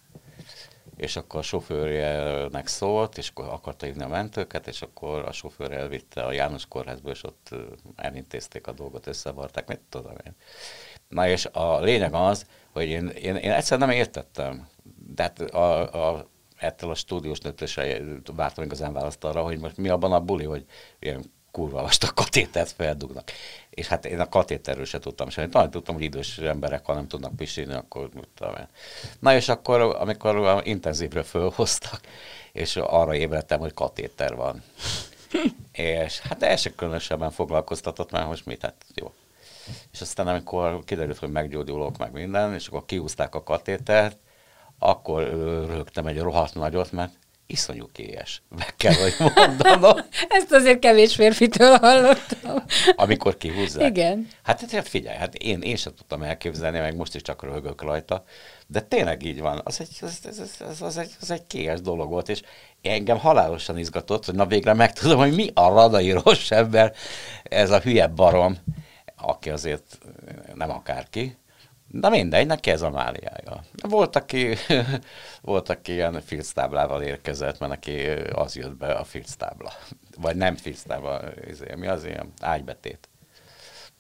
és 1.00 1.16
akkor 1.16 1.40
a 1.40 1.42
sofőrjelnek 1.42 2.66
szólt, 2.66 3.18
és 3.18 3.28
akkor 3.28 3.44
akarta 3.44 3.86
hívni 3.86 4.02
a 4.02 4.08
mentőket, 4.08 4.66
és 4.66 4.82
akkor 4.82 5.24
a 5.24 5.32
sofőr 5.32 5.72
elvitte 5.72 6.22
a 6.22 6.32
János 6.32 6.66
kórházba, 6.66 7.10
és 7.10 7.24
ott 7.24 7.54
elintézték 7.96 8.66
a 8.66 8.72
dolgot, 8.72 9.06
összevarták, 9.06 9.68
mit 9.68 9.80
tudom 9.88 10.12
én. 10.26 10.34
Na 11.08 11.28
és 11.28 11.46
a 11.52 11.80
lényeg 11.80 12.14
az, 12.14 12.46
hogy 12.72 12.88
én, 12.88 13.08
én, 13.08 13.36
én 13.36 13.50
egyszer 13.50 13.78
nem 13.78 13.90
értettem, 13.90 14.68
de 15.14 15.22
hát 15.22 15.40
a, 15.40 15.92
a, 16.08 16.28
ettől 16.56 16.90
a 16.90 16.94
stúdiós 16.94 17.38
nőtősre 17.38 18.00
vártam 18.34 18.64
igazán 18.64 18.92
választ 18.92 19.24
arra, 19.24 19.42
hogy 19.42 19.58
most 19.58 19.76
mi 19.76 19.88
abban 19.88 20.12
a 20.12 20.20
buli, 20.20 20.44
hogy 20.44 20.64
ilyen 20.98 21.32
kurva 21.50 21.82
vastag 21.82 22.14
katétert 22.14 22.70
feldugnak. 22.70 23.30
És 23.70 23.86
hát 23.86 24.04
én 24.04 24.20
a 24.20 24.28
katéterről 24.28 24.84
se 24.84 24.98
tudtam 24.98 25.28
semmi. 25.28 25.48
Talán 25.48 25.70
tudtam, 25.70 25.94
hogy 25.94 26.04
idős 26.04 26.38
emberek, 26.38 26.86
ha 26.86 26.94
nem 26.94 27.08
tudnak 27.08 27.36
pisilni, 27.36 27.72
akkor 27.72 28.08
tudom 28.34 28.54
én. 28.56 28.68
Na 29.18 29.34
és 29.34 29.48
akkor, 29.48 29.80
amikor 29.80 30.60
intenzívre 30.64 31.22
fölhoztak, 31.22 32.00
és 32.52 32.76
arra 32.76 33.14
ébredtem, 33.14 33.60
hogy 33.60 33.74
katéter 33.74 34.34
van. 34.34 34.62
és 35.72 36.18
hát 36.18 36.42
ez 36.42 36.60
se 36.60 36.74
különösebben 36.74 37.30
foglalkoztatott 37.30 38.10
már, 38.10 38.26
most 38.26 38.46
mit, 38.46 38.62
hát 38.62 38.84
jó. 38.94 39.12
És 39.92 40.00
aztán 40.00 40.28
amikor 40.28 40.84
kiderült, 40.84 41.18
hogy 41.18 41.30
meggyógyulok, 41.30 41.98
meg 41.98 42.12
minden, 42.12 42.54
és 42.54 42.66
akkor 42.66 42.84
kiúzták 42.84 43.34
a 43.34 43.42
katétert, 43.42 44.18
akkor 44.78 45.22
rögtem 45.66 46.06
egy 46.06 46.18
rohadt 46.18 46.54
nagyot, 46.54 46.92
mert 46.92 47.12
iszonyú 47.50 47.88
kélyes. 47.92 48.42
Meg 48.56 48.74
kell, 48.76 48.94
hogy 48.94 49.14
mondanom. 49.34 49.96
Ezt 50.38 50.52
azért 50.52 50.78
kevés 50.78 51.14
férfitől 51.14 51.76
hallottam. 51.76 52.64
Amikor 52.94 53.36
kihúzzák. 53.36 53.88
Igen. 53.88 54.28
Hát, 54.42 54.70
hát 54.70 54.88
figyelj, 54.88 55.16
hát 55.16 55.34
én, 55.34 55.60
én 55.60 55.76
sem 55.76 55.94
tudtam 55.94 56.22
elképzelni, 56.22 56.78
meg 56.78 56.96
most 56.96 57.14
is 57.14 57.22
csak 57.22 57.42
röhögök 57.42 57.82
rajta, 57.82 58.24
de 58.66 58.80
tényleg 58.80 59.22
így 59.22 59.40
van. 59.40 59.60
Az 59.64 59.80
egy, 59.80 59.98
az, 60.00 60.18
az, 60.24 60.62
az, 60.68 60.82
az, 60.82 60.96
egy, 60.96 61.10
az 61.20 61.30
egy 61.30 61.46
kélyes 61.46 61.80
dolog 61.80 62.10
volt, 62.10 62.28
és 62.28 62.42
engem 62.82 63.18
halálosan 63.18 63.78
izgatott, 63.78 64.24
hogy 64.24 64.34
na 64.34 64.46
végre 64.46 64.74
megtudom, 64.74 65.18
hogy 65.18 65.34
mi 65.34 65.50
a 65.54 65.68
radai 65.68 66.10
rossz 66.10 66.50
ember, 66.50 66.94
ez 67.42 67.70
a 67.70 67.80
hülye 67.80 68.06
barom, 68.06 68.58
aki 69.16 69.50
azért 69.50 69.98
nem 70.54 70.70
akárki, 70.70 71.36
Na 71.90 72.08
mindegy, 72.08 72.46
neki 72.46 72.70
ez 72.70 72.82
a 72.82 72.90
máliája. 72.90 73.64
Volt, 73.88 74.16
aki, 74.16 74.56
volt, 75.42 75.68
aki 75.68 75.92
ilyen 75.92 76.20
filctáblával 76.20 77.02
érkezett, 77.02 77.58
mert 77.58 77.72
neki 77.72 78.06
az 78.32 78.56
jött 78.56 78.76
be 78.76 78.92
a 78.92 79.04
filctábla. 79.04 79.72
Vagy 80.16 80.36
nem 80.36 80.56
filctábla, 80.56 81.20
izé, 81.48 81.74
mi 81.74 81.86
az 81.86 82.04
ilyen 82.04 82.32
ágybetét. 82.40 83.09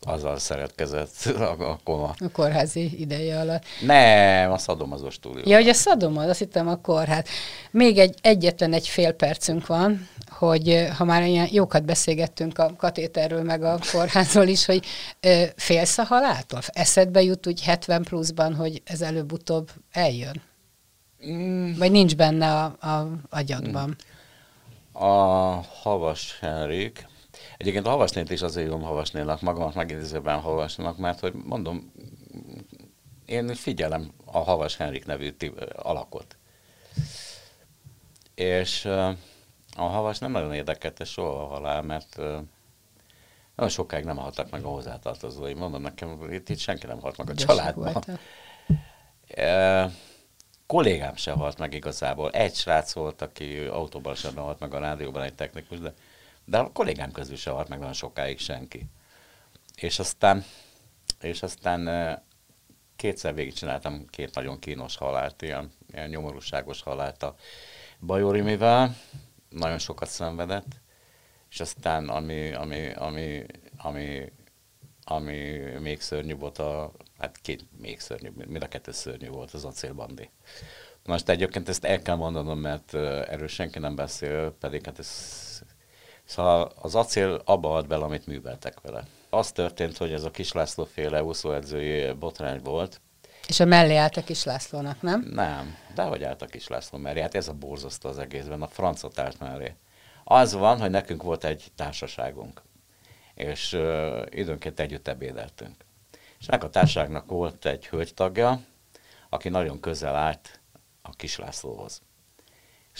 Azzal 0.06 0.38
szeretkezett 0.38 1.24
a, 1.36 1.70
a 1.70 1.78
koma. 1.84 2.14
A 2.18 2.30
kórházi 2.32 3.00
ideje 3.00 3.40
alatt. 3.40 3.64
Nem, 3.80 4.52
a 4.52 4.58
szadomazó 4.58 5.10
stúdió. 5.10 5.42
Ja, 5.46 5.56
hogy 5.56 5.68
a 5.68 5.74
szadomaz, 5.74 6.28
azt 6.28 6.38
hittem 6.38 6.68
a 6.68 6.76
kórház. 6.76 7.24
Még 7.70 7.98
egy, 7.98 8.14
egyetlen 8.22 8.72
egy 8.72 8.88
fél 8.88 9.12
percünk 9.12 9.66
van, 9.66 10.08
hogy 10.30 10.88
ha 10.96 11.04
már 11.04 11.22
ilyen 11.26 11.48
jókat 11.50 11.84
beszélgettünk 11.84 12.58
a 12.58 12.74
katéterről, 12.76 13.42
meg 13.42 13.62
a 13.62 13.78
kórházról 13.92 14.46
is, 14.46 14.64
hogy 14.64 14.86
ö, 15.20 15.44
félsz 15.56 15.98
a 15.98 16.04
haláltól? 16.04 16.60
Eszedbe 16.66 17.22
jut 17.22 17.46
úgy 17.46 17.62
70 17.62 18.02
pluszban, 18.02 18.54
hogy 18.54 18.82
ez 18.84 19.00
előbb-utóbb 19.00 19.70
eljön? 19.92 20.42
Mm. 21.26 21.72
Vagy 21.78 21.90
nincs 21.90 22.16
benne 22.16 22.54
a, 22.54 22.64
a 22.64 23.08
agyadban? 23.30 23.96
A 24.92 25.06
havas 25.82 26.38
Henrik, 26.40 27.06
egyébként 27.56 27.86
a 27.86 27.90
havasnét 27.90 28.30
is 28.30 28.42
azért 28.42 28.68
jól 28.68 28.80
havasnélak, 28.80 29.40
magamat 29.40 29.74
megidézőben 29.74 30.40
havasnélak, 30.40 30.98
mert 30.98 31.20
hogy 31.20 31.32
mondom, 31.34 31.92
én 33.30 33.54
figyelem 33.54 34.12
a 34.24 34.38
Havas 34.38 34.76
Henrik 34.76 35.06
nevű 35.06 35.34
alakot. 35.76 36.36
És 38.34 38.84
a 39.76 39.82
havas 39.82 40.18
nem 40.18 40.30
nagyon 40.30 40.54
érdekelte 40.54 41.04
soha 41.04 41.42
a 41.42 41.46
halál, 41.46 41.82
mert 41.82 42.16
nagyon 43.54 43.68
sokáig 43.68 44.04
nem 44.04 44.16
haltak 44.16 44.50
meg 44.50 44.64
a 44.64 44.68
hozzátartozói. 44.68 45.54
Mondom 45.54 45.82
nekem, 45.82 46.32
itt, 46.32 46.48
itt 46.48 46.58
senki 46.58 46.86
nem 46.86 47.00
halt 47.00 47.16
meg 47.16 47.30
a 47.30 47.34
családban. 47.34 48.04
Uh, 49.36 49.92
kollégám 50.66 51.16
se 51.16 51.32
halt 51.32 51.58
meg 51.58 51.74
igazából. 51.74 52.30
Egy 52.30 52.54
srác 52.54 52.92
volt, 52.92 53.22
aki 53.22 53.58
autóban 53.58 54.14
sem 54.14 54.36
halt 54.36 54.58
meg 54.58 54.74
a 54.74 54.78
rádióban, 54.78 55.22
egy 55.22 55.34
technikus, 55.34 55.78
de, 55.78 55.94
de 56.50 56.58
a 56.58 56.72
kollégám 56.72 57.12
közül 57.12 57.36
se 57.36 57.50
halt 57.50 57.68
meg 57.68 57.78
nagyon 57.78 57.92
sokáig 57.92 58.38
senki. 58.38 58.86
És 59.74 59.98
aztán, 59.98 60.44
és 61.20 61.42
aztán 61.42 62.22
kétszer 62.96 63.34
végigcsináltam 63.34 64.06
két 64.06 64.34
nagyon 64.34 64.58
kínos 64.58 64.96
halált, 64.96 65.42
ilyen, 65.42 65.72
ilyen 65.92 66.08
nyomorúságos 66.08 66.82
halált 66.82 67.22
a 67.22 67.34
Bajorimivel, 68.00 68.96
nagyon 69.48 69.78
sokat 69.78 70.08
szenvedett, 70.08 70.80
és 71.50 71.60
aztán 71.60 72.08
ami, 72.08 72.52
ami, 72.52 72.92
ami, 72.92 73.44
ami, 73.76 74.32
ami 75.04 75.58
még 75.80 76.00
szörnyű 76.00 76.34
volt, 76.34 76.58
a, 76.58 76.92
hát 77.18 77.38
két 77.42 77.64
még 77.78 78.00
szörnyű, 78.00 78.30
mind 78.34 78.62
a 78.62 78.68
kettő 78.68 78.92
szörnyű 78.92 79.28
volt 79.28 79.52
az 79.52 79.64
acélbandi. 79.64 80.30
Most 81.04 81.28
egyébként 81.28 81.68
ezt 81.68 81.84
el 81.84 82.02
kell 82.02 82.16
mondanom, 82.16 82.58
mert 82.58 82.94
erről 82.94 83.48
senki 83.48 83.78
nem 83.78 83.94
beszél, 83.94 84.50
pedig 84.60 84.84
hát 84.84 84.98
ez, 84.98 85.49
szóval 86.30 86.72
az 86.80 86.94
acél 86.94 87.42
abba 87.44 87.74
ad 87.74 87.86
bele, 87.86 88.04
amit 88.04 88.26
műveltek 88.26 88.80
vele. 88.80 89.04
Az 89.30 89.52
történt, 89.52 89.96
hogy 89.96 90.12
ez 90.12 90.24
a 90.24 90.30
Kis 90.30 90.52
László 90.52 90.84
féle 90.84 91.22
úszóedzői 91.22 92.12
botrány 92.12 92.60
volt, 92.62 93.00
és 93.50 93.60
a 93.60 93.64
mellé 93.64 93.96
állt 93.96 94.16
a 94.16 94.22
kis 94.22 94.44
Lászlónak, 94.44 95.02
nem? 95.02 95.20
Nem, 95.20 95.76
de 95.94 96.02
hogy 96.02 96.22
állt 96.22 96.42
a 96.42 96.46
kis 96.46 96.68
László 96.68 96.98
mellé? 96.98 97.20
Hát 97.20 97.34
ez 97.34 97.48
a 97.48 97.52
borzasztó 97.52 98.08
az 98.08 98.18
egészben, 98.18 98.62
a 98.62 98.66
francot 98.66 99.18
állt 99.18 99.38
mellé. 99.40 99.74
Az 100.24 100.52
van, 100.52 100.80
hogy 100.80 100.90
nekünk 100.90 101.22
volt 101.22 101.44
egy 101.44 101.72
társaságunk, 101.76 102.62
és 103.34 103.72
uh, 103.72 104.22
időnként 104.28 104.80
együtt 104.80 105.08
ebédeltünk. 105.08 105.74
És 106.38 106.46
ennek 106.46 106.64
a 106.64 106.70
társaságnak 106.70 107.26
volt 107.26 107.66
egy 107.66 107.86
hölgytagja, 107.86 108.60
aki 109.28 109.48
nagyon 109.48 109.80
közel 109.80 110.16
állt 110.16 110.60
a 111.02 111.10
kis 111.10 111.38
Lászlóhoz. 111.38 112.02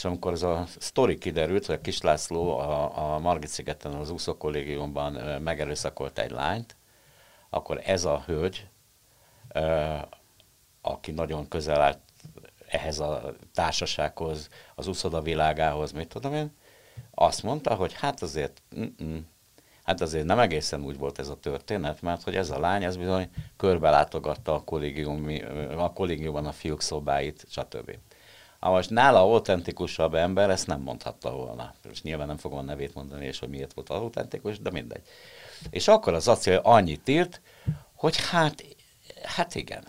És 0.01 0.07
amikor 0.07 0.33
ez 0.33 0.43
a 0.43 0.67
sztori 0.79 1.19
kiderült, 1.19 1.67
hogy 1.67 1.75
a 1.75 1.81
Kis 1.81 2.01
László 2.01 2.59
a, 2.59 3.15
a 3.15 3.19
Margit 3.19 3.49
szigeten 3.49 3.93
az 3.93 4.11
úszó 4.11 4.37
kollégiumban 4.37 5.13
megerőszakolt 5.43 6.19
egy 6.19 6.31
lányt, 6.31 6.77
akkor 7.51 7.81
ez 7.85 8.05
a 8.05 8.23
hölgy, 8.27 8.69
aki 10.81 11.11
nagyon 11.11 11.49
közel 11.49 11.81
állt 11.81 11.99
ehhez 12.69 12.99
a 12.99 13.35
társasághoz, 13.55 14.49
az 14.75 14.87
úszoda 14.87 15.21
világához, 15.21 15.93
mit 15.93 16.09
tudom 16.09 16.35
én, 16.35 16.57
azt 17.15 17.43
mondta, 17.43 17.75
hogy 17.75 17.93
hát 17.93 18.23
azért, 18.23 18.63
mm-mm, 18.79 19.19
hát 19.85 20.01
azért 20.01 20.27
nem 20.27 20.39
egészen 20.39 20.85
úgy 20.85 20.99
volt 20.99 21.19
ez 21.19 21.29
a 21.29 21.41
történet, 21.41 22.03
mert 22.03 22.23
hogy 22.23 22.37
ez 22.37 22.51
a 22.51 22.61
lány, 22.61 22.85
ez 22.85 22.97
bizony 22.97 23.31
körbelátogatta 23.57 24.55
a, 24.55 24.65
kollégium, 24.65 25.29
a 25.77 25.93
kollégiumban 25.93 26.47
a 26.47 26.53
fiúk 26.53 26.81
szobáit, 26.81 27.45
stb. 27.49 27.99
Ha 28.61 28.71
most 28.71 28.91
nála 28.91 29.21
autentikusabb 29.21 30.15
ember 30.15 30.51
ezt 30.51 30.67
nem 30.67 30.81
mondhatta 30.81 31.31
volna. 31.31 31.75
És 31.91 32.03
nyilván 32.03 32.27
nem 32.27 32.37
fogom 32.37 32.59
a 32.59 32.63
nevét 32.63 32.95
mondani, 32.95 33.27
és 33.27 33.39
hogy 33.39 33.49
miért 33.49 33.73
volt 33.73 33.89
autentikus, 33.89 34.59
de 34.59 34.71
mindegy. 34.71 35.03
És 35.71 35.89
akkor 35.89 36.15
az 36.15 36.29
acél 36.29 36.61
annyit 36.63 37.09
írt, 37.09 37.41
hogy 37.95 38.27
hát, 38.31 38.65
hát 39.23 39.55
igen, 39.55 39.85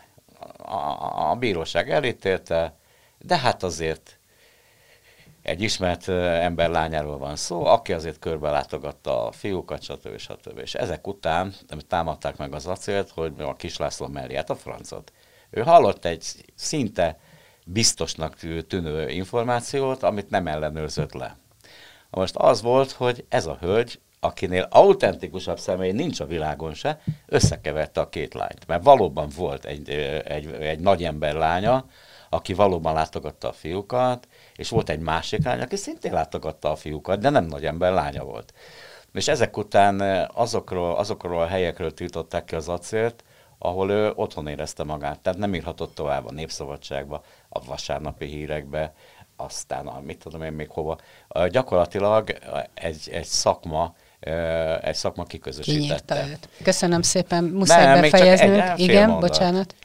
a, 0.58 1.30
a 1.30 1.36
bíróság 1.36 1.90
elítélte, 1.90 2.76
de 3.18 3.38
hát 3.38 3.64
azért 3.64 4.20
egy 5.42 5.62
ismert 5.62 6.08
ember 6.08 6.70
lányáról 6.70 7.18
van 7.18 7.36
szó, 7.36 7.66
aki 7.66 7.94
azért 7.94 8.20
körbe 8.20 8.50
látogatta 8.50 9.28
a 9.28 9.32
fiúkat, 9.32 9.82
stb. 9.82 10.18
stb. 10.18 10.58
És 10.58 10.76
ezek 10.76 11.08
után 11.08 11.54
támadták 11.88 12.38
meg 12.38 12.54
az 12.54 12.68
acélt, 12.68 13.10
hogy 13.10 13.34
a 13.38 13.56
kislászló 13.56 14.08
mellé, 14.08 14.36
hát 14.36 14.50
a 14.50 14.56
francot. 14.56 15.12
Ő 15.50 15.62
hallott 15.62 16.06
egy 16.06 16.26
szinte 16.56 17.20
biztosnak 17.74 18.36
tűnő 18.68 19.10
információt, 19.10 20.04
amit 20.04 20.30
nem 20.30 20.48
ellenőrzött 20.48 21.14
le. 21.14 21.38
Most 22.10 22.36
az 22.36 22.62
volt, 22.62 22.92
hogy 22.92 23.26
ez 23.30 23.46
a 23.46 23.58
hölgy, 23.60 24.00
akinél 24.20 24.68
autentikusabb 24.70 25.60
személy 25.60 25.92
nincs 25.92 26.20
a 26.20 26.26
világon 26.26 26.74
se, 26.74 27.02
összekeverte 27.26 28.02
a 28.02 28.10
két 28.10 28.34
lányt. 28.34 28.68
Mert 28.68 28.84
valóban 28.84 29.30
volt 29.36 29.66
egy, 29.66 29.90
egy, 30.26 30.52
egy 30.52 30.80
nagy 30.80 31.04
ember 31.04 31.34
lánya, 31.34 31.86
aki 32.30 32.54
valóban 32.54 32.94
látogatta 32.94 33.48
a 33.48 33.54
fiúkat, 33.54 34.28
és 34.56 34.70
volt 34.70 34.90
egy 34.90 35.00
másik 35.00 35.44
lány, 35.44 35.62
aki 35.62 35.76
szintén 35.76 36.14
látogatta 36.14 36.72
a 36.72 36.76
fiúkat, 36.76 37.20
de 37.20 37.30
nem 37.30 37.46
nagy 37.46 37.66
ember 37.66 37.94
lánya 37.94 38.24
volt. 38.24 38.54
És 39.14 39.28
ezek 39.28 39.58
után 39.58 40.28
azokról, 40.34 40.96
azokról 40.96 41.42
a 41.42 41.48
helyekről 41.48 41.94
tiltották 41.94 42.46
ki 42.46 42.56
az 42.56 42.68
acélt, 42.70 43.24
ahol 43.64 43.92
ő 43.92 44.12
otthon 44.16 44.48
érezte 44.48 44.84
magát. 44.84 45.20
Tehát 45.20 45.40
nem 45.40 45.54
írhatott 45.54 45.96
tovább 45.96 46.28
a 46.28 46.32
Népszabadságba, 46.32 47.24
a 47.50 47.66
vasárnapi 47.66 48.26
hírekbe, 48.26 48.94
aztán 49.36 49.88
a, 49.88 50.00
mit 50.00 50.18
tudom 50.18 50.44
én 50.44 50.52
még 50.52 50.70
hova. 50.70 50.98
Gyakorlatilag 51.50 52.38
egy, 52.74 53.10
egy 53.12 53.26
szakma, 53.26 53.96
egy 54.82 54.96
szakma 54.96 55.24
kiközösítette. 55.24 56.28
őt. 56.28 56.50
Köszönöm 56.64 57.02
szépen, 57.02 57.44
muszáj 57.44 57.86
Nem, 57.86 58.02
befejeznünk. 58.02 58.80
Igen, 58.80 59.10
mondat. 59.10 59.30
bocsánat. 59.30 59.76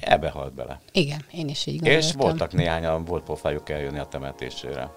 Ebbe 0.00 0.28
halt 0.28 0.52
bele. 0.52 0.80
Igen, 0.92 1.24
én 1.32 1.48
is 1.48 1.66
így 1.66 1.78
gondoltam. 1.80 2.08
És 2.08 2.12
voltak 2.12 2.52
néhányan, 2.52 3.04
volt 3.04 3.24
pofájuk 3.24 3.70
eljönni 3.70 3.98
a 3.98 4.04
temetésére. 4.04 4.90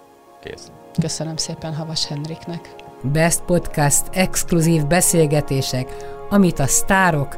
Kész. 0.43 0.71
Köszönöm 1.01 1.35
szépen 1.35 1.75
Havas 1.75 2.07
Henriknek. 2.07 2.75
Best 3.01 3.41
Podcast 3.41 4.03
exkluzív 4.11 4.85
beszélgetések, 4.85 5.95
amit 6.29 6.59
a 6.59 6.67
sztárok 6.67 7.37